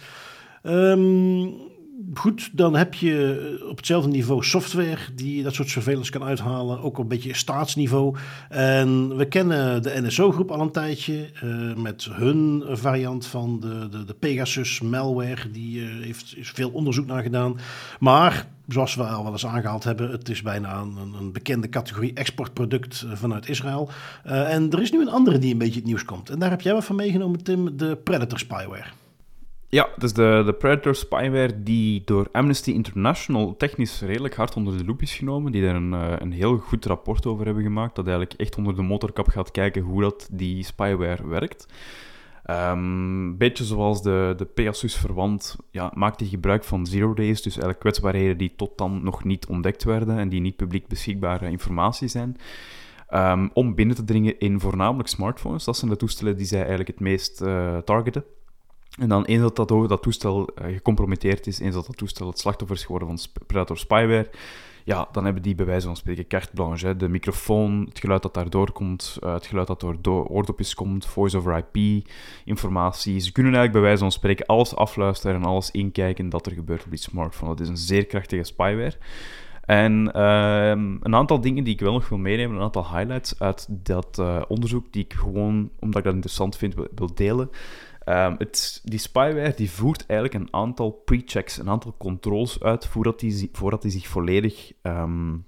Um, 0.62 1.76
goed, 2.14 2.50
dan 2.52 2.76
heb 2.76 2.94
je 2.94 3.66
op 3.70 3.76
hetzelfde 3.76 4.10
niveau 4.10 4.44
software 4.44 4.98
die 5.14 5.42
dat 5.42 5.54
soort 5.54 5.68
surveillance 5.68 6.10
kan 6.10 6.22
uithalen. 6.22 6.82
Ook 6.82 6.98
een 6.98 7.08
beetje 7.08 7.34
staatsniveau. 7.34 8.16
En 8.48 9.16
we 9.16 9.24
kennen 9.24 9.82
de 9.82 10.00
NSO-groep 10.00 10.50
al 10.50 10.60
een 10.60 10.70
tijdje 10.70 11.30
uh, 11.44 11.74
met 11.74 12.08
hun 12.10 12.64
variant 12.70 13.26
van 13.26 13.60
de, 13.60 13.88
de, 13.88 14.04
de 14.04 14.14
Pegasus 14.14 14.80
malware. 14.80 15.50
Die 15.50 15.80
uh, 15.80 16.04
heeft 16.04 16.36
is 16.36 16.50
veel 16.50 16.70
onderzoek 16.70 17.06
naar 17.06 17.22
gedaan. 17.22 17.58
Maar 18.00 18.48
zoals 18.68 18.94
we 18.94 19.02
al 19.02 19.22
wel 19.22 19.32
eens 19.32 19.46
aangehaald 19.46 19.84
hebben, 19.84 20.10
het 20.10 20.28
is 20.28 20.42
bijna 20.42 20.80
een, 20.80 21.14
een 21.18 21.32
bekende 21.32 21.68
categorie 21.68 22.14
exportproduct 22.14 23.06
vanuit 23.12 23.48
Israël. 23.48 23.90
En 24.24 24.70
er 24.70 24.82
is 24.82 24.92
nu 24.92 25.00
een 25.00 25.10
andere 25.10 25.38
die 25.38 25.52
een 25.52 25.58
beetje 25.58 25.78
het 25.78 25.88
nieuws 25.88 26.04
komt. 26.04 26.30
En 26.30 26.38
daar 26.38 26.50
heb 26.50 26.60
jij 26.60 26.72
wat 26.72 26.84
van 26.84 26.96
meegenomen, 26.96 27.42
Tim, 27.42 27.76
de 27.76 27.96
Predator 28.04 28.38
spyware. 28.38 28.97
Ja, 29.70 29.88
dus 29.96 30.12
de, 30.12 30.42
de 30.46 30.52
Predator 30.52 30.94
spyware 30.94 31.62
die 31.62 32.02
door 32.04 32.28
Amnesty 32.32 32.70
International 32.70 33.56
technisch 33.56 34.00
redelijk 34.00 34.34
hard 34.34 34.56
onder 34.56 34.78
de 34.78 34.84
loep 34.84 35.02
is 35.02 35.14
genomen, 35.14 35.52
die 35.52 35.62
daar 35.62 35.74
een, 35.74 35.92
een 35.92 36.32
heel 36.32 36.58
goed 36.58 36.84
rapport 36.84 37.26
over 37.26 37.44
hebben 37.44 37.62
gemaakt, 37.62 37.94
dat 37.94 38.06
eigenlijk 38.06 38.40
echt 38.40 38.56
onder 38.56 38.76
de 38.76 38.82
motorkap 38.82 39.28
gaat 39.28 39.50
kijken 39.50 39.82
hoe 39.82 40.00
dat 40.00 40.28
die 40.32 40.64
spyware 40.64 41.26
werkt. 41.26 41.66
Um, 42.50 43.36
beetje 43.36 43.64
zoals 43.64 44.02
de, 44.02 44.34
de 44.36 44.44
Pegasus-verwant 44.44 45.56
ja, 45.70 45.92
maakt 45.94 46.20
hij 46.20 46.28
gebruik 46.28 46.64
van 46.64 46.86
zero 46.86 47.14
days, 47.14 47.42
dus 47.42 47.52
eigenlijk 47.52 47.80
kwetsbaarheden 47.80 48.38
die 48.38 48.52
tot 48.56 48.78
dan 48.78 49.02
nog 49.02 49.24
niet 49.24 49.46
ontdekt 49.46 49.84
werden 49.84 50.18
en 50.18 50.28
die 50.28 50.40
niet 50.40 50.56
publiek 50.56 50.86
beschikbare 50.86 51.50
informatie 51.50 52.08
zijn. 52.08 52.36
Um, 53.14 53.50
om 53.52 53.74
binnen 53.74 53.96
te 53.96 54.04
dringen 54.04 54.38
in 54.38 54.60
voornamelijk 54.60 55.08
smartphones. 55.08 55.64
Dat 55.64 55.76
zijn 55.76 55.90
de 55.90 55.96
toestellen 55.96 56.36
die 56.36 56.46
zij 56.46 56.58
eigenlijk 56.58 56.88
het 56.88 57.00
meest 57.00 57.42
uh, 57.42 57.76
targeten. 57.78 58.24
En 58.98 59.08
dan 59.08 59.24
eens 59.24 59.42
dat 59.42 59.56
dat, 59.56 59.88
dat 59.88 60.02
toestel 60.02 60.48
uh, 60.62 60.72
gecompromitteerd 60.72 61.46
is, 61.46 61.58
eens 61.58 61.74
dat 61.74 61.86
dat 61.86 61.96
toestel 61.96 62.26
het 62.26 62.38
slachtoffer 62.38 62.76
is 62.76 62.84
geworden 62.84 63.08
van 63.08 63.42
Predator 63.46 63.78
spyware, 63.78 64.30
ja, 64.88 65.08
dan 65.12 65.24
hebben 65.24 65.42
die 65.42 65.54
bij 65.54 65.66
wijze 65.66 65.86
van 65.86 65.96
spreken 65.96 66.26
carte 66.26 66.50
blanche. 66.54 66.96
De 66.96 67.08
microfoon, 67.08 67.84
het 67.88 67.98
geluid 67.98 68.22
dat 68.22 68.34
daardoor 68.34 68.72
komt, 68.72 69.18
uh, 69.24 69.32
het 69.32 69.46
geluid 69.46 69.66
dat 69.66 69.84
door 70.00 70.26
oordopjes 70.26 70.74
komt, 70.74 71.06
voice-over 71.06 71.64
IP, 71.72 72.06
informatie. 72.44 73.18
Ze 73.20 73.32
kunnen 73.32 73.54
eigenlijk 73.54 73.72
bij 73.72 73.82
wijze 73.82 73.98
van 73.98 74.12
spreken 74.12 74.46
alles 74.46 74.74
afluisteren 74.76 75.36
en 75.36 75.44
alles 75.44 75.70
inkijken 75.70 76.28
dat 76.28 76.46
er 76.46 76.52
gebeurt 76.52 76.84
op 76.84 76.90
die 76.90 76.98
smartphone. 76.98 77.50
Dat 77.50 77.60
is 77.60 77.68
een 77.68 77.76
zeer 77.76 78.06
krachtige 78.06 78.44
spyware. 78.44 78.94
En 79.64 80.10
uh, 80.16 80.68
een 81.02 81.14
aantal 81.14 81.40
dingen 81.40 81.64
die 81.64 81.74
ik 81.74 81.80
wel 81.80 81.92
nog 81.92 82.08
wil 82.08 82.18
meenemen, 82.18 82.56
een 82.56 82.62
aantal 82.62 82.96
highlights 82.96 83.40
uit 83.40 83.66
dat 83.68 84.18
uh, 84.20 84.42
onderzoek, 84.48 84.92
die 84.92 85.04
ik 85.04 85.12
gewoon, 85.12 85.70
omdat 85.78 85.98
ik 85.98 86.04
dat 86.04 86.14
interessant 86.14 86.56
vind, 86.56 86.74
wil 86.74 87.14
delen. 87.14 87.50
Um, 88.08 88.34
het, 88.38 88.80
die 88.84 88.98
spyware 88.98 89.52
die 89.56 89.70
voert 89.70 90.06
eigenlijk 90.06 90.40
een 90.40 90.54
aantal 90.54 90.90
pre-checks, 90.90 91.58
een 91.58 91.68
aantal 91.68 91.94
controls 91.98 92.62
uit 92.62 92.86
voordat 92.86 93.20
hij 93.20 93.48
voordat 93.52 93.82
die 93.82 93.90
zich 93.90 94.06
volledig 94.06 94.72
um, 94.82 95.46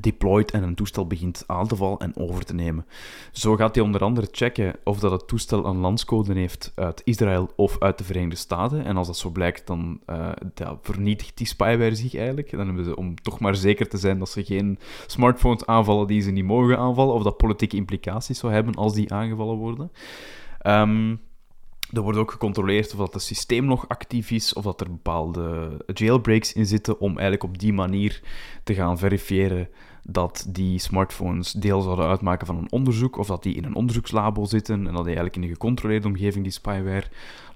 deployt 0.00 0.50
en 0.50 0.62
een 0.62 0.74
toestel 0.74 1.06
begint 1.06 1.44
aan 1.46 1.66
te 1.66 1.76
vallen 1.76 1.98
en 1.98 2.16
over 2.16 2.44
te 2.44 2.54
nemen. 2.54 2.86
Zo 3.32 3.56
gaat 3.56 3.74
hij 3.74 3.84
onder 3.84 4.00
andere 4.00 4.28
checken 4.30 4.74
of 4.84 4.98
dat 4.98 5.10
het 5.10 5.28
toestel 5.28 5.66
een 5.66 5.76
landscode 5.76 6.32
heeft 6.32 6.72
uit 6.74 7.00
Israël 7.04 7.50
of 7.56 7.76
uit 7.78 7.98
de 7.98 8.04
Verenigde 8.04 8.36
Staten. 8.36 8.84
En 8.84 8.96
als 8.96 9.06
dat 9.06 9.18
zo 9.18 9.30
blijkt, 9.30 9.66
dan 9.66 10.00
ja, 10.54 10.78
vernietigt 10.82 11.36
die 11.36 11.46
spyware 11.46 11.94
zich 11.94 12.14
eigenlijk. 12.14 12.50
Dan 12.50 12.66
hebben 12.66 12.84
ze, 12.84 12.96
om 12.96 13.14
toch 13.22 13.40
maar 13.40 13.54
zeker 13.54 13.88
te 13.88 13.98
zijn 13.98 14.18
dat 14.18 14.28
ze 14.28 14.44
geen 14.44 14.78
smartphones 15.06 15.66
aanvallen 15.66 16.06
die 16.06 16.20
ze 16.20 16.30
niet 16.30 16.44
mogen 16.44 16.78
aanvallen, 16.78 17.14
of 17.14 17.22
dat 17.22 17.36
politieke 17.36 17.76
implicaties 17.76 18.38
zou 18.38 18.52
hebben 18.52 18.74
als 18.74 18.94
die 18.94 19.12
aangevallen 19.12 19.56
worden. 19.56 19.92
Um, 20.66 21.20
er 21.92 22.00
wordt 22.00 22.18
ook 22.18 22.30
gecontroleerd 22.30 22.92
of 22.92 22.98
dat 22.98 23.14
het 23.14 23.22
systeem 23.22 23.64
nog 23.64 23.88
actief 23.88 24.30
is, 24.30 24.52
of 24.52 24.64
dat 24.64 24.80
er 24.80 24.90
bepaalde 24.90 25.76
jailbreaks 25.94 26.52
in 26.52 26.66
zitten, 26.66 27.00
om 27.00 27.10
eigenlijk 27.10 27.42
op 27.42 27.58
die 27.58 27.72
manier 27.72 28.20
te 28.64 28.74
gaan 28.74 28.98
verifiëren 28.98 29.68
dat 30.08 30.46
die 30.48 30.78
smartphones 30.78 31.52
deel 31.52 31.80
zouden 31.80 32.06
uitmaken 32.06 32.46
van 32.46 32.56
een 32.56 32.72
onderzoek, 32.72 33.16
of 33.16 33.26
dat 33.26 33.42
die 33.42 33.54
in 33.54 33.64
een 33.64 33.74
onderzoekslabo 33.74 34.44
zitten 34.44 34.74
en 34.74 34.84
dat 34.84 35.04
die 35.04 35.04
eigenlijk 35.04 35.36
in 35.36 35.42
een 35.42 35.48
gecontroleerde 35.48 36.06
omgeving 36.06 36.44
die 36.44 36.52
spyware 36.52 37.04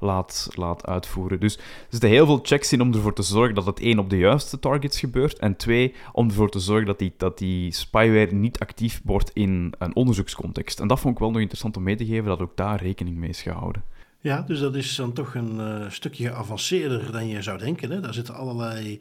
laat, 0.01 0.49
laat 0.55 0.87
uitvoeren. 0.87 1.41
Dus 1.41 1.57
er 1.57 1.62
zitten 1.89 2.09
heel 2.09 2.26
veel 2.26 2.41
checks 2.43 2.72
in 2.72 2.81
om 2.81 2.93
ervoor 2.93 3.14
te 3.14 3.22
zorgen 3.22 3.55
dat 3.55 3.66
het 3.66 3.81
één 3.81 3.99
op 3.99 4.11
de 4.11 4.18
juiste 4.18 4.59
targets 4.59 4.99
gebeurt, 4.99 5.39
en 5.39 5.57
twee, 5.57 5.95
om 6.12 6.28
ervoor 6.28 6.51
te 6.51 6.61
zorgen 6.61 6.87
dat 6.87 6.99
die, 6.99 7.12
dat 7.16 7.39
die 7.39 7.72
spyware 7.72 8.35
niet 8.35 8.59
actief 8.59 9.01
wordt 9.05 9.31
in 9.35 9.74
een 9.78 9.97
onderzoekscontext. 9.97 10.81
En 10.81 10.89
dat 10.89 11.01
vond 11.01 11.14
ik 11.14 11.20
wel 11.20 11.31
nog 11.31 11.41
interessant 11.41 11.76
om 11.76 11.83
mee 11.83 11.97
te 11.97 12.07
geven, 12.07 12.24
dat 12.24 12.41
ook 12.41 12.57
daar 12.57 12.83
rekening 12.83 13.16
mee 13.16 13.28
is 13.28 13.43
gehouden. 13.43 13.83
Ja, 14.23 14.43
dus 14.43 14.61
dat 14.61 14.75
is 14.75 14.95
dan 14.95 15.12
toch 15.12 15.35
een 15.35 15.57
uh, 15.57 15.91
stukje 15.91 16.29
geavanceerder 16.29 17.12
dan 17.12 17.29
je 17.29 17.43
zou 17.43 17.59
denken. 17.59 17.91
Hè? 17.91 18.01
Daar 18.01 18.14
zitten 18.14 18.35
allerlei 18.35 19.01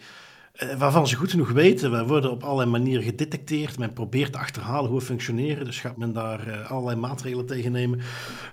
uh, 0.63 0.74
waarvan 0.74 1.07
ze 1.07 1.15
goed 1.15 1.32
genoeg 1.32 1.51
weten. 1.51 1.91
We 1.91 2.05
worden 2.05 2.32
op 2.32 2.43
allerlei 2.43 2.70
manieren 2.70 3.03
gedetecteerd. 3.03 3.78
Men 3.78 3.93
probeert 3.93 4.32
te 4.32 4.38
achterhalen 4.38 4.89
hoe 4.89 4.99
we 4.99 5.05
functioneren. 5.05 5.65
Dus 5.65 5.80
gaat 5.80 5.97
men 5.97 6.13
daar 6.13 6.47
uh, 6.47 6.72
allerlei 6.72 6.99
maatregelen 6.99 7.45
tegen 7.45 7.72
nemen. 7.72 7.99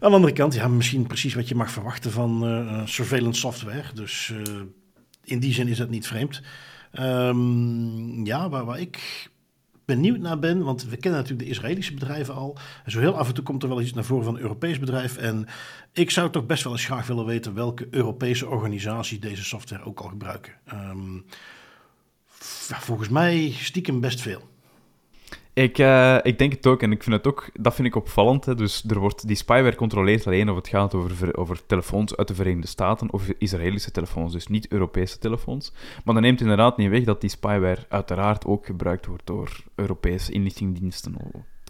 Aan 0.00 0.10
de 0.10 0.16
andere 0.16 0.32
kant, 0.32 0.54
ja, 0.54 0.68
misschien 0.68 1.06
precies 1.06 1.34
wat 1.34 1.48
je 1.48 1.54
mag 1.54 1.70
verwachten 1.70 2.10
van 2.10 2.82
surveillance 2.84 3.40
software. 3.40 3.84
Dus 3.94 4.32
in 5.24 5.38
die 5.38 5.52
zin 5.52 5.68
is 5.68 5.78
dat 5.78 5.88
niet 5.88 6.06
vreemd. 6.06 6.42
Um, 7.00 8.24
ja, 8.24 8.48
waar, 8.48 8.64
waar 8.64 8.80
ik 8.80 9.28
benieuwd 9.86 10.18
naar 10.18 10.38
ben, 10.38 10.64
want 10.64 10.84
we 10.84 10.96
kennen 10.96 11.20
natuurlijk 11.20 11.48
de 11.48 11.54
Israëlische 11.54 11.94
bedrijven 11.94 12.34
al. 12.34 12.58
En 12.84 12.90
zo 12.90 13.00
heel 13.00 13.16
af 13.16 13.28
en 13.28 13.34
toe 13.34 13.44
komt 13.44 13.62
er 13.62 13.68
wel 13.68 13.80
iets 13.80 13.92
naar 13.92 14.04
voren 14.04 14.24
van 14.24 14.34
een 14.34 14.40
Europees 14.40 14.78
bedrijf. 14.78 15.16
En 15.16 15.46
ik 15.92 16.10
zou 16.10 16.30
toch 16.30 16.46
best 16.46 16.64
wel 16.64 16.72
eens 16.72 16.84
graag 16.84 17.06
willen 17.06 17.26
weten 17.26 17.54
welke 17.54 17.88
Europese 17.90 18.48
organisatie 18.48 19.18
deze 19.18 19.44
software 19.44 19.84
ook 19.84 20.00
al 20.00 20.08
gebruiken. 20.08 20.52
Um, 20.72 21.24
volgens 22.80 23.08
mij 23.08 23.50
stiekem 23.50 24.00
best 24.00 24.20
veel. 24.20 24.54
Ik, 25.56 25.78
uh, 25.78 26.18
ik 26.22 26.38
denk 26.38 26.52
het 26.52 26.66
ook, 26.66 26.82
en 26.82 26.92
ik 26.92 27.02
vind 27.02 27.16
het 27.16 27.26
ook, 27.26 27.50
dat 27.60 27.74
vind 27.74 27.88
ik 27.88 27.94
opvallend. 27.94 28.44
Hè. 28.44 28.54
Dus 28.54 28.84
er 28.88 28.98
wordt, 28.98 29.26
die 29.26 29.36
spyware 29.36 29.74
controleert 29.74 30.26
alleen 30.26 30.50
of 30.50 30.56
het 30.56 30.68
gaat 30.68 30.94
over, 30.94 31.36
over 31.36 31.66
telefoons 31.66 32.16
uit 32.16 32.28
de 32.28 32.34
Verenigde 32.34 32.66
Staten 32.66 33.12
of 33.12 33.28
Israëlische 33.38 33.90
telefoons, 33.90 34.32
dus 34.32 34.46
niet 34.46 34.68
Europese 34.68 35.18
telefoons. 35.18 35.72
Maar 36.04 36.14
dat 36.14 36.22
neemt 36.22 36.40
inderdaad 36.40 36.76
niet 36.76 36.90
weg 36.90 37.04
dat 37.04 37.20
die 37.20 37.30
spyware 37.30 37.84
uiteraard 37.88 38.46
ook 38.46 38.66
gebruikt 38.66 39.06
wordt 39.06 39.26
door 39.26 39.64
Europese 39.74 40.32
inlichtingendiensten 40.32 41.16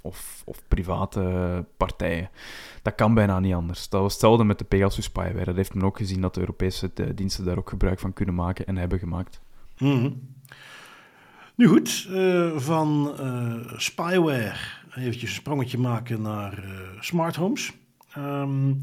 of, 0.02 0.42
of 0.44 0.62
private 0.68 1.64
partijen. 1.76 2.30
Dat 2.82 2.94
kan 2.94 3.14
bijna 3.14 3.40
niet 3.40 3.54
anders. 3.54 3.88
Dat 3.88 4.00
was 4.00 4.12
hetzelfde 4.12 4.44
met 4.44 4.58
de 4.58 4.64
Pegasus 4.64 5.04
spyware. 5.04 5.44
Dat 5.44 5.56
heeft 5.56 5.74
men 5.74 5.84
ook 5.84 5.96
gezien 5.96 6.20
dat 6.20 6.34
de 6.34 6.40
Europese 6.40 6.90
eh, 6.94 7.06
diensten 7.14 7.44
daar 7.44 7.58
ook 7.58 7.68
gebruik 7.68 7.98
van 7.98 8.12
kunnen 8.12 8.34
maken 8.34 8.66
en 8.66 8.76
hebben 8.76 8.98
gemaakt. 8.98 9.40
Mm 9.78 10.34
nu 11.56 11.66
goed, 11.66 12.08
uh, 12.10 12.56
van 12.56 13.14
uh, 13.20 13.54
spyware 13.76 14.56
eventjes 14.94 15.30
een 15.30 15.36
sprongetje 15.36 15.78
maken 15.78 16.22
naar 16.22 16.64
uh, 16.64 16.70
smart 17.00 17.36
homes. 17.36 17.72
Um, 18.18 18.80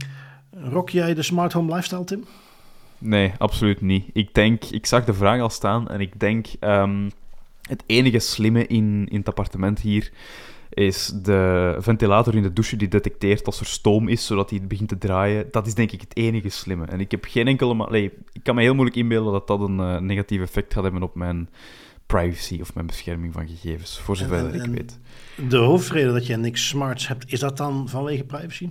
rock 0.52 0.90
jij 0.90 1.14
de 1.14 1.24
smart 1.24 1.54
home 1.54 1.74
lifestyle, 1.74 2.04
Tim? 2.04 2.24
Nee, 2.98 3.34
absoluut 3.38 3.82
niet. 3.82 4.10
Ik 4.14 4.34
denk, 4.34 4.64
ik 4.64 4.86
zag 4.86 5.06
de 5.06 5.14
vraag 5.14 5.42
al 5.42 5.50
staan 5.50 5.90
en 5.90 6.00
ik 6.00 6.20
denk, 6.20 6.48
um, 6.60 7.12
het 7.62 7.84
enige 7.86 8.20
slimme 8.20 8.68
in, 8.68 9.08
in 9.10 9.18
het 9.18 9.28
appartement 9.28 9.80
hier 9.80 10.12
is 10.70 11.08
de 11.08 11.76
ventilator 11.80 12.36
in 12.36 12.44
de 12.44 12.54
douche 12.54 12.76
die 12.76 12.88
detecteert 12.88 13.46
als 13.46 13.60
er 13.60 13.66
stoom 13.66 14.08
is, 14.08 14.26
zodat 14.26 14.50
hij 14.50 14.62
begint 14.68 14.90
te 14.90 14.98
draaien. 14.98 15.48
Dat 15.52 15.68
is 15.68 15.74
denk 15.74 15.92
ik 15.92 16.02
het 16.02 16.18
enige 16.18 16.50
slimme. 16.50 16.86
En 16.86 17.00
ik 17.00 17.12
heb 17.12 17.26
geen 17.26 17.48
enkele... 17.48 17.88
Nee, 17.90 18.12
ik 18.32 18.44
kan 18.44 18.56
me 18.56 18.62
heel 18.62 18.74
moeilijk 18.74 18.98
inbeelden 18.98 19.34
dat 19.34 19.48
dat 19.48 19.62
een 19.62 20.06
negatief 20.06 20.42
effect 20.42 20.74
gaat 20.74 20.84
hebben 20.84 21.04
op 21.04 21.16
mijn 21.16 21.50
privacy 22.06 22.58
of 22.62 22.74
mijn 22.74 22.86
bescherming 22.86 23.34
van 23.34 23.48
gegevens, 23.48 24.00
voor 24.00 24.18
zover 24.18 24.56
ik 24.56 24.66
weet. 24.66 25.00
De 25.50 25.58
hoofdreden 25.58 26.14
dat 26.14 26.26
je 26.26 26.38
niks 26.38 26.68
smarts 26.68 27.08
hebt, 27.08 27.32
is 27.32 27.40
dat 27.40 27.58
dan 27.58 27.90
vanwege 27.90 28.24
privacy? 28.24 28.70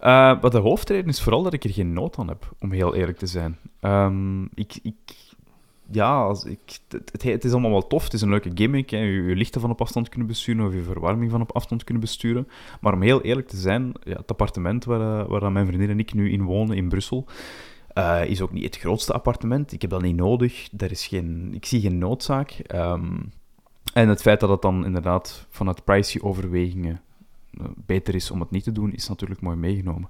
Uh, 0.00 0.40
wat 0.40 0.52
de 0.52 0.58
hoofdreden 0.58 1.08
is 1.08 1.22
vooral 1.22 1.42
dat 1.42 1.52
ik 1.52 1.64
er 1.64 1.70
geen 1.70 1.92
nood 1.92 2.18
aan 2.18 2.28
heb, 2.28 2.54
om 2.58 2.72
heel 2.72 2.94
eerlijk 2.94 3.18
te 3.18 3.26
zijn. 3.26 3.58
Um, 3.80 4.48
ik, 4.54 4.78
ik, 4.82 4.94
ja, 5.90 6.22
als 6.22 6.44
ik, 6.44 6.78
het, 6.88 7.22
het, 7.22 7.44
is 7.44 7.52
allemaal 7.52 7.70
wel 7.70 7.86
tof. 7.86 8.04
Het 8.04 8.12
is 8.12 8.20
een 8.20 8.30
leuke 8.30 8.50
gimmick. 8.54 8.90
Hè. 8.90 8.98
Je, 8.98 9.22
je 9.22 9.36
lichten 9.36 9.60
van 9.60 9.70
op 9.70 9.80
afstand 9.80 10.08
kunnen 10.08 10.28
besturen 10.28 10.66
of 10.66 10.74
je 10.74 10.82
verwarming 10.82 11.30
van 11.30 11.40
op 11.40 11.52
afstand 11.52 11.84
kunnen 11.84 12.02
besturen. 12.02 12.48
Maar 12.80 12.92
om 12.92 13.02
heel 13.02 13.22
eerlijk 13.22 13.48
te 13.48 13.56
zijn, 13.56 13.92
ja, 14.02 14.16
het 14.16 14.30
appartement 14.30 14.84
waar, 14.84 15.28
waar 15.28 15.52
mijn 15.52 15.66
vriendin 15.66 15.90
en 15.90 15.98
ik 15.98 16.14
nu 16.14 16.30
in 16.30 16.42
wonen 16.42 16.76
in 16.76 16.88
Brussel, 16.88 17.26
uh, 17.94 18.24
is 18.24 18.40
ook 18.40 18.52
niet 18.52 18.64
het 18.64 18.76
grootste 18.76 19.12
appartement. 19.12 19.72
Ik 19.72 19.80
heb 19.80 19.90
dat 19.90 20.02
niet 20.02 20.16
nodig. 20.16 20.68
Er 20.76 20.90
is 20.90 21.06
geen, 21.06 21.50
ik 21.54 21.66
zie 21.66 21.80
geen 21.80 21.98
noodzaak. 21.98 22.56
Um, 22.74 23.32
en 23.92 24.08
het 24.08 24.22
feit 24.22 24.40
dat 24.40 24.48
het 24.48 24.62
dan 24.62 24.84
inderdaad 24.84 25.46
vanuit 25.50 25.84
privacy-overwegingen 25.84 27.00
uh, 27.60 27.66
beter 27.86 28.14
is 28.14 28.30
om 28.30 28.40
het 28.40 28.50
niet 28.50 28.64
te 28.64 28.72
doen, 28.72 28.92
is 28.92 29.08
natuurlijk 29.08 29.40
mooi 29.40 29.56
meegenomen. 29.56 30.08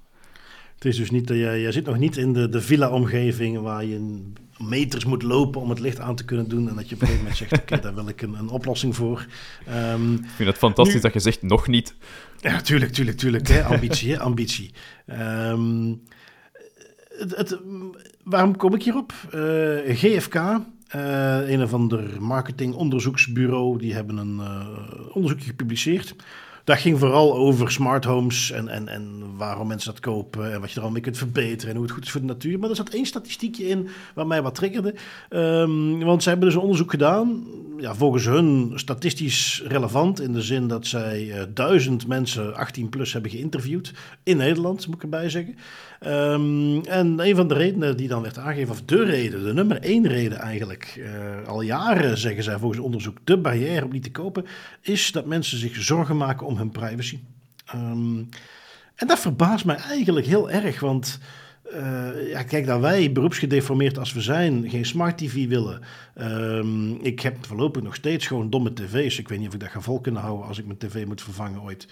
Het 0.74 0.84
is 0.84 0.96
dus 0.96 1.10
niet 1.10 1.26
dat 1.26 1.36
jij, 1.36 1.60
jij 1.60 1.72
zit 1.72 1.86
nog 1.86 1.98
niet 1.98 2.16
in 2.16 2.32
de, 2.32 2.48
de 2.48 2.60
villa-omgeving 2.60 3.60
waar 3.60 3.84
je 3.84 4.22
meters 4.58 5.04
moet 5.04 5.22
lopen 5.22 5.60
om 5.60 5.70
het 5.70 5.78
licht 5.78 6.00
aan 6.00 6.16
te 6.16 6.24
kunnen 6.24 6.48
doen. 6.48 6.68
En 6.68 6.74
dat 6.74 6.88
je 6.88 6.94
op 6.94 7.00
een 7.00 7.06
gegeven 7.06 7.18
moment 7.18 7.36
zegt: 7.36 7.62
Oké, 7.62 7.80
daar 7.80 7.94
wil 7.94 8.08
ik 8.08 8.22
een, 8.22 8.34
een 8.34 8.48
oplossing 8.48 8.96
voor. 8.96 9.26
Um, 9.68 10.14
ik 10.14 10.30
vind 10.34 10.48
het 10.48 10.58
fantastisch 10.58 11.00
dat 11.00 11.12
je 11.12 11.20
zegt: 11.20 11.42
nog 11.42 11.66
niet. 11.66 11.94
Ja, 12.40 12.60
tuurlijk, 12.60 12.92
tuurlijk, 12.92 13.16
tuurlijk. 13.16 13.48
Hè? 13.48 13.64
Ambitie, 13.64 14.12
hè? 14.12 14.18
ambitie. 14.18 14.70
Um, 15.06 16.02
het, 17.30 17.58
waarom 18.24 18.56
kom 18.56 18.74
ik 18.74 18.82
hierop? 18.82 19.12
Uh, 19.34 19.90
eh, 19.90 19.96
GFK, 19.96 20.34
eh, 20.88 21.50
een 21.50 21.62
of 21.62 21.74
ander 21.74 22.22
marketingonderzoeksbureau, 22.22 23.78
die 23.78 23.94
hebben 23.94 24.16
een 24.16 24.36
uh, 24.40 24.66
onderzoekje 25.12 25.46
gepubliceerd. 25.46 26.14
Dat 26.64 26.78
ging 26.78 26.98
vooral 26.98 27.34
over 27.34 27.70
smart 27.70 28.04
homes 28.04 28.50
en, 28.50 28.68
en, 28.68 28.88
en 28.88 29.36
waarom 29.36 29.68
mensen 29.68 29.92
dat 29.92 30.00
kopen 30.00 30.52
en 30.52 30.60
wat 30.60 30.70
je 30.70 30.78
er 30.78 30.86
al 30.86 30.92
mee 30.92 31.02
kunt 31.02 31.18
verbeteren 31.18 31.70
en 31.70 31.74
hoe 31.76 31.84
het 31.84 31.94
goed 31.94 32.04
is 32.04 32.10
voor 32.10 32.20
de 32.20 32.26
natuur. 32.26 32.58
Maar 32.58 32.70
er 32.70 32.76
zat 32.76 32.88
één 32.88 33.06
statistiekje 33.06 33.68
in 33.68 33.88
waar 34.14 34.26
mij 34.26 34.42
wat 34.42 34.54
triggerde. 34.54 34.94
Um, 35.30 36.04
want 36.04 36.22
zij 36.22 36.32
hebben 36.32 36.48
dus 36.48 36.58
een 36.58 36.64
onderzoek 36.64 36.90
gedaan, 36.90 37.44
ja, 37.82 37.94
volgens 37.94 38.24
hun 38.24 38.72
statistisch 38.74 39.62
relevant, 39.66 40.20
in 40.20 40.32
de 40.32 40.42
zin 40.42 40.68
dat 40.68 40.86
zij 40.86 41.24
uh, 41.24 41.42
duizend 41.54 42.06
mensen 42.06 42.56
18 42.56 42.88
plus 42.88 43.12
hebben 43.12 43.30
geïnterviewd 43.30 43.92
in 44.22 44.36
Nederland, 44.36 44.86
moet 44.86 44.96
ik 44.96 45.02
erbij 45.02 45.30
zeggen. 45.30 45.56
Um, 46.06 46.84
en 46.84 47.18
een 47.18 47.36
van 47.36 47.48
de 47.48 47.54
redenen 47.54 47.96
die 47.96 48.08
dan 48.08 48.22
werd 48.22 48.38
aangegeven, 48.38 48.72
of 48.72 48.82
de 48.82 49.04
reden, 49.04 49.44
de 49.44 49.52
nummer 49.52 49.80
één 49.80 50.06
reden 50.06 50.38
eigenlijk, 50.38 50.94
uh, 50.98 51.48
al 51.48 51.60
jaren 51.60 52.18
zeggen 52.18 52.42
zij 52.42 52.58
volgens 52.58 52.80
onderzoek, 52.80 53.18
de 53.24 53.38
barrière 53.38 53.84
om 53.84 53.92
niet 53.92 54.02
te 54.02 54.10
kopen, 54.10 54.46
is 54.80 55.12
dat 55.12 55.26
mensen 55.26 55.58
zich 55.58 55.76
zorgen 55.76 56.16
maken 56.16 56.46
om 56.46 56.56
hun 56.56 56.70
privacy. 56.70 57.18
Um, 57.74 58.28
en 58.94 59.06
dat 59.06 59.18
verbaast 59.18 59.64
mij 59.64 59.76
eigenlijk 59.76 60.26
heel 60.26 60.50
erg, 60.50 60.80
want 60.80 61.18
uh, 61.74 62.28
ja, 62.28 62.42
kijk, 62.42 62.66
dat 62.66 62.80
wij 62.80 63.12
beroepsgedeformeerd 63.12 63.98
als 63.98 64.12
we 64.12 64.20
zijn 64.20 64.70
geen 64.70 64.84
smart 64.84 65.18
TV 65.18 65.48
willen. 65.48 65.80
Um, 66.20 66.98
ik 67.00 67.20
heb 67.20 67.46
voorlopig 67.46 67.82
nog 67.82 67.94
steeds 67.94 68.26
gewoon 68.26 68.50
domme 68.50 68.72
tv's. 68.72 69.18
Ik 69.18 69.28
weet 69.28 69.38
niet 69.38 69.48
of 69.48 69.54
ik 69.54 69.60
dat 69.60 69.70
ga 69.70 69.80
vol 69.80 70.00
kunnen 70.00 70.22
houden 70.22 70.46
als 70.46 70.58
ik 70.58 70.66
mijn 70.66 70.78
tv 70.78 71.06
moet 71.06 71.22
vervangen 71.22 71.62
ooit. 71.62 71.86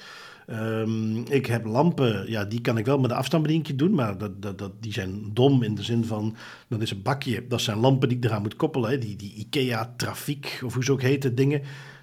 Um, 0.50 1.24
ik 1.28 1.46
heb 1.46 1.64
lampen, 1.64 2.30
ja, 2.30 2.44
die 2.44 2.60
kan 2.60 2.78
ik 2.78 2.86
wel 2.86 2.98
met 2.98 3.10
een 3.10 3.16
afstandsbediening 3.16 3.78
doen, 3.78 3.94
maar 3.94 4.18
dat, 4.18 4.42
dat, 4.42 4.58
dat, 4.58 4.72
die 4.80 4.92
zijn 4.92 5.30
dom 5.32 5.62
in 5.62 5.74
de 5.74 5.82
zin 5.82 6.04
van, 6.04 6.36
dat 6.68 6.82
is 6.82 6.90
een 6.90 7.02
bakje, 7.02 7.46
dat 7.48 7.60
zijn 7.60 7.78
lampen 7.78 8.08
die 8.08 8.16
ik 8.18 8.24
eraan 8.24 8.42
moet 8.42 8.56
koppelen, 8.56 9.00
die, 9.00 9.16
die 9.16 9.34
IKEA 9.34 9.94
Trafiek, 9.96 10.60
of 10.64 10.74
hoe 10.74 10.84
ze 10.84 10.92
ook 10.92 11.02
heten, 11.02 11.34
dingen. 11.34 11.62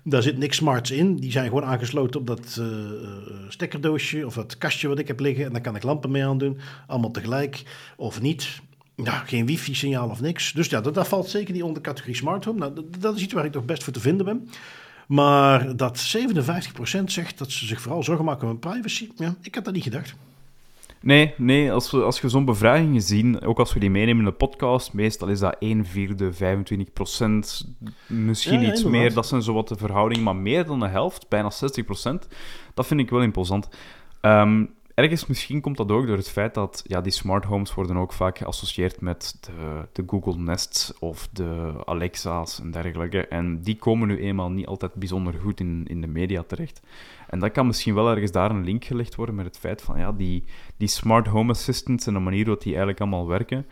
Daar 0.10 0.22
zit 0.22 0.38
niks 0.38 0.58
smarts 0.58 0.92
in, 0.92 1.16
die 1.16 1.32
zijn 1.32 1.48
gewoon 1.48 1.64
aangesloten 1.64 2.20
op 2.20 2.28
dat 2.28 2.58
uh, 2.60 2.66
stekkerdoosje 3.50 4.26
of 4.26 4.34
dat 4.34 4.58
kastje 4.58 4.88
wat 4.88 5.00
ik 5.00 5.08
heb 5.08 5.20
liggen 5.20 5.46
en 5.46 5.52
dan 5.52 5.62
kan 5.62 5.76
ik 5.76 5.84
lampen 5.84 6.12
mee 6.12 6.26
aandoen, 6.26 6.60
allemaal 6.88 7.12
tegelijk, 7.12 7.64
of 7.98 8.22
niet. 8.22 8.62
Nou, 8.96 9.26
geen 9.26 9.46
wifi-signaal 9.46 10.10
of 10.10 10.22
niks. 10.22 10.54
Dus 10.54 10.68
ja, 10.68 10.82
dat, 10.82 11.08
valt 11.08 11.30
zeker 11.30 11.54
niet 11.54 11.64
onder 11.64 11.84
de 11.84 11.90
categorie 11.90 12.16
smart 12.16 12.46
home. 12.46 12.60
Nou, 12.60 12.86
dat, 13.00 13.16
is 13.16 13.22
iets 13.22 13.34
waar 13.34 13.46
ik 13.46 13.52
toch 13.52 13.66
best 13.66 13.84
voor 13.84 13.94
te 13.94 14.00
vinden 14.00 14.26
ben. 14.26 14.50
Maar 15.08 15.76
dat 15.76 16.18
57% 16.18 17.04
zegt 17.06 17.38
dat 17.38 17.52
ze 17.52 17.66
zich 17.66 17.82
vooral 17.82 18.04
zorgen 18.04 18.26
maken 18.26 18.50
om 18.50 18.60
privacy, 18.60 19.10
ja, 19.16 19.36
ik 19.42 19.56
had 19.56 19.66
dat 19.66 19.74
niet 19.74 19.84
gedacht. 19.84 20.16
Nee, 21.02 21.34
nee 21.38 21.72
als 21.72 21.92
we, 21.92 22.02
als 22.02 22.22
we 22.22 22.30
zo'n 22.30 22.46
bevragingen 22.46 23.02
zien, 23.02 23.42
ook 23.42 23.60
als 23.60 23.74
we 23.74 23.80
die 23.80 23.90
meenemen 23.90 24.26
in 24.26 24.30
de 24.30 24.38
podcast, 24.38 24.94
meestal 24.94 25.28
is 25.28 25.40
dat 25.40 25.56
1 25.60 25.86
vierde, 25.86 26.34
25 26.34 26.94
procent, 26.94 27.74
misschien 28.08 28.64
iets 28.64 28.84
meer. 28.84 29.14
Dat 29.14 29.28
zijn 29.28 29.42
zo 29.42 29.54
wat 29.54 29.68
de 29.68 29.76
verhoudingen, 29.76 30.24
maar 30.24 30.36
meer 30.36 30.66
dan 30.66 30.80
de 30.80 30.88
helft, 30.88 31.30
bijna 31.30 31.50
60 31.50 31.86
procent, 31.86 32.28
dat 32.74 32.88
vind 32.88 33.00
ik 33.00 33.10
wel 33.10 33.22
imposant. 33.22 33.70
Um, 34.22 34.76
ergens 34.98 35.26
misschien 35.26 35.62
komt 35.62 35.78
dat 35.78 35.92
ook 35.92 36.08
door 36.08 36.18
het 36.18 36.30
feit 36.30 36.54
dat 36.54 36.84
ja, 36.88 37.02
die 37.02 37.12
smart 37.12 37.46
homes 37.46 37.74
worden 37.74 37.98
ook 37.98 38.14
vaak 38.14 38.38
geassocieerd 38.38 39.02
met 39.02 39.38
de, 39.42 39.88
de 39.92 40.04
Google 40.08 40.38
Nests 40.38 40.94
of 41.00 41.28
de 41.32 41.74
Alexa's 41.86 42.60
en 42.60 42.72
dergelijke. 42.72 43.28
En 43.28 43.62
die 43.62 43.76
komen 43.76 44.08
nu 44.08 44.20
eenmaal 44.20 44.52
niet 44.52 44.68
altijd 44.68 44.94
bijzonder 44.94 45.34
goed 45.34 45.60
in, 45.60 45.86
in 45.88 46.02
de 46.02 46.08
media 46.08 46.44
terecht. 46.48 46.82
En 47.30 47.40
dat 47.40 47.52
kan 47.52 47.68
misschien 47.68 47.94
wel 47.94 48.10
ergens 48.10 48.32
daar 48.32 48.52
een 48.52 48.64
link 48.64 48.86
gelegd 48.86 49.16
worden 49.16 49.36
met 49.36 49.46
het 49.46 49.58
feit 49.58 49.82
van 49.82 50.00
ja, 50.00 50.12
die, 50.12 50.44
die 50.78 50.88
smart 50.88 51.28
home 51.28 51.52
assistants 51.52 52.08
en 52.08 52.14
de 52.14 52.20
manier 52.20 52.44
waarop 52.44 52.64
die 52.64 52.72
eigenlijk 52.72 53.02
allemaal 53.02 53.28
werken. 53.28 53.66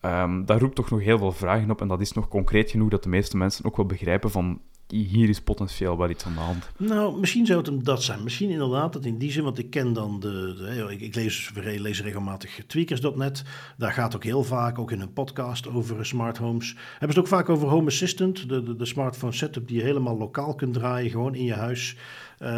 Um, 0.00 0.44
roept 0.46 0.74
toch 0.74 0.90
nog 0.90 1.00
heel 1.00 1.18
veel 1.18 1.32
vragen 1.32 1.70
op. 1.70 1.80
En 1.80 1.88
dat 1.88 2.00
is 2.00 2.12
nog 2.12 2.28
concreet 2.28 2.70
genoeg 2.70 2.90
dat 2.90 3.02
de 3.02 3.08
meeste 3.08 3.36
mensen 3.36 3.64
ook 3.64 3.76
wel 3.76 3.86
begrijpen 3.86 4.30
van 4.30 4.60
hier 4.88 5.28
is 5.28 5.40
potentieel 5.40 5.98
wel 5.98 6.10
iets 6.10 6.24
aan 6.24 6.34
de 6.34 6.40
hand. 6.40 6.70
Nou, 6.76 7.18
misschien 7.20 7.46
zou 7.46 7.58
het 7.58 7.66
hem 7.66 7.84
dat 7.84 8.02
zijn. 8.02 8.22
Misschien 8.22 8.50
inderdaad 8.50 8.92
dat 8.92 9.04
in 9.04 9.18
die 9.18 9.30
zin, 9.30 9.44
want 9.44 9.58
ik 9.58 9.70
ken 9.70 9.92
dan 9.92 10.20
de... 10.20 10.96
ik, 10.98 11.14
lees, 11.14 11.50
lees 11.54 12.02
regelmatig 12.02 12.64
tweakers.net. 12.66 13.44
Daar 13.76 13.92
gaat 13.92 14.14
ook 14.14 14.24
heel 14.24 14.44
vaak, 14.44 14.78
ook 14.78 14.90
in 14.90 15.00
een 15.00 15.12
podcast 15.12 15.68
over 15.68 16.06
smart 16.06 16.38
homes. 16.38 16.76
Hebben 16.90 16.98
ze 16.98 17.06
het 17.06 17.18
ook 17.18 17.38
vaak 17.38 17.48
over 17.48 17.68
Home 17.68 17.86
Assistant, 17.86 18.48
de, 18.48 18.62
de, 18.62 18.76
de 18.76 18.84
smartphone 18.86 19.32
setup 19.32 19.68
die 19.68 19.76
je 19.76 19.82
helemaal 19.82 20.16
lokaal 20.16 20.54
kunt 20.54 20.74
draaien, 20.74 21.10
gewoon 21.10 21.34
in 21.34 21.44
je 21.44 21.54
huis. 21.54 21.96
Uh, 22.42 22.48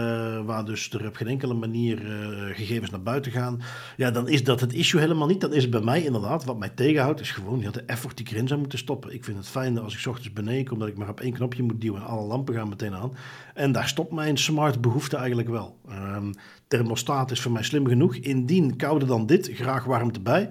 waar 0.45 0.65
dus 0.65 0.91
er 0.91 1.07
op 1.07 1.17
geen 1.17 1.29
enkele 1.29 1.55
manier 1.55 2.03
uh, 2.03 2.55
gegevens 2.55 2.91
naar 2.91 3.03
buiten 3.03 3.33
gaan. 3.33 3.61
Ja, 3.97 4.11
dan 4.11 4.29
is 4.29 4.45
dat 4.45 4.61
het 4.61 4.73
issue 4.73 5.01
helemaal 5.01 5.27
niet. 5.27 5.41
Dan 5.41 5.53
is 5.53 5.63
het 5.63 5.71
bij 5.71 5.81
mij 5.81 6.03
inderdaad, 6.03 6.45
wat 6.45 6.59
mij 6.59 6.69
tegenhoudt, 6.69 7.21
is 7.21 7.31
gewoon 7.31 7.61
ja, 7.61 7.71
de 7.71 7.83
effort 7.83 8.17
die 8.17 8.27
ik 8.27 8.33
erin 8.33 8.49
zou 8.49 8.61
moeten 8.61 8.79
stoppen. 8.79 9.15
Ik 9.15 9.25
vind 9.25 9.37
het 9.37 9.49
fijn 9.49 9.79
als 9.79 9.99
ik 9.99 10.07
ochtends 10.07 10.33
beneden 10.33 10.65
kom, 10.65 10.79
dat 10.79 10.89
ik 10.89 10.97
maar 10.97 11.09
op 11.09 11.21
één 11.21 11.33
knopje 11.33 11.63
moet 11.63 11.81
duwen 11.81 12.01
en 12.01 12.07
alle 12.07 12.27
lampen 12.27 12.55
gaan 12.55 12.69
meteen 12.69 12.95
aan. 12.95 13.13
En 13.55 13.73
daar 13.73 13.89
stopt 13.89 14.13
mijn 14.13 14.37
smart 14.37 14.81
behoefte 14.81 15.17
eigenlijk 15.17 15.49
wel. 15.49 15.77
Um, 15.91 16.35
thermostaat 16.69 17.31
is 17.31 17.41
voor 17.41 17.53
mij 17.53 17.63
slim 17.63 17.87
genoeg. 17.87 18.17
Indien 18.17 18.77
kouder 18.77 19.09
dan 19.09 19.27
dit, 19.27 19.51
graag 19.55 19.85
warmte 19.85 20.21
bij. 20.21 20.49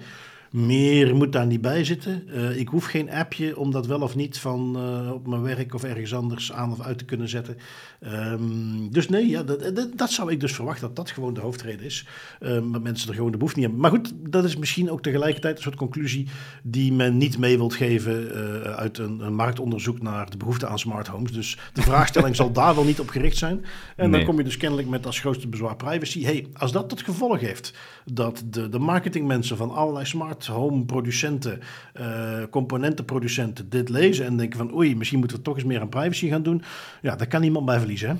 Meer 0.66 1.16
moet 1.16 1.32
daar 1.32 1.45
niet 1.45 1.62
bij 1.62 1.84
zitten. 1.84 2.24
Uh, 2.28 2.58
ik 2.58 2.68
hoef 2.68 2.86
geen 2.86 3.12
appje 3.12 3.58
om 3.58 3.72
dat 3.72 3.86
wel 3.86 4.01
of 4.01 4.16
niet 4.16 4.39
van 4.39 4.76
uh, 4.78 5.12
op 5.12 5.28
mijn 5.28 5.41
werk 5.41 5.74
of 5.74 5.84
ergens 5.84 6.14
anders 6.14 6.51
aan 6.51 6.72
of 6.72 6.82
uit 6.82 6.97
te 6.97 7.05
kunnen 7.05 7.30
zetten. 7.30 7.58
Um, 8.01 8.91
dus 8.91 9.10
nee, 9.10 9.28
ja, 9.28 9.43
dat, 9.43 9.76
dat, 9.76 9.89
dat, 9.95 10.12
zou 10.12 10.32
ik 10.32 10.39
dus 10.39 10.55
verwachten 10.55 10.88
dat 10.88 10.95
dat 10.95 11.12
gewoon 11.12 11.34
de 11.34 11.39
hoofdreden 11.39 11.86
is. 11.86 12.08
Um, 12.41 12.72
dat 12.72 12.82
mensen 12.82 13.10
er 13.10 13.16
gewoon 13.16 13.32
de 13.32 13.38
behoefte 13.38 13.60
niet 13.60 13.68
hebben. 13.68 13.89
Maar 13.89 13.99
goed, 13.99 14.14
dat 14.32 14.43
is 14.43 14.58
misschien 14.58 14.91
ook 14.91 15.01
tegelijkertijd 15.01 15.58
een 15.58 15.64
soort 15.64 15.76
conclusie 15.76 16.28
die 16.64 16.93
men 16.93 17.18
niet 17.18 17.38
mee 17.38 17.58
wilt 17.58 17.74
geven 17.74 18.28
uh, 18.28 18.62
uit 18.62 18.97
een, 18.97 19.20
een, 19.20 19.36
marktonderzoek 19.36 20.01
naar 20.01 20.30
de 20.30 20.38
behoefte 20.38 20.68
aan 20.68 20.80
smart 20.80 21.08
homes. 21.08 21.32
Dus 21.32 21.58
de 21.74 21.82
vraagstelling 21.82 22.36
zal 22.36 22.51
daar 22.51 22.76
wel 22.76 22.84
niet 22.84 22.99
op 22.99 23.10
gericht 23.10 23.38
zijn. 23.38 23.66
En 23.95 24.10
nee. 24.10 24.20
dan 24.20 24.30
kom 24.30 24.38
je 24.38 24.43
dus 24.43 24.58
kennelijk 24.58 24.88
met 24.88 25.05
als 25.05 25.20
grootste 25.20 25.47
bezwaar 25.47 25.76
privacy. 25.76 26.24
hey, 26.24 26.47
als 26.53 26.72
dat 26.72 26.89
tot 26.89 27.01
gevolg 27.01 27.39
heeft 27.39 27.74
dat 28.05 28.43
de, 28.45 28.70
de 28.70 28.80
marketingmensen 28.80 29.58
van 29.58 29.72
allerlei 29.72 30.05
smart 30.05 30.43
home 30.48 30.86
producenten, 30.86 31.60
uh, 32.00 32.43
componentenproducenten 32.50 33.70
dit 33.70 33.89
lezen 33.89 34.26
en 34.26 34.38
denken 34.38 34.58
van 34.58 34.76
oei, 34.76 34.95
misschien 34.95 35.20
moeten 35.20 35.38
we 35.38 35.43
toch 35.43 35.56
eens 35.56 35.66
meer 35.66 35.82
aan 35.82 35.89
privacy 35.89 36.28
gaan 36.28 36.43
doen. 36.43 36.62
Ja, 37.02 37.16
daar 37.16 37.28
kan 37.28 37.41
niemand 37.41 37.66
bij 37.66 37.80
verliezen. 37.80 38.10
Hè? 38.10 38.16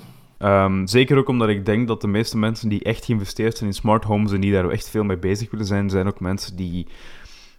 Um, 0.64 0.86
zeker 0.86 1.16
ook 1.16 1.28
omdat 1.28 1.48
ik 1.48 1.66
denk 1.66 1.88
dat 1.88 2.00
de 2.00 2.06
meeste 2.06 2.38
mensen 2.38 2.68
die 2.68 2.82
echt 2.82 3.04
geïnvesteerd 3.04 3.56
zijn 3.56 3.70
in 3.70 3.76
smart 3.76 4.04
homes 4.04 4.32
en 4.32 4.40
die 4.40 4.52
daar 4.52 4.70
echt 4.70 4.90
veel 4.90 5.04
mee 5.04 5.18
bezig 5.18 5.50
willen 5.50 5.66
zijn, 5.66 5.90
zijn 5.90 6.06
ook 6.06 6.20
mensen 6.20 6.56
die 6.56 6.86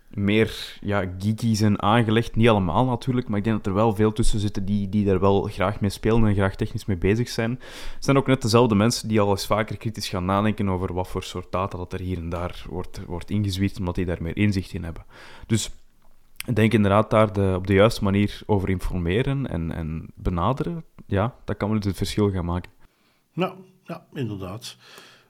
meer 0.09 0.77
ja, 0.81 1.05
geeky 1.17 1.55
zijn 1.55 1.81
aangelegd. 1.81 2.35
Niet 2.35 2.49
allemaal 2.49 2.85
natuurlijk, 2.85 3.27
maar 3.27 3.37
ik 3.37 3.43
denk 3.43 3.57
dat 3.57 3.65
er 3.65 3.73
wel 3.73 3.95
veel 3.95 4.11
tussen 4.11 4.39
zitten 4.39 4.65
die, 4.65 4.89
die 4.89 5.05
daar 5.05 5.19
wel 5.19 5.41
graag 5.41 5.79
mee 5.79 5.89
spelen 5.89 6.25
en 6.25 6.33
graag 6.33 6.55
technisch 6.55 6.85
mee 6.85 6.97
bezig 6.97 7.29
zijn. 7.29 7.51
Het 7.95 8.05
zijn 8.05 8.17
ook 8.17 8.27
net 8.27 8.41
dezelfde 8.41 8.75
mensen 8.75 9.07
die 9.07 9.21
al 9.21 9.29
eens 9.29 9.45
vaker 9.45 9.77
kritisch 9.77 10.09
gaan 10.09 10.25
nadenken 10.25 10.69
over 10.69 10.93
wat 10.93 11.07
voor 11.07 11.23
soort 11.23 11.51
data 11.51 11.77
dat 11.77 11.93
er 11.93 11.99
hier 11.99 12.17
en 12.17 12.29
daar 12.29 12.65
wordt, 12.69 13.01
wordt 13.05 13.29
ingezwierd, 13.29 13.79
omdat 13.79 13.95
die 13.95 14.05
daar 14.05 14.21
meer 14.21 14.37
inzicht 14.37 14.73
in 14.73 14.83
hebben. 14.83 15.05
Dus 15.47 15.69
ik 16.45 16.55
denk 16.55 16.73
inderdaad 16.73 17.09
daar 17.09 17.33
de, 17.33 17.53
op 17.55 17.67
de 17.67 17.73
juiste 17.73 18.03
manier 18.03 18.41
over 18.45 18.69
informeren 18.69 19.47
en, 19.47 19.71
en 19.71 20.07
benaderen. 20.15 20.83
Ja, 21.05 21.35
dat 21.45 21.57
kan 21.57 21.69
wel 21.69 21.79
het 21.79 21.97
verschil 21.97 22.31
gaan 22.31 22.45
maken. 22.45 22.71
Nou, 23.33 23.53
ja, 23.83 24.05
inderdaad. 24.13 24.77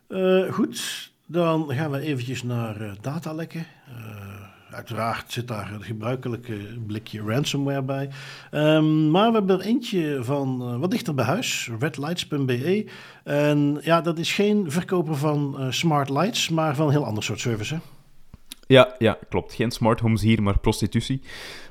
Uh, 0.09 0.51
goed, 0.51 1.11
dan 1.25 1.71
gaan 1.71 1.91
we 1.91 1.99
eventjes 1.99 2.43
naar 2.43 2.81
uh, 2.81 2.91
datalekken. 3.01 3.65
Uh, 3.89 4.48
Uiteraard 4.71 5.31
zit 5.31 5.47
daar 5.47 5.71
het 5.71 5.83
gebruikelijke 5.83 6.57
blikje 6.87 7.21
ransomware 7.21 7.81
bij. 7.81 8.09
Um, 8.51 9.11
maar 9.11 9.27
we 9.27 9.37
hebben 9.37 9.59
er 9.59 9.65
eentje 9.65 10.19
van 10.23 10.61
uh, 10.61 10.79
wat 10.79 10.91
dichter 10.91 11.13
bij 11.13 11.25
huis, 11.25 11.69
redlights.be. 11.79 12.89
En 13.23 13.79
ja, 13.81 14.01
dat 14.01 14.17
is 14.17 14.33
geen 14.33 14.71
verkoper 14.71 15.15
van 15.15 15.55
uh, 15.59 15.71
smart 15.71 16.09
lights, 16.09 16.49
maar 16.49 16.75
van 16.75 16.85
een 16.85 16.91
heel 16.91 17.05
ander 17.05 17.23
soort 17.23 17.39
service. 17.39 17.79
Ja, 18.67 18.95
ja, 18.97 19.17
klopt. 19.29 19.53
Geen 19.53 19.71
smart 19.71 19.99
homes 19.99 20.21
hier, 20.21 20.43
maar 20.43 20.59
prostitutie. 20.59 21.21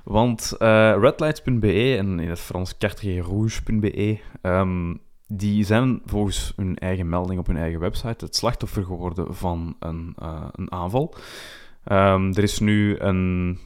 Want 0.04 0.54
uh, 0.58 0.96
redlights.be 1.00 1.96
en 1.98 2.20
in 2.20 2.28
het 2.28 2.40
Frans 2.40 2.78
cartierrouge.be... 2.78 4.18
Um, 4.42 5.00
die 5.30 5.64
zijn 5.64 6.00
volgens 6.04 6.52
hun 6.56 6.78
eigen 6.78 7.08
melding 7.08 7.40
op 7.40 7.46
hun 7.46 7.56
eigen 7.56 7.80
website 7.80 8.24
het 8.24 8.36
slachtoffer 8.36 8.84
geworden 8.84 9.34
van 9.34 9.76
een, 9.78 10.14
een 10.52 10.72
aanval. 10.72 11.14
Um, 11.92 12.32
er 12.34 12.42
is 12.42 12.58
nu 12.58 12.98
een, 12.98 13.58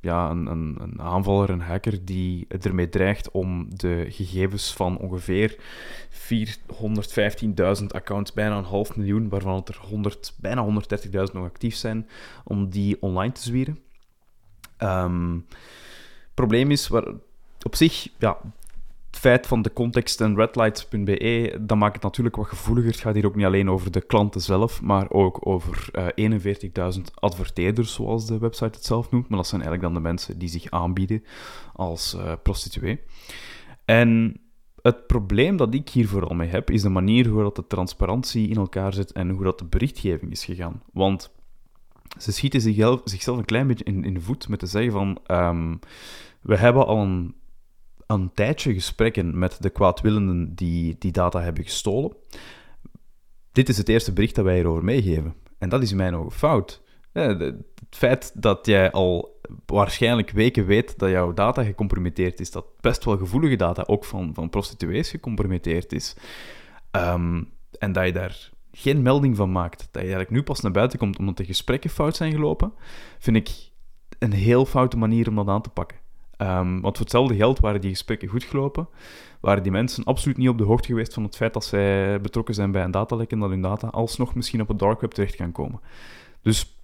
ja, 0.00 0.30
een, 0.30 0.46
een, 0.46 1.00
aanvaller, 1.00 1.50
een 1.50 1.60
hacker, 1.60 2.04
die 2.04 2.46
ermee 2.48 2.88
dreigt 2.88 3.30
om 3.30 3.66
de 3.76 4.06
gegevens 4.08 4.72
van 4.72 4.98
ongeveer 4.98 5.56
415.000 6.10 7.86
accounts, 7.88 8.32
bijna 8.32 8.56
een 8.56 8.64
half 8.64 8.96
miljoen, 8.96 9.28
waarvan 9.28 9.64
er 9.64 9.78
100, 9.88 10.34
bijna 10.40 10.66
130.000 10.66 11.10
nog 11.10 11.44
actief 11.44 11.74
zijn, 11.74 12.08
om 12.44 12.70
die 12.70 13.02
online 13.02 13.32
te 13.32 13.42
zwieren. 13.42 13.78
Um, 14.78 15.46
probleem 16.34 16.70
is, 16.70 16.88
waar, 16.88 17.06
op 17.62 17.74
zich, 17.74 18.08
ja, 18.18 18.38
feit 19.18 19.46
van 19.46 19.62
de 19.62 19.72
context 19.72 20.20
en 20.20 20.36
redlights.be, 20.36 21.58
dat 21.60 21.78
maakt 21.78 21.94
het 21.94 22.02
natuurlijk 22.02 22.36
wat 22.36 22.46
gevoeliger. 22.46 22.90
Het 22.90 23.00
gaat 23.00 23.14
hier 23.14 23.26
ook 23.26 23.34
niet 23.34 23.44
alleen 23.44 23.70
over 23.70 23.90
de 23.90 24.00
klanten 24.00 24.40
zelf, 24.40 24.82
maar 24.82 25.10
ook 25.10 25.46
over 25.46 25.88
uh, 25.92 26.24
eh, 26.24 26.94
41.000 26.94 27.02
adverteerders, 27.14 27.92
zoals 27.94 28.26
de 28.26 28.38
website 28.38 28.64
het 28.64 28.84
zelf 28.84 29.10
noemt. 29.10 29.28
Maar 29.28 29.38
dat 29.38 29.46
zijn 29.46 29.62
eigenlijk 29.62 29.92
dan 29.92 30.02
de 30.02 30.08
mensen 30.08 30.38
die 30.38 30.48
zich 30.48 30.70
aanbieden 30.70 31.24
als 31.72 32.14
uh, 32.14 32.32
prostituee. 32.42 33.00
En 33.84 34.40
het 34.82 35.06
probleem 35.06 35.56
dat 35.56 35.74
ik 35.74 35.88
hier 35.88 36.08
vooral 36.08 36.34
mee 36.34 36.48
heb, 36.48 36.70
is 36.70 36.82
de 36.82 36.88
manier 36.88 37.26
hoe 37.26 37.42
dat 37.42 37.56
de 37.56 37.66
transparantie 37.66 38.48
in 38.48 38.56
elkaar 38.56 38.92
zit 38.92 39.12
en 39.12 39.30
hoe 39.30 39.44
dat 39.44 39.58
de 39.58 39.64
berichtgeving 39.64 40.30
is 40.30 40.44
gegaan. 40.44 40.82
Want 40.92 41.30
ze 42.18 42.32
schieten 42.32 42.60
zichzelf, 42.60 43.38
een 43.38 43.44
klein 43.44 43.66
beetje 43.66 43.84
in, 43.84 44.04
in 44.04 44.14
de 44.14 44.20
voet 44.20 44.48
met 44.48 44.58
te 44.58 44.66
zeggen 44.66 44.92
van... 44.92 45.18
Um, 45.30 45.78
we 46.40 46.56
hebben 46.56 46.86
al 46.86 47.02
een 47.02 47.34
een 48.08 48.32
tijdje 48.34 48.72
gesprekken 48.72 49.38
met 49.38 49.62
de 49.62 49.70
kwaadwillenden 49.70 50.54
die 50.54 50.96
die 50.98 51.12
data 51.12 51.40
hebben 51.40 51.64
gestolen. 51.64 52.16
Dit 53.52 53.68
is 53.68 53.76
het 53.76 53.88
eerste 53.88 54.12
bericht 54.12 54.34
dat 54.34 54.44
wij 54.44 54.54
hierover 54.54 54.84
meegeven. 54.84 55.34
En 55.58 55.68
dat 55.68 55.82
is 55.82 55.90
in 55.90 55.96
mijn 55.96 56.14
ogen 56.14 56.32
fout. 56.32 56.82
het 57.12 57.64
feit 57.90 58.42
dat 58.42 58.66
jij 58.66 58.90
al 58.90 59.40
waarschijnlijk 59.66 60.30
weken 60.30 60.66
weet 60.66 60.98
dat 60.98 61.10
jouw 61.10 61.32
data 61.32 61.62
gecompromitteerd 61.62 62.40
is, 62.40 62.50
dat 62.50 62.66
best 62.80 63.04
wel 63.04 63.16
gevoelige 63.16 63.56
data 63.56 63.84
ook 63.86 64.04
van, 64.04 64.34
van 64.34 64.50
prostituees 64.50 65.10
gecompromitteerd 65.10 65.92
is, 65.92 66.16
ehm, 66.90 67.42
en 67.78 67.92
dat 67.92 68.06
je 68.06 68.12
daar 68.12 68.50
geen 68.72 69.02
melding 69.02 69.36
van 69.36 69.52
maakt, 69.52 69.78
dat 69.78 69.92
je 69.92 69.98
eigenlijk 69.98 70.30
nu 70.30 70.42
pas 70.42 70.60
naar 70.60 70.72
buiten 70.72 70.98
komt 70.98 71.18
omdat 71.18 71.36
de 71.36 71.44
gesprekken 71.44 71.90
fout 71.90 72.16
zijn 72.16 72.32
gelopen, 72.32 72.72
vind 73.18 73.36
ik 73.36 73.70
een 74.18 74.32
heel 74.32 74.64
foute 74.64 74.96
manier 74.96 75.28
om 75.28 75.34
dat 75.34 75.48
aan 75.48 75.62
te 75.62 75.70
pakken. 75.70 75.98
Um, 76.38 76.80
want 76.80 76.96
voor 76.96 77.04
hetzelfde 77.04 77.36
geld 77.36 77.58
waren 77.58 77.80
die 77.80 77.90
gesprekken 77.90 78.28
goed 78.28 78.44
gelopen. 78.44 78.88
Waren 79.40 79.62
die 79.62 79.72
mensen 79.72 80.04
absoluut 80.04 80.36
niet 80.36 80.48
op 80.48 80.58
de 80.58 80.64
hoogte 80.64 80.88
geweest 80.88 81.14
van 81.14 81.22
het 81.22 81.36
feit 81.36 81.52
dat 81.52 81.64
zij 81.64 82.20
betrokken 82.20 82.54
zijn 82.54 82.70
bij 82.70 82.84
een 82.84 82.90
datalek 82.90 83.30
en 83.30 83.38
dat 83.38 83.50
hun 83.50 83.62
data 83.62 83.86
alsnog 83.86 84.34
misschien 84.34 84.60
op 84.60 84.68
het 84.68 84.78
dark 84.78 85.00
web 85.00 85.10
terecht 85.10 85.34
gaan 85.34 85.52
komen. 85.52 85.80
Dus 86.42 86.76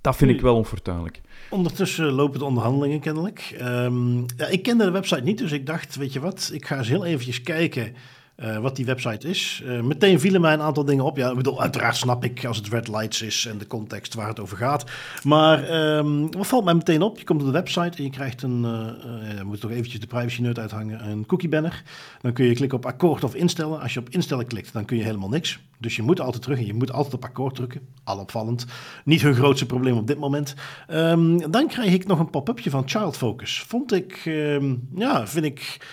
dat 0.00 0.16
vind 0.16 0.30
ik 0.30 0.40
wel 0.40 0.56
onfortuinlijk. 0.56 1.20
Ondertussen 1.50 2.12
lopen 2.12 2.38
de 2.38 2.44
onderhandelingen 2.44 3.00
kennelijk. 3.00 3.56
Um, 3.60 4.24
ja, 4.36 4.46
ik 4.46 4.62
kende 4.62 4.84
de 4.84 4.90
website 4.90 5.22
niet, 5.22 5.38
dus 5.38 5.52
ik 5.52 5.66
dacht, 5.66 5.96
weet 5.96 6.12
je 6.12 6.20
wat, 6.20 6.50
ik 6.52 6.66
ga 6.66 6.78
eens 6.78 6.88
heel 6.88 7.04
eventjes 7.04 7.42
kijken 7.42 7.94
uh, 8.36 8.58
wat 8.58 8.76
die 8.76 8.84
website 8.84 9.28
is. 9.28 9.62
Uh, 9.64 9.80
meteen 9.80 10.20
vielen 10.20 10.40
mij 10.40 10.52
een 10.52 10.60
aantal 10.60 10.84
dingen 10.84 11.04
op. 11.04 11.16
Ja, 11.16 11.30
ik 11.30 11.36
bedoel, 11.36 11.60
uiteraard 11.60 11.96
snap 11.96 12.24
ik 12.24 12.44
als 12.44 12.56
het 12.56 12.68
red 12.68 12.88
lights 12.88 13.22
is 13.22 13.46
en 13.46 13.58
de 13.58 13.66
context 13.66 14.14
waar 14.14 14.28
het 14.28 14.40
over 14.40 14.56
gaat. 14.56 14.84
Maar 15.22 15.70
um, 15.96 16.30
wat 16.30 16.46
valt 16.46 16.64
mij 16.64 16.74
meteen 16.74 17.02
op? 17.02 17.18
Je 17.18 17.24
komt 17.24 17.40
op 17.40 17.46
de 17.46 17.52
website 17.52 17.96
en 17.96 18.04
je 18.04 18.10
krijgt 18.10 18.42
een, 18.42 18.62
uh, 18.64 19.38
je 19.38 19.44
moet 19.44 19.60
toch 19.60 19.70
eventjes 19.70 20.00
de 20.00 20.06
privacy 20.06 20.42
note 20.42 20.60
uithangen, 20.60 21.08
een 21.08 21.26
cookie 21.26 21.48
banner. 21.48 21.82
Dan 22.20 22.32
kun 22.32 22.44
je 22.44 22.54
klikken 22.54 22.78
op 22.78 22.86
akkoord 22.86 23.24
of 23.24 23.34
instellen. 23.34 23.80
Als 23.80 23.94
je 23.94 24.00
op 24.00 24.08
instellen 24.08 24.46
klikt, 24.46 24.72
dan 24.72 24.84
kun 24.84 24.96
je 24.96 25.02
helemaal 25.02 25.28
niks. 25.28 25.58
Dus 25.78 25.96
je 25.96 26.02
moet 26.02 26.20
altijd 26.20 26.42
terug 26.42 26.58
en 26.58 26.66
je 26.66 26.74
moet 26.74 26.92
altijd 26.92 27.14
op 27.14 27.24
akkoord 27.24 27.54
drukken. 27.54 27.80
Al 28.04 28.18
opvallend. 28.18 28.66
Niet 29.04 29.22
hun 29.22 29.34
grootste 29.34 29.66
probleem 29.66 29.96
op 29.96 30.06
dit 30.06 30.18
moment. 30.18 30.54
Um, 30.88 31.50
dan 31.50 31.66
krijg 31.66 31.92
ik 31.92 32.06
nog 32.06 32.18
een 32.18 32.30
pop-upje 32.30 32.70
van 32.70 32.82
Child 32.86 33.16
Focus. 33.16 33.64
Vond 33.66 33.92
ik, 33.92 34.22
um, 34.26 34.88
ja, 34.94 35.26
vind 35.26 35.44
ik 35.44 35.86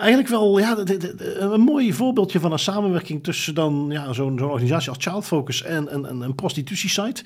eigenlijk 0.00 0.28
wel 0.28 0.58
ja, 0.58 0.76
een 1.38 1.60
mooi 1.60 1.92
voorbeeldje 1.92 2.40
van 2.40 2.52
een 2.52 2.58
samenwerking 2.58 3.22
tussen 3.22 3.54
dan 3.54 3.86
ja, 3.90 4.12
zo'n 4.12 4.42
organisatie 4.42 4.88
als 4.88 4.98
Child 5.00 5.24
Focus 5.24 5.62
en 5.62 6.08
een, 6.22 6.34
prostitutiesite. 6.34 7.22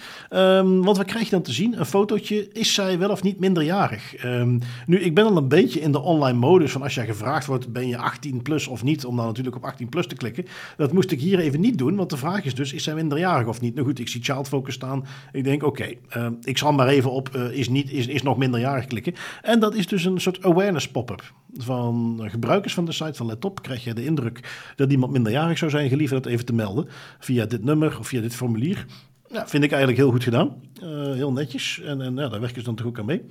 Want 0.80 0.96
wat 0.96 1.04
krijg 1.04 1.24
je 1.24 1.30
dan 1.30 1.42
te 1.42 1.52
zien? 1.52 1.78
Een 1.78 1.86
fotootje, 1.86 2.48
is 2.52 2.74
zij 2.74 2.98
wel 2.98 3.10
of 3.10 3.22
niet 3.22 3.40
minderjarig? 3.40 4.24
Um, 4.24 4.60
nu, 4.86 5.00
ik 5.00 5.14
ben 5.14 5.24
al 5.24 5.36
een 5.36 5.48
beetje 5.48 5.80
in 5.80 5.92
de 5.92 6.00
online 6.00 6.38
modus 6.38 6.72
van 6.72 6.82
als 6.82 6.94
jij 6.94 7.06
gevraagd 7.06 7.46
wordt, 7.46 7.72
ben 7.72 7.88
je 7.88 7.98
18 7.98 8.42
plus 8.42 8.66
of 8.66 8.82
niet, 8.82 9.04
om 9.04 9.16
dan 9.16 9.26
natuurlijk 9.26 9.56
op 9.56 9.64
18 9.64 9.88
plus 9.88 10.06
te 10.06 10.14
klikken. 10.14 10.46
Dat 10.76 10.92
moest 10.92 11.10
ik 11.10 11.20
hier 11.20 11.38
even 11.38 11.60
niet 11.60 11.78
doen, 11.78 11.96
want 11.96 12.10
de 12.10 12.16
vraag 12.16 12.44
is 12.44 12.54
dus, 12.54 12.72
is 12.72 12.84
zij 12.84 12.94
minderjarig 12.94 13.46
of 13.46 13.60
niet? 13.60 13.74
Nou 13.74 13.86
goed, 13.86 13.98
ik 13.98 14.08
zie 14.08 14.22
Child 14.22 14.48
Focus 14.48 14.74
staan. 14.74 15.04
Ik 15.32 15.44
denk, 15.44 15.62
oké, 15.62 15.94
uh, 16.16 16.26
ik 16.42 16.58
zal 16.58 16.72
maar 16.72 16.88
even 16.88 17.10
op 17.10 17.30
uh, 17.36 17.50
is, 17.50 17.68
niet, 17.68 17.90
is, 17.90 18.06
is 18.06 18.22
nog 18.22 18.36
minderjarig 18.36 18.86
klikken. 18.86 19.14
En 19.42 19.60
dat 19.60 19.74
is 19.74 19.86
dus 19.86 20.04
een 20.04 20.20
soort 20.20 20.44
awareness 20.44 20.88
pop-up. 20.88 21.32
Van 21.56 22.20
gebruikers 22.24 22.74
van 22.74 22.84
de 22.84 22.92
site 22.92 23.14
van 23.14 23.26
Let 23.26 23.44
op, 23.44 23.62
krijg 23.62 23.84
je 23.84 23.94
de 23.94 24.04
indruk 24.04 24.72
dat 24.76 24.90
iemand 24.90 25.12
minderjarig 25.12 25.58
zou 25.58 25.70
zijn, 25.70 25.88
geliefd 25.88 26.12
dat 26.12 26.26
even 26.26 26.44
te 26.44 26.54
melden 26.54 26.88
via 27.18 27.44
dit 27.44 27.64
nummer 27.64 27.98
of 27.98 28.08
via 28.08 28.20
dit 28.20 28.34
formulier. 28.34 28.86
Ja, 29.30 29.48
vind 29.48 29.64
ik 29.64 29.70
eigenlijk 29.70 30.00
heel 30.00 30.10
goed 30.10 30.24
gedaan. 30.24 30.54
Uh, 30.82 31.12
heel 31.12 31.32
netjes. 31.32 31.80
En, 31.80 32.00
en 32.00 32.16
ja, 32.16 32.28
daar 32.28 32.40
werken 32.40 32.58
ze 32.58 32.64
dan 32.64 32.74
toch 32.74 32.86
ook 32.86 32.98
aan 32.98 33.04
mee. 33.04 33.22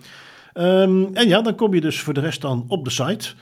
Um, 0.54 1.16
en 1.16 1.28
ja, 1.28 1.42
dan 1.42 1.56
kom 1.56 1.74
je 1.74 1.82
dus 1.82 2.00
voor 2.00 2.14
de 2.14 2.20
rest 2.20 2.42
dan 2.42 2.66
op 2.68 2.84
de 2.84 2.90
site. 2.90 3.34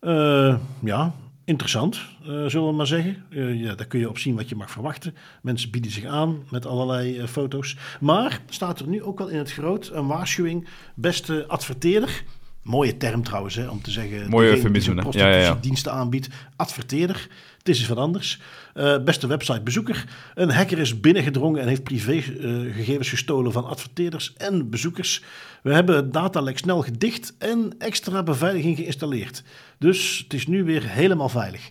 Uh, 0.00 0.56
ja, 0.84 1.14
interessant, 1.44 2.00
uh, 2.22 2.46
zullen 2.46 2.68
we 2.68 2.74
maar 2.74 2.86
zeggen. 2.86 3.24
Ja, 3.30 3.74
daar 3.74 3.86
kun 3.86 4.00
je 4.00 4.08
op 4.08 4.18
zien 4.18 4.36
wat 4.36 4.48
je 4.48 4.56
mag 4.56 4.70
verwachten. 4.70 5.14
Mensen 5.42 5.70
bieden 5.70 5.90
zich 5.90 6.04
aan 6.04 6.42
met 6.50 6.66
allerlei 6.66 7.26
foto's. 7.26 7.76
Maar 8.00 8.40
staat 8.48 8.80
er 8.80 8.88
nu 8.88 9.02
ook 9.02 9.20
al 9.20 9.28
in 9.28 9.38
het 9.38 9.52
groot 9.52 9.90
een 9.92 10.06
waarschuwing, 10.06 10.68
beste 10.94 11.44
adverteerder. 11.46 12.24
Mooie 12.62 12.96
term 12.96 13.22
trouwens, 13.22 13.54
hè, 13.54 13.68
om 13.68 13.82
te 13.82 13.90
zeggen... 13.90 14.28
Mooie 14.28 14.48
eufemisme, 14.48 15.04
ja, 15.10 15.28
ja, 15.28 15.36
ja. 15.36 15.58
diensten 15.60 15.92
aanbiedt. 15.92 16.28
Adverteerder. 16.56 17.28
Het 17.58 17.68
is 17.68 17.78
iets 17.78 17.88
wat 17.88 17.98
anders. 17.98 18.40
Uh, 18.74 19.02
beste 19.04 19.26
websitebezoeker. 19.26 20.04
Een 20.34 20.50
hacker 20.50 20.78
is 20.78 21.00
binnengedrongen 21.00 21.60
en 21.60 21.68
heeft 21.68 21.82
privégegevens 21.82 23.06
uh, 23.06 23.12
gestolen 23.12 23.52
van 23.52 23.64
adverteerders 23.64 24.32
en 24.36 24.70
bezoekers. 24.70 25.22
We 25.62 25.74
hebben 25.74 25.96
het 25.96 26.12
datalek 26.12 26.58
snel 26.58 26.82
gedicht 26.82 27.34
en 27.38 27.74
extra 27.78 28.22
beveiliging 28.22 28.76
geïnstalleerd. 28.76 29.42
Dus 29.78 30.18
het 30.18 30.34
is 30.34 30.46
nu 30.46 30.64
weer 30.64 30.88
helemaal 30.88 31.28
veilig. 31.28 31.70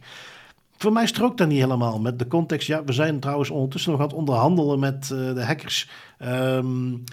Voor 0.78 0.94
mij 0.94 1.08
strookt 1.08 1.38
dat 1.38 1.48
niet 1.48 1.62
helemaal 1.62 2.00
met 2.00 2.20
de 2.20 2.28
context. 2.28 2.68
Ja, 2.68 2.84
we 2.84 2.94
zijn 2.94 3.20
trouwens 3.20 3.50
ondertussen 3.50 3.92
nog 3.92 4.00
aan 4.00 4.08
het 4.08 4.16
onderhandelen 4.16 4.80
met 4.80 5.10
uh, 5.14 5.34
de 5.34 5.44
hackers. 5.44 5.90
Um, 6.20 7.04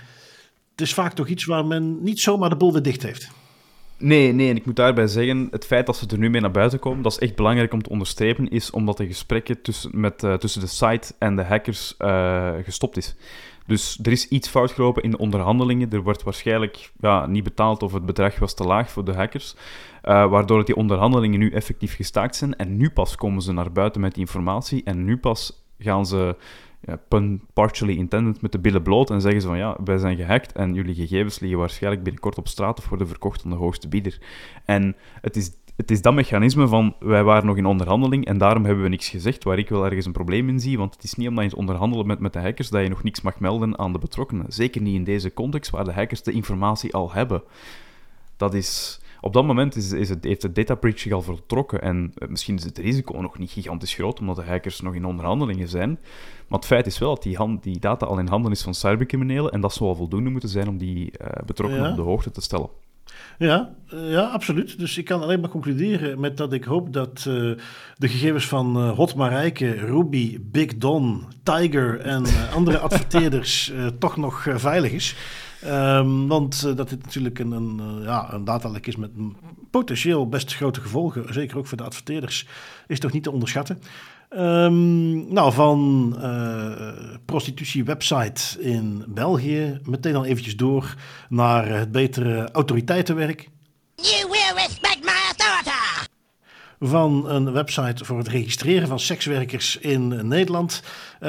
het 0.70 0.81
is 0.81 0.95
vaak 0.95 1.12
toch 1.12 1.29
iets 1.29 1.45
waar 1.45 1.66
men 1.66 2.03
niet 2.03 2.20
zomaar 2.20 2.49
de 2.49 2.57
boel 2.57 2.72
weer 2.72 2.83
dicht 2.83 3.03
heeft. 3.03 3.31
Nee, 3.99 4.33
nee, 4.33 4.55
ik 4.55 4.67
moet 4.67 4.77
daarbij 4.77 5.07
zeggen, 5.07 5.49
het 5.51 5.67
feit 5.67 5.87
dat 5.87 5.97
ze 5.97 6.07
er 6.07 6.19
nu 6.19 6.31
mee 6.31 6.41
naar 6.41 6.51
buiten 6.51 6.79
komen, 6.79 7.03
dat 7.03 7.13
is 7.13 7.19
echt 7.19 7.37
belangrijk 7.37 7.73
om 7.73 7.83
te 7.83 7.91
onderstrepen, 7.91 8.49
is 8.49 8.71
omdat 8.71 8.97
de 8.97 9.07
gesprekken 9.07 9.63
tussen, 9.63 9.91
met, 9.95 10.23
uh, 10.23 10.35
tussen 10.35 10.61
de 10.61 10.67
site 10.67 11.15
en 11.19 11.37
de 11.37 11.43
hackers 11.43 11.95
uh, 11.99 12.53
gestopt 12.65 12.97
is. 12.97 13.17
Dus 13.67 13.99
er 14.03 14.13
is 14.13 14.29
iets 14.29 14.49
fout 14.49 14.73
gelopen 14.73 15.03
in 15.03 15.11
de 15.11 15.19
onderhandelingen. 15.19 15.91
Er 15.91 16.03
wordt 16.03 16.23
waarschijnlijk 16.23 16.91
ja, 17.01 17.27
niet 17.27 17.45
betaald 17.45 17.83
of 17.83 17.93
het 17.93 18.07
bedrag 18.07 18.39
was 18.39 18.55
te 18.55 18.65
laag 18.65 18.91
voor 18.91 19.05
de 19.05 19.15
hackers. 19.15 19.55
Uh, 20.05 20.31
waardoor 20.31 20.65
die 20.65 20.77
onderhandelingen 20.77 21.39
nu 21.39 21.51
effectief 21.51 21.95
gestaakt 21.95 22.37
zijn. 22.37 22.57
En 22.57 22.77
nu 22.77 22.91
pas 22.91 23.15
komen 23.15 23.43
ze 23.43 23.53
naar 23.53 23.73
buiten 23.73 24.01
met 24.01 24.13
die 24.13 24.21
informatie. 24.21 24.85
En 24.85 25.05
nu 25.05 25.17
pas 25.17 25.65
gaan 25.79 26.07
ze 26.07 26.37
partially 27.53 27.97
intended 27.97 28.43
met 28.43 28.53
de 28.53 28.59
billen 28.59 28.82
bloot 28.82 29.11
en 29.11 29.20
zeggen 29.20 29.41
ze 29.41 29.47
van 29.47 29.59
ja, 29.59 29.76
wij 29.84 29.99
zijn 29.99 30.16
gehackt 30.16 30.53
en 30.53 30.74
jullie 30.74 30.95
gegevens 30.95 31.39
liggen 31.39 31.59
waarschijnlijk 31.59 32.03
binnenkort 32.03 32.39
op 32.39 32.49
straat 32.49 32.78
of 32.78 32.89
worden 32.89 33.09
verkocht 33.09 33.45
aan 33.45 33.51
de 33.51 33.57
hoogste 33.57 33.89
bieder. 33.89 34.18
En 34.64 34.97
het 35.20 35.37
is, 35.37 35.51
het 35.76 35.91
is 35.91 36.03
dat 36.03 36.14
mechanisme 36.14 36.68
van 36.68 36.95
wij 36.99 37.24
waren 37.24 37.47
nog 37.47 37.57
in 37.57 37.66
onderhandeling 37.66 38.26
en 38.26 38.39
daarom 38.39 38.64
hebben 38.64 38.82
we 38.82 38.91
niks 38.91 39.09
gezegd, 39.09 39.45
waar 39.45 39.59
ik 39.59 39.68
wel 39.68 39.84
ergens 39.84 40.07
een 40.07 40.12
probleem 40.12 40.49
in 40.49 40.61
zie, 40.61 40.78
want 40.78 40.95
het 40.95 41.05
is 41.05 41.14
niet 41.14 41.28
omdat 41.28 41.45
je 41.45 41.51
het 41.51 41.59
onderhandelen 41.59 42.07
met, 42.07 42.18
met 42.18 42.32
de 42.32 42.41
hackers 42.41 42.68
dat 42.68 42.82
je 42.82 42.89
nog 42.89 43.03
niks 43.03 43.20
mag 43.20 43.41
melden 43.41 43.78
aan 43.78 43.93
de 43.93 43.99
betrokkenen. 43.99 44.53
Zeker 44.53 44.82
niet 44.82 44.95
in 44.95 45.05
deze 45.05 45.34
context 45.34 45.70
waar 45.70 45.84
de 45.84 45.93
hackers 45.93 46.22
de 46.22 46.32
informatie 46.32 46.95
al 46.95 47.12
hebben. 47.12 47.43
Dat 48.37 48.55
is 48.55 49.01
op 49.27 49.33
dat 49.33 49.45
moment 49.45 49.77
is, 49.77 49.93
is 49.93 50.09
het, 50.09 50.24
heeft 50.24 50.43
de 50.43 50.53
data 50.53 50.74
breach 50.74 50.99
zich 50.99 51.12
al 51.12 51.22
vertrokken. 51.22 51.83
En 51.83 52.12
eh, 52.14 52.29
misschien 52.29 52.57
is 52.57 52.64
het 52.64 52.79
risico 52.79 53.20
nog 53.20 53.39
niet 53.39 53.51
gigantisch 53.51 53.95
groot, 53.95 54.20
omdat 54.20 54.37
de 54.37 54.43
hackers 54.43 54.81
nog 54.81 54.95
in 54.95 55.05
onderhandelingen 55.05 55.68
zijn. 55.68 55.99
Maar 56.49 56.59
het 56.59 56.68
feit 56.68 56.87
is 56.87 56.99
wel 56.99 57.14
dat 57.14 57.22
die, 57.22 57.37
hand, 57.37 57.62
die 57.62 57.79
data 57.79 58.07
al 58.07 58.18
in 58.18 58.29
handen 58.29 58.53
is 58.53 58.62
van 58.62 58.74
cybercriminelen. 58.74 59.53
En 59.53 59.61
dat 59.61 59.72
zou 59.72 59.85
wel 59.89 59.99
voldoende 59.99 60.31
moeten 60.31 60.49
zijn 60.49 60.68
om 60.68 60.79
die 60.79 61.12
uh, 61.20 61.27
betrokkenen 61.47 61.91
op 61.91 61.97
de 61.97 62.03
hoogte 62.03 62.31
te 62.31 62.41
stellen. 62.41 62.68
Ja, 63.39 63.74
uh, 63.95 64.11
ja, 64.11 64.22
absoluut. 64.22 64.79
Dus 64.79 64.99
ik 64.99 65.05
kan 65.05 65.22
alleen 65.22 65.41
maar 65.41 65.51
concluderen 65.51 66.20
met 66.20 66.37
dat 66.37 66.53
ik 66.53 66.64
hoop 66.64 66.93
dat 66.93 67.24
uh, 67.29 67.35
de 67.97 68.09
gegevens 68.09 68.47
van 68.47 68.77
uh, 68.77 68.97
Hot 68.97 69.14
Marijke, 69.14 69.70
Ruby, 69.70 70.39
Big 70.43 70.77
Don, 70.77 71.22
Tiger 71.43 72.01
en 72.01 72.24
andere 72.55 72.79
adverteerders 72.89 73.72
toch 73.99 74.16
nog 74.16 74.47
veilig 74.49 74.93
is. 74.93 75.16
Um, 75.65 76.29
want 76.29 76.63
uh, 76.67 76.77
dat 76.77 76.89
dit 76.89 77.05
natuurlijk 77.05 77.39
een, 77.39 77.51
een, 77.51 77.81
uh, 77.99 78.05
ja, 78.05 78.33
een 78.33 78.45
datalek 78.45 78.87
is 78.87 78.97
met 78.97 79.11
potentieel 79.71 80.29
best 80.29 80.55
grote 80.55 80.81
gevolgen, 80.81 81.33
zeker 81.33 81.59
ook 81.59 81.67
voor 81.67 81.77
de 81.77 81.85
adverteerders, 81.85 82.47
is 82.87 83.01
toch 83.01 83.13
niet 83.13 83.23
te 83.23 83.31
onderschatten. 83.31 83.83
Um, 84.31 85.33
nou, 85.33 85.53
van 85.53 86.13
uh, 86.19 86.91
prostitutie-website 87.25 88.63
in 88.63 89.05
België 89.09 89.81
meteen 89.85 90.17
al 90.17 90.25
eventjes 90.25 90.57
door 90.57 90.95
naar 91.29 91.69
het 91.69 91.93
betere 91.93 92.51
autoriteitenwerk. 92.53 93.49
You 93.95 94.31
will 94.31 94.55
respect 94.55 95.01
my 95.01 95.11
authority! 95.27 96.05
Van 96.81 97.31
een 97.31 97.53
website 97.53 98.05
voor 98.05 98.19
het 98.19 98.29
registreren 98.29 98.89
van 98.89 99.01
sekswerkers 99.01 99.77
in 99.77 100.29
Nederland 100.29 100.83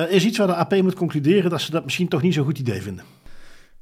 is 0.09 0.25
iets 0.25 0.37
waar 0.37 0.47
de 0.47 0.55
AP 0.55 0.81
moet 0.81 0.95
concluderen 0.95 1.49
dat 1.49 1.61
ze 1.61 1.71
dat 1.71 1.83
misschien 1.83 2.07
toch 2.07 2.21
niet 2.21 2.33
zo'n 2.33 2.45
goed 2.45 2.59
idee 2.59 2.81
vinden. 2.81 3.05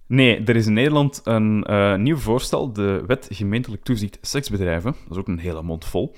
Nee, 0.07 0.43
er 0.43 0.55
is 0.55 0.67
in 0.67 0.73
Nederland 0.73 1.21
een 1.23 1.65
uh, 1.69 1.95
nieuw 1.95 2.17
voorstel, 2.17 2.73
de 2.73 3.03
Wet 3.07 3.27
Gemeentelijk 3.31 3.83
Toezicht 3.83 4.17
Seksbedrijven. 4.21 4.91
Dat 4.91 5.11
is 5.11 5.17
ook 5.17 5.27
een 5.27 5.39
hele 5.39 5.63
mond 5.63 5.85
vol. 5.85 6.15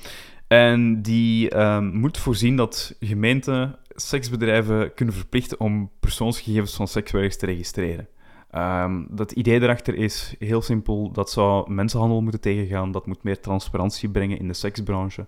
En 0.47 1.01
die 1.01 1.53
uh, 1.53 1.79
moet 1.79 2.17
voorzien 2.17 2.55
dat 2.55 2.95
gemeenten 2.99 3.75
seksbedrijven 3.89 4.93
kunnen 4.93 5.13
verplichten 5.13 5.59
om 5.59 5.91
persoonsgegevens 5.99 6.75
van 6.75 6.87
sekswerkers 6.87 7.37
te 7.37 7.45
registreren. 7.45 8.07
Um, 8.55 9.07
dat 9.09 9.31
idee 9.31 9.61
erachter 9.61 9.95
is 9.95 10.35
heel 10.39 10.61
simpel. 10.61 11.11
Dat 11.11 11.31
zou 11.31 11.71
mensenhandel 11.71 12.21
moeten 12.21 12.41
tegengaan. 12.41 12.91
Dat 12.91 13.05
moet 13.05 13.23
meer 13.23 13.39
transparantie 13.39 14.09
brengen 14.09 14.39
in 14.39 14.47
de 14.47 14.53
seksbranche. 14.53 15.27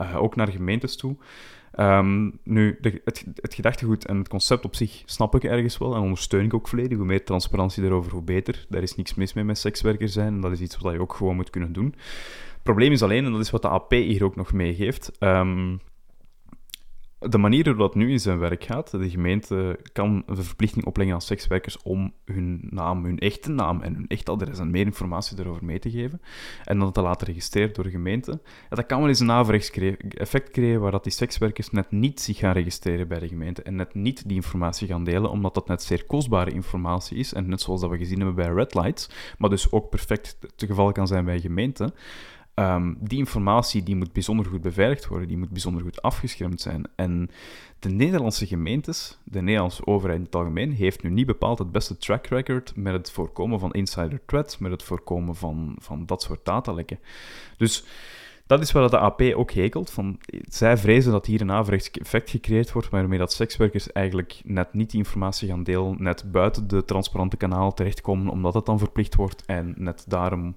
Uh, 0.00 0.22
ook 0.22 0.36
naar 0.36 0.48
gemeentes 0.48 0.96
toe. 0.96 1.16
Um, 1.80 2.38
nu, 2.44 2.78
de, 2.80 3.00
het, 3.04 3.24
het, 3.34 3.54
gedachtegoed 3.54 4.06
en 4.06 4.16
het 4.16 4.28
concept 4.28 4.64
op 4.64 4.76
zich 4.76 5.02
snap 5.04 5.34
ik 5.34 5.44
ergens 5.44 5.78
wel 5.78 5.94
en 5.94 6.00
ondersteun 6.00 6.44
ik 6.44 6.54
ook 6.54 6.68
volledig. 6.68 6.96
Hoe 6.96 7.06
meer 7.06 7.24
transparantie 7.24 7.84
erover, 7.84 8.12
hoe 8.12 8.22
beter. 8.22 8.66
Daar 8.68 8.82
is 8.82 8.96
niks 8.96 9.14
mis 9.14 9.32
mee 9.32 9.44
met 9.44 9.58
sekswerker 9.58 10.08
zijn. 10.08 10.34
En 10.34 10.40
dat 10.40 10.52
is 10.52 10.60
iets 10.60 10.78
wat 10.78 10.92
je 10.92 11.00
ook 11.00 11.14
gewoon 11.14 11.36
moet 11.36 11.50
kunnen 11.50 11.72
doen. 11.72 11.94
Het 12.52 12.62
probleem 12.62 12.92
is 12.92 13.02
alleen, 13.02 13.24
en 13.24 13.32
dat 13.32 13.40
is 13.40 13.50
wat 13.50 13.62
de 13.62 13.68
AP 13.68 13.90
hier 13.90 14.24
ook 14.24 14.36
nog 14.36 14.52
meegeeft. 14.52 15.12
Um, 15.20 15.80
de 17.18 17.38
manier 17.38 17.64
waarop 17.64 17.80
dat 17.80 17.94
nu 17.94 18.10
in 18.10 18.20
zijn 18.20 18.38
werk 18.38 18.64
gaat, 18.64 18.90
de 18.90 19.10
gemeente 19.10 19.78
kan 19.92 20.22
een 20.26 20.36
verplichting 20.36 20.84
opleggen 20.84 21.14
aan 21.14 21.20
sekswerkers 21.20 21.82
om 21.82 22.12
hun 22.24 22.60
naam, 22.70 23.04
hun 23.04 23.18
echte 23.18 23.50
naam 23.50 23.80
en 23.80 23.94
hun 23.94 24.06
echt 24.08 24.28
adres 24.28 24.58
en 24.58 24.70
meer 24.70 24.86
informatie 24.86 25.38
erover 25.38 25.64
mee 25.64 25.78
te 25.78 25.90
geven. 25.90 26.20
En 26.64 26.78
dan 26.78 26.92
te 26.92 27.00
laten 27.00 27.26
registreren 27.26 27.72
door 27.72 27.84
de 27.84 27.90
gemeente. 27.90 28.40
Ja, 28.70 28.76
dat 28.76 28.86
kan 28.86 28.98
wel 28.98 29.08
eens 29.08 29.20
een 29.20 29.30
averechts 29.30 29.70
effect 30.08 30.50
creëren 30.50 30.80
waar 30.80 30.90
dat 30.90 31.02
die 31.02 31.12
sekswerkers 31.12 31.70
net 31.70 31.90
niet 31.90 32.20
zich 32.20 32.38
gaan 32.38 32.52
registreren 32.52 33.08
bij 33.08 33.18
de 33.18 33.28
gemeente 33.28 33.62
en 33.62 33.76
net 33.76 33.94
niet 33.94 34.28
die 34.28 34.36
informatie 34.36 34.88
gaan 34.88 35.04
delen, 35.04 35.30
omdat 35.30 35.54
dat 35.54 35.68
net 35.68 35.82
zeer 35.82 36.04
kostbare 36.04 36.50
informatie 36.50 37.18
is. 37.18 37.32
En 37.32 37.48
net 37.48 37.60
zoals 37.60 37.80
dat 37.80 37.90
we 37.90 37.96
gezien 37.96 38.16
hebben 38.16 38.34
bij 38.34 38.54
Red 38.54 38.74
Lights, 38.74 39.10
maar 39.38 39.50
dus 39.50 39.72
ook 39.72 39.90
perfect 39.90 40.38
te 40.56 40.66
geval 40.66 40.92
kan 40.92 41.06
zijn 41.06 41.24
bij 41.24 41.40
gemeenten. 41.40 41.92
Um, 42.58 42.96
die 43.00 43.18
informatie 43.18 43.82
die 43.82 43.96
moet 43.96 44.12
bijzonder 44.12 44.46
goed 44.46 44.60
beveiligd 44.60 45.06
worden, 45.06 45.28
die 45.28 45.36
moet 45.36 45.50
bijzonder 45.50 45.82
goed 45.82 46.02
afgeschermd 46.02 46.60
zijn. 46.60 46.84
En 46.96 47.30
de 47.78 47.88
Nederlandse 47.88 48.46
gemeentes, 48.46 49.18
de 49.24 49.40
Nederlandse 49.40 49.86
overheid 49.86 50.18
in 50.18 50.24
het 50.24 50.34
algemeen, 50.34 50.72
heeft 50.72 51.02
nu 51.02 51.10
niet 51.10 51.26
bepaald 51.26 51.58
het 51.58 51.72
beste 51.72 51.96
track 51.96 52.26
record 52.26 52.72
met 52.76 52.92
het 52.92 53.10
voorkomen 53.10 53.60
van 53.60 53.72
insider 53.72 54.20
threats, 54.26 54.58
met 54.58 54.70
het 54.70 54.82
voorkomen 54.82 55.36
van, 55.36 55.76
van 55.78 56.06
dat 56.06 56.22
soort 56.22 56.44
datalekken. 56.44 56.98
Dus 57.56 57.84
dat 58.48 58.60
is 58.60 58.72
wat 58.72 58.90
de 58.90 58.98
AP 58.98 59.20
ook 59.34 59.52
hekelt. 59.52 59.90
Van, 59.90 60.18
zij 60.48 60.76
vrezen 60.76 61.12
dat 61.12 61.26
hier 61.26 61.40
een 61.40 61.52
averechts 61.52 61.90
effect 61.90 62.30
gecreëerd 62.30 62.72
wordt, 62.72 62.88
waarmee 62.88 63.18
dat 63.18 63.32
sekswerkers 63.32 63.92
eigenlijk 63.92 64.40
net 64.44 64.74
niet 64.74 64.90
die 64.90 65.00
informatie 65.00 65.48
gaan 65.48 65.62
delen, 65.62 65.96
net 65.98 66.32
buiten 66.32 66.68
de 66.68 66.84
transparante 66.84 67.36
kanalen 67.36 67.74
terechtkomen, 67.74 68.28
omdat 68.28 68.54
het 68.54 68.66
dan 68.66 68.78
verplicht 68.78 69.14
wordt, 69.14 69.44
en 69.46 69.74
net 69.76 70.04
daarom 70.08 70.56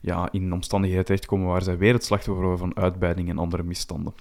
ja, 0.00 0.28
in 0.32 0.52
omstandigheden 0.52 1.04
terechtkomen 1.04 1.46
waar 1.46 1.62
zij 1.62 1.78
weer 1.78 1.92
het 1.92 2.04
slachtoffer 2.04 2.42
worden 2.44 2.58
van 2.58 2.76
uitbuiting 2.76 3.28
en 3.28 3.38
andere 3.38 3.62
misstanden. 3.62 4.14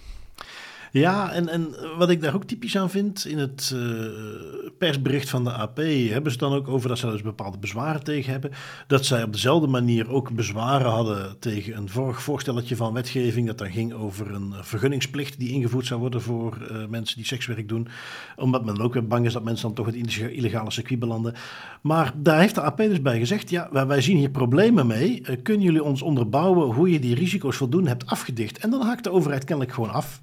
Ja, 0.94 1.32
en, 1.32 1.50
en 1.50 1.76
wat 1.98 2.10
ik 2.10 2.22
daar 2.22 2.36
ook 2.36 2.44
typisch 2.44 2.78
aan 2.78 2.90
vind, 2.90 3.26
in 3.26 3.38
het 3.38 3.72
uh, 3.76 3.82
persbericht 4.78 5.30
van 5.30 5.44
de 5.44 5.52
AP 5.52 5.78
hebben 6.10 6.32
ze 6.32 6.38
dan 6.38 6.54
ook 6.54 6.68
over 6.68 6.90
dat 6.90 6.98
ze 6.98 7.12
dus 7.12 7.22
bepaalde 7.22 7.58
bezwaren 7.58 8.04
tegen 8.04 8.32
hebben. 8.32 8.52
Dat 8.88 9.06
zij 9.06 9.24
op 9.24 9.34
dezelfde 9.34 9.68
manier 9.68 10.10
ook 10.10 10.32
bezwaren 10.32 10.90
hadden 10.92 11.40
tegen 11.40 11.78
een 11.78 11.90
vorig 11.90 12.22
voorstelletje 12.22 12.76
van 12.76 12.94
wetgeving. 12.94 13.48
Dat 13.48 13.58
dan 13.58 13.72
ging 13.72 13.94
over 13.94 14.34
een 14.34 14.54
vergunningsplicht 14.62 15.40
die 15.40 15.52
ingevoerd 15.52 15.86
zou 15.86 16.00
worden 16.00 16.22
voor 16.22 16.58
uh, 16.72 16.88
mensen 16.88 17.18
die 17.18 17.26
sekswerk 17.26 17.70
doen. 17.70 17.88
Omdat 18.36 18.66
men 18.66 18.82
ook 18.82 18.94
weer 18.94 19.08
bang 19.08 19.26
is 19.26 19.34
dat 19.34 19.44
mensen 19.44 19.66
dan 19.66 19.76
toch 19.76 19.86
het 19.86 20.18
illegale 20.18 20.72
circuit 20.72 21.00
belanden. 21.00 21.34
Maar 21.82 22.14
daar 22.16 22.40
heeft 22.40 22.56
de 22.56 22.62
AP 22.62 22.78
dus 22.78 23.02
bij 23.02 23.20
gezegd, 23.20 23.50
ja, 23.50 23.88
wij 23.88 24.02
zien 24.02 24.18
hier 24.18 24.30
problemen 24.30 24.88
mee. 24.88 25.22
Uh, 25.22 25.38
kunnen 25.44 25.64
jullie 25.64 25.84
ons 25.84 26.02
onderbouwen 26.02 26.74
hoe 26.74 26.92
je 26.92 27.00
die 27.00 27.16
risico's 27.16 27.58
voldoende 27.58 27.90
hebt 27.90 28.06
afgedicht? 28.06 28.58
En 28.58 28.70
dan 28.70 28.82
haakt 28.82 29.04
de 29.04 29.12
overheid 29.12 29.44
kennelijk 29.44 29.74
gewoon 29.74 29.92
af. 29.92 30.22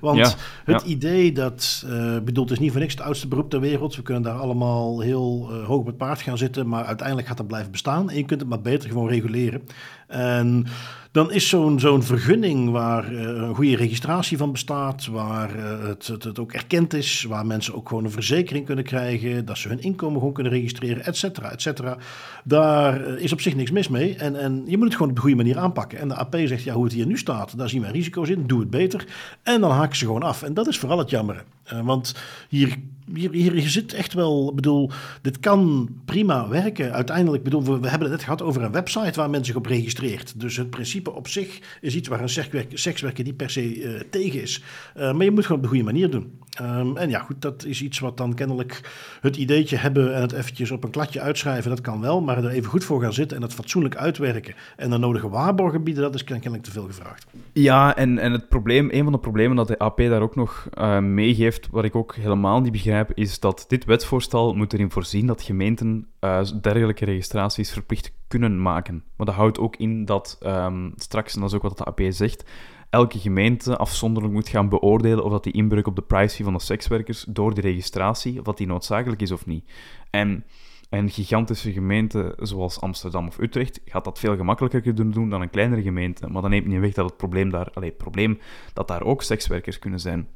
Want 0.00 0.18
ja, 0.18 0.34
het 0.64 0.82
ja. 0.82 0.88
idee 0.88 1.32
dat, 1.32 1.84
uh, 1.86 2.18
bedoeld 2.18 2.50
is 2.50 2.58
niet 2.58 2.70
voor 2.70 2.80
niks 2.80 2.94
het 2.94 3.02
oudste 3.02 3.28
beroep 3.28 3.50
ter 3.50 3.60
wereld. 3.60 3.96
We 3.96 4.02
kunnen 4.02 4.22
daar 4.22 4.38
allemaal 4.38 5.00
heel 5.00 5.48
uh, 5.50 5.66
hoog 5.66 5.78
op 5.78 5.86
het 5.86 5.96
paard 5.96 6.20
gaan 6.20 6.38
zitten, 6.38 6.68
maar 6.68 6.84
uiteindelijk 6.84 7.28
gaat 7.28 7.36
dat 7.36 7.46
blijven 7.46 7.70
bestaan. 7.70 8.10
En 8.10 8.16
je 8.16 8.24
kunt 8.24 8.40
het 8.40 8.48
maar 8.48 8.60
beter 8.60 8.88
gewoon 8.88 9.08
reguleren. 9.08 9.62
En 10.06 10.66
dan 11.12 11.32
is 11.32 11.48
zo'n 11.48 11.80
zo'n 11.80 12.02
vergunning 12.02 12.70
waar 12.70 13.12
uh, 13.12 13.20
een 13.20 13.54
goede 13.54 13.76
registratie 13.76 14.36
van 14.36 14.52
bestaat, 14.52 15.06
waar 15.06 15.56
uh, 15.56 15.86
het, 15.88 16.06
het, 16.06 16.24
het, 16.24 16.38
ook 16.38 16.52
erkend 16.52 16.94
is, 16.94 17.22
waar 17.28 17.46
mensen 17.46 17.74
ook 17.74 17.88
gewoon 17.88 18.04
een 18.04 18.10
verzekering 18.10 18.66
kunnen 18.66 18.84
krijgen, 18.84 19.44
dat 19.44 19.58
ze 19.58 19.68
hun 19.68 19.82
inkomen 19.82 20.18
gewoon 20.18 20.34
kunnen 20.34 20.52
registreren, 20.52 21.04
et 21.04 21.16
cetera, 21.16 21.50
et 21.50 21.62
cetera. 21.62 21.96
Daar 22.44 23.08
uh, 23.08 23.22
is 23.22 23.32
op 23.32 23.40
zich 23.40 23.54
niks 23.54 23.70
mis 23.70 23.88
mee. 23.88 24.16
En, 24.16 24.40
en 24.40 24.62
je 24.66 24.76
moet 24.76 24.86
het 24.86 24.92
gewoon 24.92 25.08
op 25.08 25.14
de 25.14 25.20
goede 25.20 25.36
manier 25.36 25.58
aanpakken. 25.58 25.98
En 25.98 26.08
de 26.08 26.14
AP 26.14 26.36
zegt, 26.44 26.62
ja, 26.62 26.74
hoe 26.74 26.84
het 26.84 26.92
hier 26.92 27.06
nu 27.06 27.18
staat, 27.18 27.58
daar 27.58 27.68
zien 27.68 27.82
wij 27.82 27.90
risico's 27.90 28.28
in, 28.28 28.46
doe 28.46 28.60
het 28.60 28.70
beter. 28.70 29.06
En 29.42 29.60
dan 29.60 29.70
haken 29.78 29.96
ze 29.96 30.04
gewoon 30.04 30.22
af. 30.22 30.42
En 30.42 30.54
dat 30.54 30.66
is 30.66 30.78
vooral 30.78 30.98
het 30.98 31.10
jammere. 31.10 31.42
want 31.84 32.14
hier 32.48 32.76
hier, 33.14 33.32
hier 33.32 33.68
zit 33.68 33.92
echt 33.92 34.12
wel, 34.12 34.54
bedoel, 34.54 34.90
dit 35.22 35.40
kan 35.40 35.88
prima 36.04 36.48
werken. 36.48 36.92
Uiteindelijk, 36.92 37.42
bedoel, 37.42 37.64
we, 37.64 37.80
we, 37.80 37.88
hebben 37.88 38.08
het 38.08 38.16
net 38.16 38.24
gehad 38.24 38.42
over 38.42 38.62
een 38.62 38.72
website 38.72 39.20
waar 39.20 39.30
men 39.30 39.44
zich 39.44 39.56
op 39.56 39.66
registreert. 39.66 40.40
Dus 40.40 40.56
het 40.56 40.70
principe 40.70 41.12
op 41.12 41.28
zich 41.28 41.60
is 41.80 41.94
iets 41.94 42.08
waar 42.08 42.20
een 42.20 42.28
sekswerker, 42.72 43.24
niet 43.24 43.36
per 43.36 43.50
se 43.50 43.76
uh, 43.76 44.00
tegen 44.10 44.42
is. 44.42 44.62
Uh, 44.96 45.12
maar 45.12 45.24
je 45.24 45.30
moet 45.30 45.42
gewoon 45.42 45.56
op 45.56 45.62
de 45.62 45.68
goede 45.68 45.84
manier 45.84 46.10
doen. 46.10 46.32
Um, 46.62 46.96
en 46.96 47.10
ja, 47.10 47.18
goed, 47.18 47.42
dat 47.42 47.64
is 47.64 47.82
iets 47.82 47.98
wat 47.98 48.16
dan 48.16 48.34
kennelijk 48.34 48.80
het 49.20 49.36
ideetje 49.36 49.76
hebben 49.76 50.14
en 50.14 50.20
het 50.20 50.32
eventjes 50.32 50.70
op 50.70 50.84
een 50.84 50.90
kladje 50.90 51.20
uitschrijven, 51.20 51.70
dat 51.70 51.80
kan 51.80 52.00
wel. 52.00 52.20
Maar 52.20 52.44
er 52.44 52.50
even 52.50 52.70
goed 52.70 52.84
voor 52.84 53.02
gaan 53.02 53.12
zitten 53.12 53.36
en 53.36 53.42
het 53.42 53.54
fatsoenlijk 53.54 53.96
uitwerken 53.96 54.54
en 54.76 54.90
de 54.90 54.98
nodige 54.98 55.28
waarborgen 55.28 55.82
bieden, 55.82 56.02
dat 56.02 56.14
is 56.14 56.24
kennelijk 56.24 56.62
te 56.62 56.70
veel 56.70 56.86
gevraagd. 56.86 57.26
Ja, 57.52 57.96
en, 57.96 58.18
en 58.18 58.32
het 58.32 58.48
probleem, 58.48 58.88
een 58.90 59.02
van 59.02 59.12
de 59.12 59.18
problemen 59.18 59.56
dat 59.56 59.68
de 59.68 59.78
AP 59.78 59.98
daar 59.98 60.22
ook 60.22 60.36
nog 60.36 60.68
uh, 60.78 60.98
meegeeft, 60.98 61.68
wat 61.70 61.84
ik 61.84 61.96
ook 61.96 62.14
helemaal 62.14 62.60
niet 62.60 62.72
begrijp, 62.72 62.97
is 63.14 63.40
dat 63.40 63.64
dit 63.68 63.84
wetsvoorstel 63.84 64.54
moet 64.54 64.72
erin 64.72 64.90
voorzien 64.90 65.26
dat 65.26 65.42
gemeenten 65.42 66.06
uh, 66.20 66.46
dergelijke 66.60 67.04
registraties 67.04 67.72
verplicht 67.72 68.12
kunnen 68.28 68.62
maken. 68.62 69.04
Maar 69.16 69.26
dat 69.26 69.34
houdt 69.34 69.58
ook 69.58 69.76
in 69.76 70.04
dat 70.04 70.38
um, 70.42 70.92
straks, 70.96 71.34
en 71.34 71.40
dat 71.40 71.50
is 71.50 71.56
ook 71.56 71.62
wat 71.62 71.78
de 71.78 71.84
AP 71.84 72.00
zegt, 72.08 72.44
elke 72.90 73.18
gemeente 73.18 73.76
afzonderlijk 73.76 74.34
moet 74.34 74.48
gaan 74.48 74.68
beoordelen 74.68 75.24
of 75.24 75.30
dat 75.30 75.44
die 75.44 75.52
inbreuk 75.52 75.86
op 75.86 75.96
de 75.96 76.02
privacy 76.02 76.42
van 76.42 76.52
de 76.52 76.60
sekswerkers 76.60 77.24
door 77.28 77.54
die 77.54 77.62
registratie, 77.62 78.38
of 78.38 78.44
dat 78.44 78.56
die 78.56 78.66
noodzakelijk 78.66 79.22
is 79.22 79.32
of 79.32 79.46
niet. 79.46 79.70
En 80.10 80.44
een 80.90 81.10
gigantische 81.10 81.72
gemeente 81.72 82.36
zoals 82.38 82.80
Amsterdam 82.80 83.26
of 83.26 83.38
Utrecht 83.38 83.80
gaat 83.84 84.04
dat 84.04 84.18
veel 84.18 84.36
gemakkelijker 84.36 84.80
kunnen 84.80 85.10
doen 85.10 85.30
dan 85.30 85.40
een 85.40 85.50
kleinere 85.50 85.82
gemeente. 85.82 86.28
Maar 86.28 86.42
dan 86.42 86.50
neemt 86.50 86.66
niet 86.66 86.80
weg 86.80 86.92
dat 86.92 87.08
het 87.08 87.16
probleem 87.16 87.50
daar, 87.50 87.70
allee, 87.74 87.88
het 87.88 87.98
probleem 87.98 88.38
dat 88.72 88.88
daar 88.88 89.02
ook 89.02 89.22
sekswerkers 89.22 89.78
kunnen 89.78 90.00
zijn, 90.00 90.28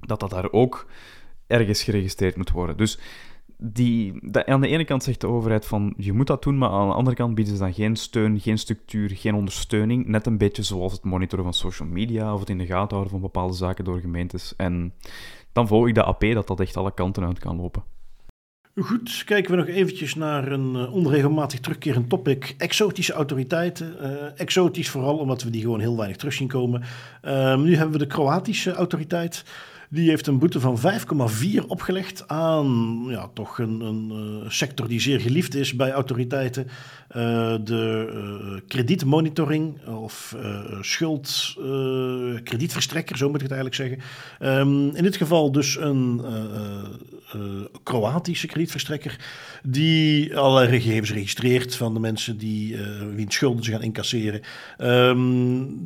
dat 0.00 0.20
dat 0.20 0.30
daar 0.30 0.52
ook 0.52 0.86
ergens 1.46 1.82
geregistreerd 1.82 2.36
moet 2.36 2.50
worden. 2.50 2.76
Dus 2.76 2.98
die, 3.58 4.14
aan 4.32 4.60
de 4.60 4.68
ene 4.68 4.84
kant 4.84 5.02
zegt 5.02 5.20
de 5.20 5.26
overheid 5.26 5.66
van 5.66 5.94
je 5.96 6.12
moet 6.12 6.26
dat 6.26 6.42
doen, 6.42 6.58
maar 6.58 6.70
aan 6.70 6.88
de 6.88 6.94
andere 6.94 7.16
kant 7.16 7.34
bieden 7.34 7.54
ze 7.54 7.60
dan 7.60 7.74
geen 7.74 7.96
steun, 7.96 8.40
geen 8.40 8.58
structuur, 8.58 9.10
geen 9.10 9.34
ondersteuning. 9.34 10.06
Net 10.06 10.26
een 10.26 10.38
beetje 10.38 10.62
zoals 10.62 10.92
het 10.92 11.04
monitoren 11.04 11.44
van 11.44 11.54
social 11.54 11.88
media 11.88 12.34
of 12.34 12.40
het 12.40 12.50
in 12.50 12.58
de 12.58 12.66
gaten 12.66 12.90
houden 12.90 13.10
van 13.10 13.20
bepaalde 13.20 13.54
zaken 13.54 13.84
door 13.84 14.00
gemeentes. 14.00 14.54
En 14.56 14.92
dan 15.52 15.66
volg 15.66 15.88
ik 15.88 15.94
de 15.94 16.04
AP 16.04 16.20
dat 16.20 16.46
dat 16.46 16.60
echt 16.60 16.76
alle 16.76 16.94
kanten 16.94 17.24
uit 17.24 17.38
kan 17.38 17.56
lopen. 17.56 17.82
Goed, 18.80 19.22
kijken 19.24 19.50
we 19.50 19.56
nog 19.56 19.66
eventjes 19.66 20.14
naar 20.14 20.52
een 20.52 20.74
uh, 20.74 20.94
onregelmatig 20.94 21.60
terugkerend 21.60 22.08
topic. 22.08 22.54
Exotische 22.58 23.12
autoriteiten. 23.12 23.96
Uh, 24.00 24.40
exotisch 24.40 24.88
vooral 24.88 25.18
omdat 25.18 25.42
we 25.42 25.50
die 25.50 25.60
gewoon 25.60 25.80
heel 25.80 25.96
weinig 25.96 26.16
terug 26.16 26.34
zien 26.34 26.48
komen. 26.48 26.82
Uh, 27.24 27.56
nu 27.56 27.74
hebben 27.74 27.92
we 27.92 27.98
de 27.98 28.06
Kroatische 28.06 28.72
autoriteit. 28.72 29.44
Die 29.90 30.08
heeft 30.08 30.26
een 30.26 30.38
boete 30.38 30.60
van 30.60 30.78
5,4 30.78 31.66
opgelegd 31.66 32.28
aan 32.28 33.04
ja, 33.08 33.30
toch 33.34 33.58
een, 33.58 33.80
een 33.80 34.12
uh, 34.12 34.50
sector 34.50 34.88
die 34.88 35.00
zeer 35.00 35.20
geliefd 35.20 35.54
is 35.54 35.74
bij 35.76 35.90
autoriteiten. 35.90 36.66
Uh, 37.16 37.54
de 37.64 38.12
uh, 38.14 38.60
kredietmonitoring 38.68 39.86
of 39.86 40.36
schuld, 40.80 41.56
kredietverstrekker, 42.44 43.16
zo 43.16 43.26
moet 43.26 43.42
ik 43.42 43.48
het 43.48 43.58
eigenlijk 43.58 43.74
zeggen. 43.74 43.98
Um, 44.58 44.94
in 44.94 45.02
dit 45.02 45.16
geval 45.16 45.52
dus 45.52 45.76
een 45.76 46.22
Kroatische 47.82 48.46
kredietverstrekker 48.46 49.18
die 49.62 50.36
allerlei 50.36 50.80
gegevens 50.80 51.12
registreert 51.12 51.76
van 51.76 51.94
de 51.94 52.00
mensen 52.00 52.38
die 52.38 52.76
wiens 53.14 53.34
schulden 53.34 53.64
ze 53.64 53.70
gaan 53.70 53.82
incasseren. 53.82 54.40
Um, 54.78 55.78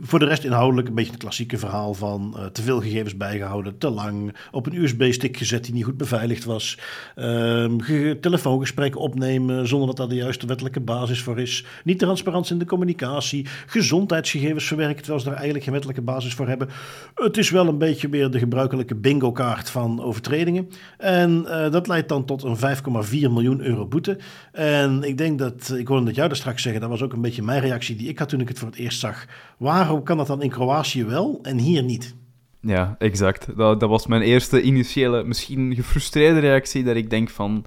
voor 0.00 0.18
de 0.18 0.24
rest 0.24 0.44
inhoudelijk 0.44 0.88
een 0.88 0.94
beetje 0.94 1.12
het 1.12 1.20
klassieke 1.20 1.58
verhaal 1.58 1.94
van 1.94 2.50
te 2.52 2.62
veel 2.62 2.80
gegevens 2.80 3.16
bij 3.16 3.27
bijgehouden, 3.28 3.78
te 3.78 3.90
lang, 3.90 4.34
op 4.50 4.66
een 4.66 4.82
USB-stick 4.82 5.36
gezet 5.36 5.64
die 5.64 5.74
niet 5.74 5.84
goed 5.84 5.96
beveiligd 5.96 6.44
was, 6.44 6.78
um, 7.16 7.80
telefoongesprekken 8.20 9.00
opnemen 9.00 9.68
zonder 9.68 9.86
dat 9.86 9.96
daar 9.96 10.08
de 10.08 10.14
juiste 10.14 10.46
wettelijke 10.46 10.80
basis 10.80 11.22
voor 11.22 11.38
is, 11.38 11.64
niet 11.84 11.98
transparantie 11.98 12.52
in 12.52 12.58
de 12.58 12.64
communicatie, 12.64 13.46
gezondheidsgegevens 13.66 14.64
verwerken 14.64 14.96
terwijl 14.96 15.18
ze 15.18 15.24
daar 15.24 15.34
eigenlijk 15.34 15.64
geen 15.64 15.72
wettelijke 15.72 16.02
basis 16.02 16.34
voor 16.34 16.48
hebben. 16.48 16.68
Het 17.14 17.36
is 17.36 17.50
wel 17.50 17.68
een 17.68 17.78
beetje 17.78 18.08
meer 18.08 18.30
de 18.30 18.38
gebruikelijke 18.38 18.94
bingo-kaart 18.94 19.70
van 19.70 20.02
overtredingen. 20.02 20.68
En 20.98 21.44
uh, 21.46 21.70
dat 21.70 21.86
leidt 21.86 22.08
dan 22.08 22.24
tot 22.24 22.42
een 22.42 22.56
5,4 22.56 22.62
miljoen 23.10 23.60
euro 23.60 23.86
boete. 23.86 24.18
En 24.52 25.02
ik 25.02 25.18
denk 25.18 25.38
dat, 25.38 25.74
ik 25.76 25.88
hoorde 25.88 26.04
dat 26.04 26.14
jou 26.14 26.28
daar 26.28 26.36
straks 26.36 26.62
zeggen, 26.62 26.80
dat 26.80 26.90
was 26.90 27.02
ook 27.02 27.12
een 27.12 27.20
beetje 27.20 27.42
mijn 27.42 27.60
reactie 27.60 27.96
die 27.96 28.08
ik 28.08 28.18
had 28.18 28.28
toen 28.28 28.40
ik 28.40 28.48
het 28.48 28.58
voor 28.58 28.68
het 28.68 28.78
eerst 28.78 29.00
zag. 29.00 29.26
Waarom 29.58 30.02
kan 30.02 30.16
dat 30.16 30.26
dan 30.26 30.42
in 30.42 30.50
Kroatië 30.50 31.04
wel 31.04 31.38
en 31.42 31.58
hier 31.58 31.82
niet? 31.82 32.14
Ja, 32.60 32.96
exact. 32.98 33.56
Dat, 33.56 33.80
dat 33.80 33.88
was 33.88 34.06
mijn 34.06 34.22
eerste 34.22 34.62
initiële, 34.62 35.24
misschien 35.24 35.74
gefrustreerde 35.74 36.40
reactie, 36.40 36.84
dat 36.84 36.96
ik 36.96 37.10
denk 37.10 37.30
van... 37.30 37.64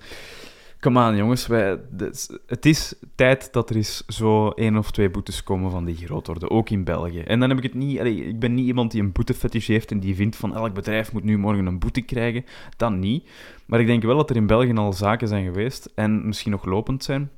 Kom 0.79 0.97
aan, 0.97 1.15
jongens. 1.15 1.47
Wij, 1.47 1.79
het 2.47 2.65
is 2.65 2.93
tijd 3.15 3.53
dat 3.53 3.69
er 3.69 3.75
eens 3.75 4.05
zo 4.07 4.49
één 4.49 4.77
of 4.77 4.91
twee 4.91 5.09
boetes 5.09 5.43
komen 5.43 5.71
van 5.71 5.85
die 5.85 5.95
groot 5.95 6.27
worden, 6.27 6.49
ook 6.51 6.69
in 6.69 6.83
België. 6.83 7.19
En 7.19 7.39
dan 7.39 7.49
heb 7.49 7.57
ik 7.57 7.63
het 7.63 7.73
niet... 7.73 7.99
Ik 7.99 8.39
ben 8.39 8.53
niet 8.53 8.65
iemand 8.65 8.91
die 8.91 9.01
een 9.01 9.11
boetefetish 9.11 9.67
heeft 9.67 9.91
en 9.91 9.99
die 9.99 10.15
vindt 10.15 10.35
van 10.35 10.55
elk 10.55 10.73
bedrijf 10.73 11.13
moet 11.13 11.23
nu 11.23 11.37
morgen 11.37 11.65
een 11.65 11.79
boete 11.79 12.01
krijgen. 12.01 12.45
Dan 12.77 12.99
niet. 12.99 13.29
Maar 13.65 13.79
ik 13.79 13.87
denk 13.87 14.03
wel 14.03 14.17
dat 14.17 14.29
er 14.29 14.35
in 14.35 14.47
België 14.47 14.73
al 14.73 14.93
zaken 14.93 15.27
zijn 15.27 15.45
geweest, 15.45 15.89
en 15.95 16.25
misschien 16.27 16.51
nog 16.51 16.65
lopend 16.65 17.03
zijn, 17.03 17.29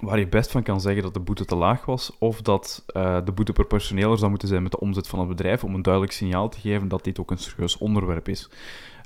waar 0.00 0.18
je 0.18 0.28
best 0.28 0.50
van 0.50 0.62
kan 0.62 0.80
zeggen 0.80 1.02
dat 1.02 1.14
de 1.14 1.20
boete 1.20 1.44
te 1.44 1.56
laag 1.56 1.84
was, 1.84 2.16
of 2.18 2.42
dat 2.42 2.84
uh, 2.96 3.18
de 3.24 3.32
boete 3.32 3.52
proportioneler 3.52 4.18
zou 4.18 4.30
moeten 4.30 4.48
zijn 4.48 4.62
met 4.62 4.72
de 4.72 4.80
omzet 4.80 5.08
van 5.08 5.18
het 5.18 5.28
bedrijf, 5.28 5.64
om 5.64 5.74
een 5.74 5.82
duidelijk 5.82 6.12
signaal 6.12 6.48
te 6.48 6.60
geven 6.60 6.88
dat 6.88 7.04
dit 7.04 7.20
ook 7.20 7.30
een 7.30 7.38
serieus 7.38 7.78
onderwerp 7.78 8.28
is. 8.28 8.50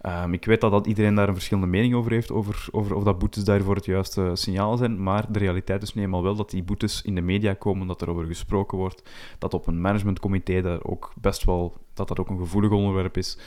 Um, 0.07 0.33
ik 0.33 0.45
weet 0.45 0.61
dat, 0.61 0.71
dat 0.71 0.87
iedereen 0.87 1.15
daar 1.15 1.29
een 1.29 1.35
verschillende 1.35 1.69
mening 1.69 1.95
over 1.95 2.11
heeft, 2.11 2.33
over, 2.33 2.69
over 2.71 2.95
of 2.95 3.05
dat 3.05 3.19
boetes 3.19 3.45
daarvoor 3.45 3.75
het 3.75 3.85
juiste 3.85 4.31
signaal 4.33 4.77
zijn, 4.77 5.03
maar 5.03 5.33
de 5.33 5.39
realiteit 5.39 5.83
is 5.83 5.95
nu 5.95 6.03
eenmaal 6.03 6.23
wel 6.23 6.35
dat 6.35 6.51
die 6.51 6.63
boetes 6.63 7.03
in 7.03 7.15
de 7.15 7.21
media 7.21 7.55
komen, 7.55 7.87
dat 7.87 8.03
er 8.03 8.11
over 8.11 8.25
gesproken 8.25 8.79
wordt, 8.79 9.03
dat 9.39 9.55
op 9.55 9.67
een 9.67 9.81
managementcomité 9.81 10.61
daar 10.61 10.85
ook 10.85 11.13
best 11.21 11.45
wel, 11.45 11.77
dat 11.95 12.09
dat 12.09 12.21
ook 12.21 12.29
een 12.29 12.39
gevoelig 12.39 12.71
onderwerp 12.71 13.17
is. 13.17 13.39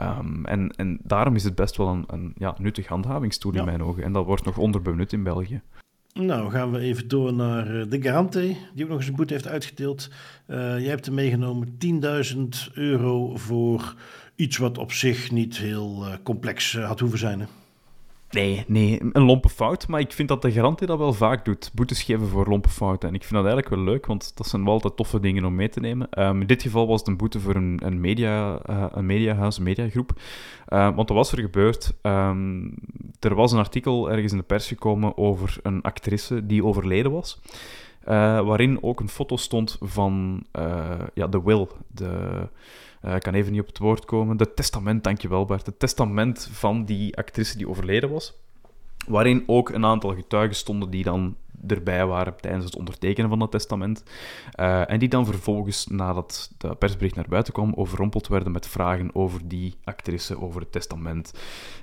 Um, 0.00 0.44
en, 0.44 0.70
en 0.70 0.98
daarom 1.02 1.34
is 1.34 1.44
het 1.44 1.54
best 1.54 1.76
wel 1.76 1.88
een, 1.88 2.04
een 2.06 2.32
ja, 2.36 2.54
nuttig 2.58 2.86
handhavingstoel 2.86 3.54
in 3.54 3.64
mijn 3.64 3.82
ogen. 3.82 4.02
En 4.02 4.12
dat 4.12 4.26
wordt 4.26 4.44
nog 4.44 4.58
onderbenut 4.58 5.12
in 5.12 5.22
België. 5.22 5.62
Nou, 6.12 6.50
gaan 6.50 6.72
we 6.72 6.78
even 6.78 7.08
door 7.08 7.32
naar 7.32 7.80
eh, 7.80 7.90
de 7.90 8.02
Garante, 8.02 8.56
die 8.74 8.84
ook 8.84 8.90
nog 8.90 8.98
eens 8.98 9.08
een 9.08 9.16
boete 9.16 9.32
heeft 9.32 9.48
uitgedeeld. 9.48 10.08
Uh, 10.46 10.56
jij 10.56 10.88
hebt 10.88 11.06
er 11.06 11.12
meegenomen 11.12 11.78
10.000 12.34 12.72
euro 12.72 13.36
voor 13.36 13.94
iets 14.34 14.56
wat 14.56 14.78
op 14.78 14.92
zich 14.92 15.30
niet 15.30 15.56
heel 15.56 16.06
uh, 16.06 16.14
complex 16.22 16.76
had 16.76 17.00
hoeven 17.00 17.18
zijn. 17.18 17.40
Hè? 17.40 17.46
Nee, 18.30 18.64
nee, 18.66 19.00
een 19.12 19.22
lompe 19.22 19.48
fout. 19.48 19.88
Maar 19.88 20.00
ik 20.00 20.12
vind 20.12 20.28
dat 20.28 20.42
de 20.42 20.52
garantie 20.52 20.86
dat 20.86 20.98
wel 20.98 21.12
vaak 21.12 21.44
doet. 21.44 21.70
Boetes 21.74 22.02
geven 22.02 22.28
voor 22.28 22.46
lompe 22.46 22.68
fouten. 22.68 23.08
En 23.08 23.14
ik 23.14 23.24
vind 23.24 23.34
dat 23.34 23.44
eigenlijk 23.44 23.74
wel 23.74 23.84
leuk, 23.84 24.06
want 24.06 24.36
dat 24.36 24.46
zijn 24.46 24.64
wel 24.64 24.72
altijd 24.72 24.96
toffe 24.96 25.20
dingen 25.20 25.44
om 25.44 25.54
mee 25.54 25.68
te 25.68 25.80
nemen. 25.80 26.08
Um, 26.18 26.40
in 26.40 26.46
dit 26.46 26.62
geval 26.62 26.86
was 26.86 26.98
het 26.98 27.08
een 27.08 27.16
boete 27.16 27.40
voor 27.40 27.54
een, 27.54 27.80
een, 27.84 28.00
media, 28.00 28.60
uh, 28.70 28.84
een 28.90 29.06
mediahuis, 29.06 29.56
een 29.56 29.62
mediagroep. 29.62 30.12
Uh, 30.68 30.84
want 30.84 31.08
wat 31.08 31.16
was 31.16 31.32
er 31.32 31.38
gebeurd? 31.38 31.94
Um, 32.02 32.74
er 33.20 33.34
was 33.34 33.52
een 33.52 33.58
artikel 33.58 34.10
ergens 34.10 34.32
in 34.32 34.38
de 34.38 34.44
pers 34.44 34.66
gekomen 34.66 35.16
over 35.16 35.56
een 35.62 35.82
actrice 35.82 36.46
die 36.46 36.64
overleden 36.64 37.12
was. 37.12 37.40
Uh, 38.08 38.14
waarin 38.40 38.82
ook 38.82 39.00
een 39.00 39.08
foto 39.08 39.36
stond 39.36 39.76
van 39.80 40.44
ja, 41.14 41.26
de 41.26 41.42
will, 41.42 41.66
de 41.88 42.48
uh, 43.04 43.14
ik 43.14 43.22
kan 43.22 43.34
even 43.34 43.52
niet 43.52 43.60
op 43.60 43.66
het 43.66 43.78
woord 43.78 44.04
komen. 44.04 44.36
De 44.36 44.54
testament, 44.54 45.04
dankjewel 45.04 45.44
Bart. 45.44 45.66
Het 45.66 45.78
testament 45.78 46.48
van 46.52 46.84
die 46.84 47.16
actrice 47.16 47.56
die 47.56 47.68
overleden 47.68 48.10
was. 48.10 48.34
Waarin 49.06 49.44
ook 49.46 49.68
een 49.68 49.84
aantal 49.84 50.14
getuigen 50.14 50.56
stonden 50.56 50.90
die 50.90 51.04
dan 51.04 51.36
erbij 51.66 52.06
waren 52.06 52.36
tijdens 52.40 52.64
het 52.64 52.76
ondertekenen 52.76 53.28
van 53.28 53.38
dat 53.38 53.50
testament. 53.50 54.02
Uh, 54.60 54.90
en 54.90 54.98
die 54.98 55.08
dan 55.08 55.24
vervolgens, 55.26 55.86
nadat 55.86 56.50
de 56.58 56.74
persbericht 56.74 57.14
naar 57.14 57.28
buiten 57.28 57.52
kwam, 57.52 57.72
overrompeld 57.74 58.28
werden 58.28 58.52
met 58.52 58.68
vragen 58.68 59.14
over 59.14 59.48
die 59.48 59.74
actrice, 59.84 60.40
over 60.40 60.60
het 60.60 60.72
testament. 60.72 61.32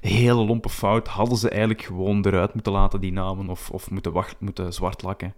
Hele 0.01 0.45
lompe 0.45 0.69
fout. 0.69 1.07
Hadden 1.07 1.37
ze 1.37 1.49
eigenlijk 1.49 1.81
gewoon 1.81 2.25
eruit 2.25 2.53
moeten 2.53 2.71
laten, 2.71 3.01
die 3.01 3.11
namen, 3.11 3.49
of, 3.49 3.69
of 3.69 3.91
moeten, 3.91 4.11
wacht, 4.11 4.35
moeten 4.39 4.73
zwart 4.73 5.01
lakken. 5.01 5.33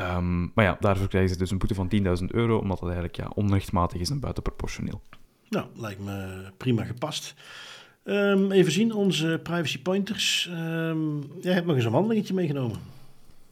Um, 0.00 0.52
maar 0.54 0.64
ja, 0.64 0.76
daarvoor 0.80 1.08
krijgen 1.08 1.30
ze 1.30 1.38
dus 1.38 1.50
een 1.50 1.58
boete 1.58 1.74
van 1.74 1.92
10.000 2.20 2.24
euro, 2.26 2.58
omdat 2.58 2.78
dat 2.78 2.88
eigenlijk 2.88 3.16
ja, 3.16 3.30
onrechtmatig 3.34 4.00
is 4.00 4.10
en 4.10 4.20
buitenproportioneel. 4.20 5.00
Nou, 5.48 5.66
lijkt 5.74 6.04
me 6.04 6.44
prima 6.56 6.84
gepast. 6.84 7.34
Um, 8.04 8.52
even 8.52 8.72
zien, 8.72 8.94
onze 8.94 9.40
privacy 9.42 9.82
pointers. 9.82 10.50
Um, 10.52 11.30
jij 11.40 11.52
hebt 11.52 11.66
nog 11.66 11.76
eens 11.76 11.84
een 11.84 11.92
wandelingetje 11.92 12.34
meegenomen. 12.34 12.78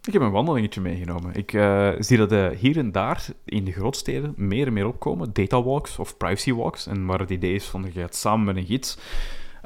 Ik 0.04 0.12
heb 0.12 0.22
een 0.22 0.30
wandelingetje 0.30 0.80
meegenomen. 0.80 1.34
Ik 1.34 1.52
uh, 1.52 1.90
zie 1.98 2.16
dat 2.16 2.32
uh, 2.32 2.48
hier 2.48 2.78
en 2.78 2.92
daar 2.92 3.26
in 3.44 3.64
de 3.64 3.72
grootsteden 3.72 4.34
meer 4.36 4.66
en 4.66 4.72
meer 4.72 4.86
opkomen. 4.86 5.32
Data 5.32 5.62
walks 5.62 5.98
of 5.98 6.16
privacy 6.16 6.52
walks. 6.52 6.86
En 6.86 7.06
waar 7.06 7.18
het 7.18 7.30
idee 7.30 7.54
is 7.54 7.64
van 7.64 7.82
je 7.82 8.00
gaat 8.00 8.16
samen 8.16 8.44
met 8.44 8.56
een 8.56 8.66
gids, 8.66 8.98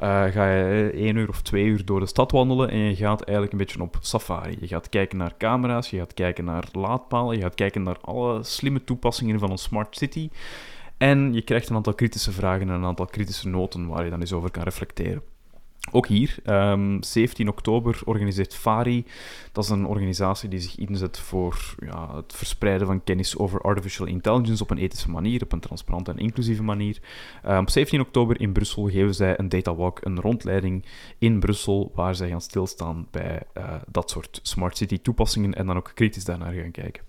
ga 0.00 0.50
je 0.50 0.90
één 0.90 1.16
uur 1.16 1.28
of 1.28 1.42
twee 1.42 1.64
uur 1.64 1.84
door 1.84 2.00
de 2.00 2.06
stad 2.06 2.30
wandelen 2.30 2.70
en 2.70 2.78
je 2.78 2.96
gaat 2.96 3.22
eigenlijk 3.22 3.52
een 3.52 3.58
beetje 3.58 3.82
op 3.82 3.96
safari. 4.00 4.56
Je 4.60 4.66
gaat 4.66 4.88
kijken 4.88 5.18
naar 5.18 5.36
camera's, 5.36 5.90
je 5.90 5.98
gaat 5.98 6.14
kijken 6.14 6.44
naar 6.44 6.64
laadpalen, 6.72 7.36
je 7.36 7.42
gaat 7.42 7.54
kijken 7.54 7.82
naar 7.82 7.98
alle 8.00 8.42
slimme 8.42 8.84
toepassingen 8.84 9.38
van 9.38 9.50
een 9.50 9.58
smart 9.58 9.96
city. 9.96 10.30
En 10.96 11.34
je 11.34 11.42
krijgt 11.42 11.68
een 11.68 11.76
aantal 11.76 11.94
kritische 11.94 12.32
vragen 12.32 12.68
en 12.68 12.74
een 12.74 12.84
aantal 12.84 13.06
kritische 13.06 13.48
noten 13.48 13.86
waar 13.86 14.04
je 14.04 14.10
dan 14.10 14.20
eens 14.20 14.32
over 14.32 14.50
kan 14.50 14.62
reflecteren. 14.62 15.22
Ook 15.90 16.06
hier, 16.06 16.36
um, 16.46 16.54
ehm, 16.54 17.02
17 17.02 17.48
oktober 17.48 18.00
organiseert 18.04 18.54
FARI. 18.54 19.04
Dat 19.52 19.64
is 19.64 19.70
een 19.70 19.86
organisatie 19.86 20.48
die 20.48 20.60
zich 20.60 20.76
inzet 20.76 21.18
voor 21.18 21.74
ja, 21.84 22.16
het 22.16 22.32
verspreiden 22.32 22.86
van 22.86 23.04
kennis 23.04 23.38
over 23.38 23.60
artificial 23.60 24.06
intelligence 24.06 24.62
op 24.62 24.70
een 24.70 24.78
ethische 24.78 25.10
manier, 25.10 25.42
op 25.42 25.52
een 25.52 25.60
transparante 25.60 26.10
en 26.10 26.18
inclusieve 26.18 26.62
manier. 26.62 26.98
Um, 27.46 27.58
op 27.58 27.70
17 27.70 28.00
oktober 28.00 28.40
in 28.40 28.52
Brussel 28.52 28.88
geven 28.88 29.14
zij 29.14 29.38
een 29.38 29.48
data 29.48 29.74
walk, 29.74 30.04
een 30.04 30.20
rondleiding 30.20 30.84
in 31.18 31.40
Brussel, 31.40 31.92
waar 31.94 32.14
zij 32.14 32.28
gaan 32.28 32.40
stilstaan 32.40 33.06
bij 33.10 33.42
uh, 33.56 33.74
dat 33.88 34.10
soort 34.10 34.40
smart 34.42 34.76
city 34.76 34.98
toepassingen 34.98 35.54
en 35.54 35.66
dan 35.66 35.76
ook 35.76 35.90
kritisch 35.94 36.24
daarnaar 36.24 36.52
gaan 36.52 36.70
kijken. 36.70 37.02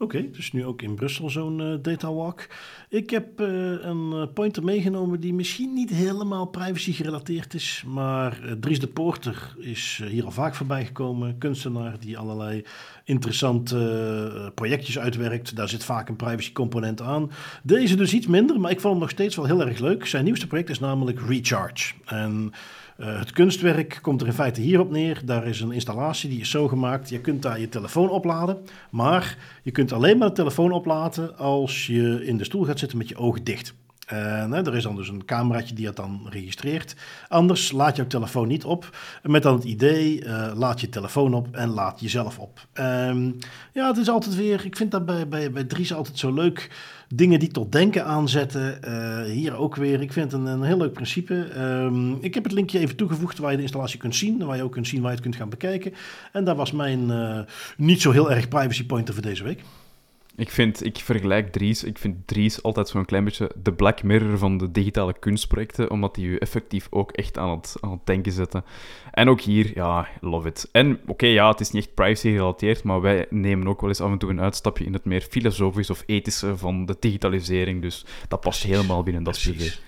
Oké, 0.00 0.30
dus 0.30 0.52
nu 0.52 0.64
ook 0.64 0.82
in 0.82 0.94
Brussel 0.94 1.30
zo'n 1.30 1.60
uh, 1.60 1.74
data 1.82 2.12
walk. 2.12 2.46
Ik 2.88 3.10
heb 3.10 3.40
uh, 3.40 3.48
een 3.80 4.12
eh, 4.12 4.22
pointer 4.34 4.64
meegenomen 4.64 5.20
die 5.20 5.34
misschien 5.34 5.72
niet 5.72 5.90
helemaal 5.90 6.46
privacy 6.46 6.92
gerelateerd 6.92 7.54
is, 7.54 7.84
maar 7.86 8.40
Dries 8.60 8.80
de 8.80 8.86
Poorter 8.86 9.54
is 9.58 10.00
hier 10.08 10.24
al 10.24 10.30
vaak 10.30 10.54
voorbij 10.54 10.84
gekomen. 10.84 11.38
Kunstenaar 11.38 11.98
die 12.00 12.18
allerlei 12.18 12.64
interessante 13.04 14.52
projectjes 14.54 14.98
uitwerkt. 14.98 15.56
Daar 15.56 15.68
zit 15.68 15.84
vaak 15.84 16.08
een 16.08 16.16
privacy 16.16 16.52
component 16.52 17.00
aan. 17.00 17.30
Deze 17.62 17.96
dus 17.96 18.12
iets 18.12 18.26
minder, 18.26 18.60
maar 18.60 18.70
ik 18.70 18.80
vond 18.80 18.92
hem 18.92 19.02
nog 19.02 19.10
steeds 19.10 19.36
wel 19.36 19.44
heel 19.44 19.66
erg 19.66 19.78
leuk. 19.78 20.06
Zijn 20.06 20.24
nieuwste 20.24 20.46
project 20.46 20.70
is 20.70 20.78
namelijk 20.78 21.20
Recharge. 21.28 21.94
En 22.04 22.52
uh, 22.98 23.18
het 23.18 23.32
kunstwerk 23.32 23.98
komt 24.02 24.20
er 24.20 24.26
in 24.26 24.32
feite 24.32 24.60
hierop 24.60 24.90
neer. 24.90 25.20
Daar 25.24 25.46
is 25.46 25.60
een 25.60 25.72
installatie 25.72 26.28
die 26.28 26.40
is 26.40 26.50
zo 26.50 26.68
gemaakt. 26.68 27.08
Je 27.08 27.20
kunt 27.20 27.42
daar 27.42 27.60
je 27.60 27.68
telefoon 27.68 28.10
opladen. 28.10 28.58
Maar 28.90 29.36
je 29.62 29.70
kunt 29.70 29.92
alleen 29.92 30.18
maar 30.18 30.28
de 30.28 30.34
telefoon 30.34 30.72
opladen 30.72 31.36
als 31.36 31.86
je 31.86 32.26
in 32.26 32.36
de 32.36 32.44
stoel 32.44 32.64
gaat 32.64 32.78
zitten 32.78 32.98
met 32.98 33.08
je 33.08 33.16
ogen 33.16 33.44
dicht. 33.44 33.74
Uh, 34.12 34.66
er 34.66 34.76
is 34.76 34.82
dan 34.82 34.96
dus 34.96 35.08
een 35.08 35.24
cameraatje 35.24 35.74
die 35.74 35.86
het 35.86 35.96
dan 35.96 36.26
registreert. 36.30 36.96
Anders 37.28 37.72
laat 37.72 37.96
jouw 37.96 38.06
telefoon 38.06 38.48
niet 38.48 38.64
op. 38.64 38.96
Met 39.22 39.42
dan 39.42 39.54
het 39.54 39.64
idee, 39.64 40.24
uh, 40.24 40.50
laat 40.54 40.80
je 40.80 40.88
telefoon 40.88 41.34
op 41.34 41.48
en 41.52 41.68
laat 41.68 42.00
jezelf 42.00 42.38
op. 42.38 42.66
Um, 42.74 43.38
ja, 43.72 43.88
het 43.88 43.96
is 43.96 44.08
altijd 44.08 44.36
weer, 44.36 44.64
ik 44.64 44.76
vind 44.76 44.90
dat 44.90 45.06
bij, 45.06 45.28
bij, 45.28 45.50
bij 45.50 45.64
Dries 45.64 45.94
altijd 45.94 46.18
zo 46.18 46.32
leuk 46.32 46.70
dingen 47.08 47.38
die 47.38 47.48
tot 47.48 47.72
denken 47.72 48.04
aanzetten. 48.04 48.78
Uh, 48.88 49.22
hier 49.22 49.56
ook 49.56 49.76
weer. 49.76 50.00
Ik 50.00 50.12
vind 50.12 50.32
het 50.32 50.40
een, 50.40 50.46
een 50.46 50.62
heel 50.62 50.76
leuk 50.76 50.92
principe. 50.92 51.34
Um, 51.58 52.18
ik 52.20 52.34
heb 52.34 52.44
het 52.44 52.52
linkje 52.52 52.78
even 52.78 52.96
toegevoegd 52.96 53.38
waar 53.38 53.50
je 53.50 53.56
de 53.56 53.62
installatie 53.62 53.98
kunt 53.98 54.16
zien. 54.16 54.44
Waar 54.44 54.56
je 54.56 54.62
ook 54.62 54.72
kunt 54.72 54.88
zien 54.88 55.00
waar 55.00 55.10
je 55.10 55.16
het 55.16 55.24
kunt 55.24 55.36
gaan 55.36 55.48
bekijken. 55.48 55.92
En 56.32 56.44
dat 56.44 56.56
was 56.56 56.72
mijn 56.72 57.10
uh, 57.10 57.38
niet 57.76 58.00
zo 58.00 58.10
heel 58.10 58.30
erg 58.30 58.48
privacy 58.48 58.86
pointer 58.86 59.14
voor 59.14 59.22
deze 59.22 59.44
week. 59.44 59.62
Ik 60.38 60.50
vind, 60.50 60.84
ik 60.84 60.96
vergelijk 60.96 61.52
Dries, 61.52 61.84
ik 61.84 61.98
vind 61.98 62.26
Dries 62.26 62.62
altijd 62.62 62.88
zo'n 62.88 63.04
klein 63.04 63.24
beetje 63.24 63.50
de 63.62 63.72
Black 63.72 64.02
Mirror 64.02 64.38
van 64.38 64.58
de 64.58 64.70
digitale 64.70 65.18
kunstprojecten, 65.18 65.90
omdat 65.90 66.14
die 66.14 66.26
u 66.26 66.36
effectief 66.36 66.86
ook 66.90 67.12
echt 67.12 67.38
aan 67.38 67.50
het, 67.50 67.76
aan 67.80 67.90
het 67.90 68.06
denken 68.06 68.32
zetten. 68.32 68.64
En 69.10 69.28
ook 69.28 69.40
hier, 69.40 69.70
ja, 69.74 70.08
love 70.20 70.48
it. 70.48 70.68
En 70.72 70.92
oké, 70.92 71.10
okay, 71.10 71.32
ja, 71.32 71.48
het 71.50 71.60
is 71.60 71.70
niet 71.70 71.84
echt 71.84 71.94
privacy 71.94 72.28
gerelateerd, 72.28 72.82
maar 72.82 73.00
wij 73.00 73.26
nemen 73.30 73.68
ook 73.68 73.80
wel 73.80 73.88
eens 73.88 74.00
af 74.00 74.10
en 74.10 74.18
toe 74.18 74.30
een 74.30 74.40
uitstapje 74.40 74.84
in 74.84 74.92
het 74.92 75.04
meer 75.04 75.20
filosofisch 75.20 75.90
of 75.90 76.02
ethische 76.06 76.56
van 76.56 76.86
de 76.86 76.96
digitalisering, 77.00 77.82
dus 77.82 78.04
dat 78.28 78.40
past 78.40 78.62
helemaal 78.62 79.02
binnen 79.02 79.22
dat 79.22 79.36
sujet. 79.36 79.80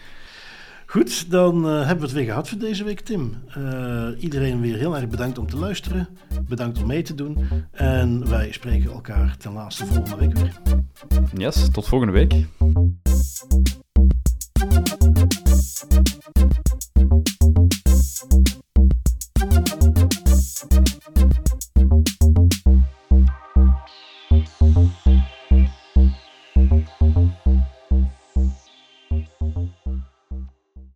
Goed, 0.91 1.31
dan 1.31 1.67
uh, 1.67 1.79
hebben 1.79 1.97
we 1.97 2.03
het 2.03 2.13
weer 2.13 2.25
gehad 2.25 2.49
voor 2.49 2.59
deze 2.59 2.85
week, 2.85 3.01
Tim. 3.01 3.35
Uh, 3.59 4.09
iedereen 4.19 4.61
weer 4.61 4.77
heel 4.77 4.97
erg 4.97 5.09
bedankt 5.09 5.39
om 5.39 5.47
te 5.47 5.57
luisteren. 5.57 6.09
Bedankt 6.49 6.79
om 6.79 6.87
mee 6.87 7.03
te 7.03 7.15
doen. 7.15 7.39
En 7.71 8.29
wij 8.29 8.53
spreken 8.53 8.91
elkaar 8.91 9.37
ten 9.37 9.53
laatste 9.53 9.87
volgende 9.87 10.17
week 10.17 10.39
weer. 10.39 10.61
Yes, 11.35 11.69
tot 11.71 11.89
volgende 11.89 12.13
week. 12.13 12.35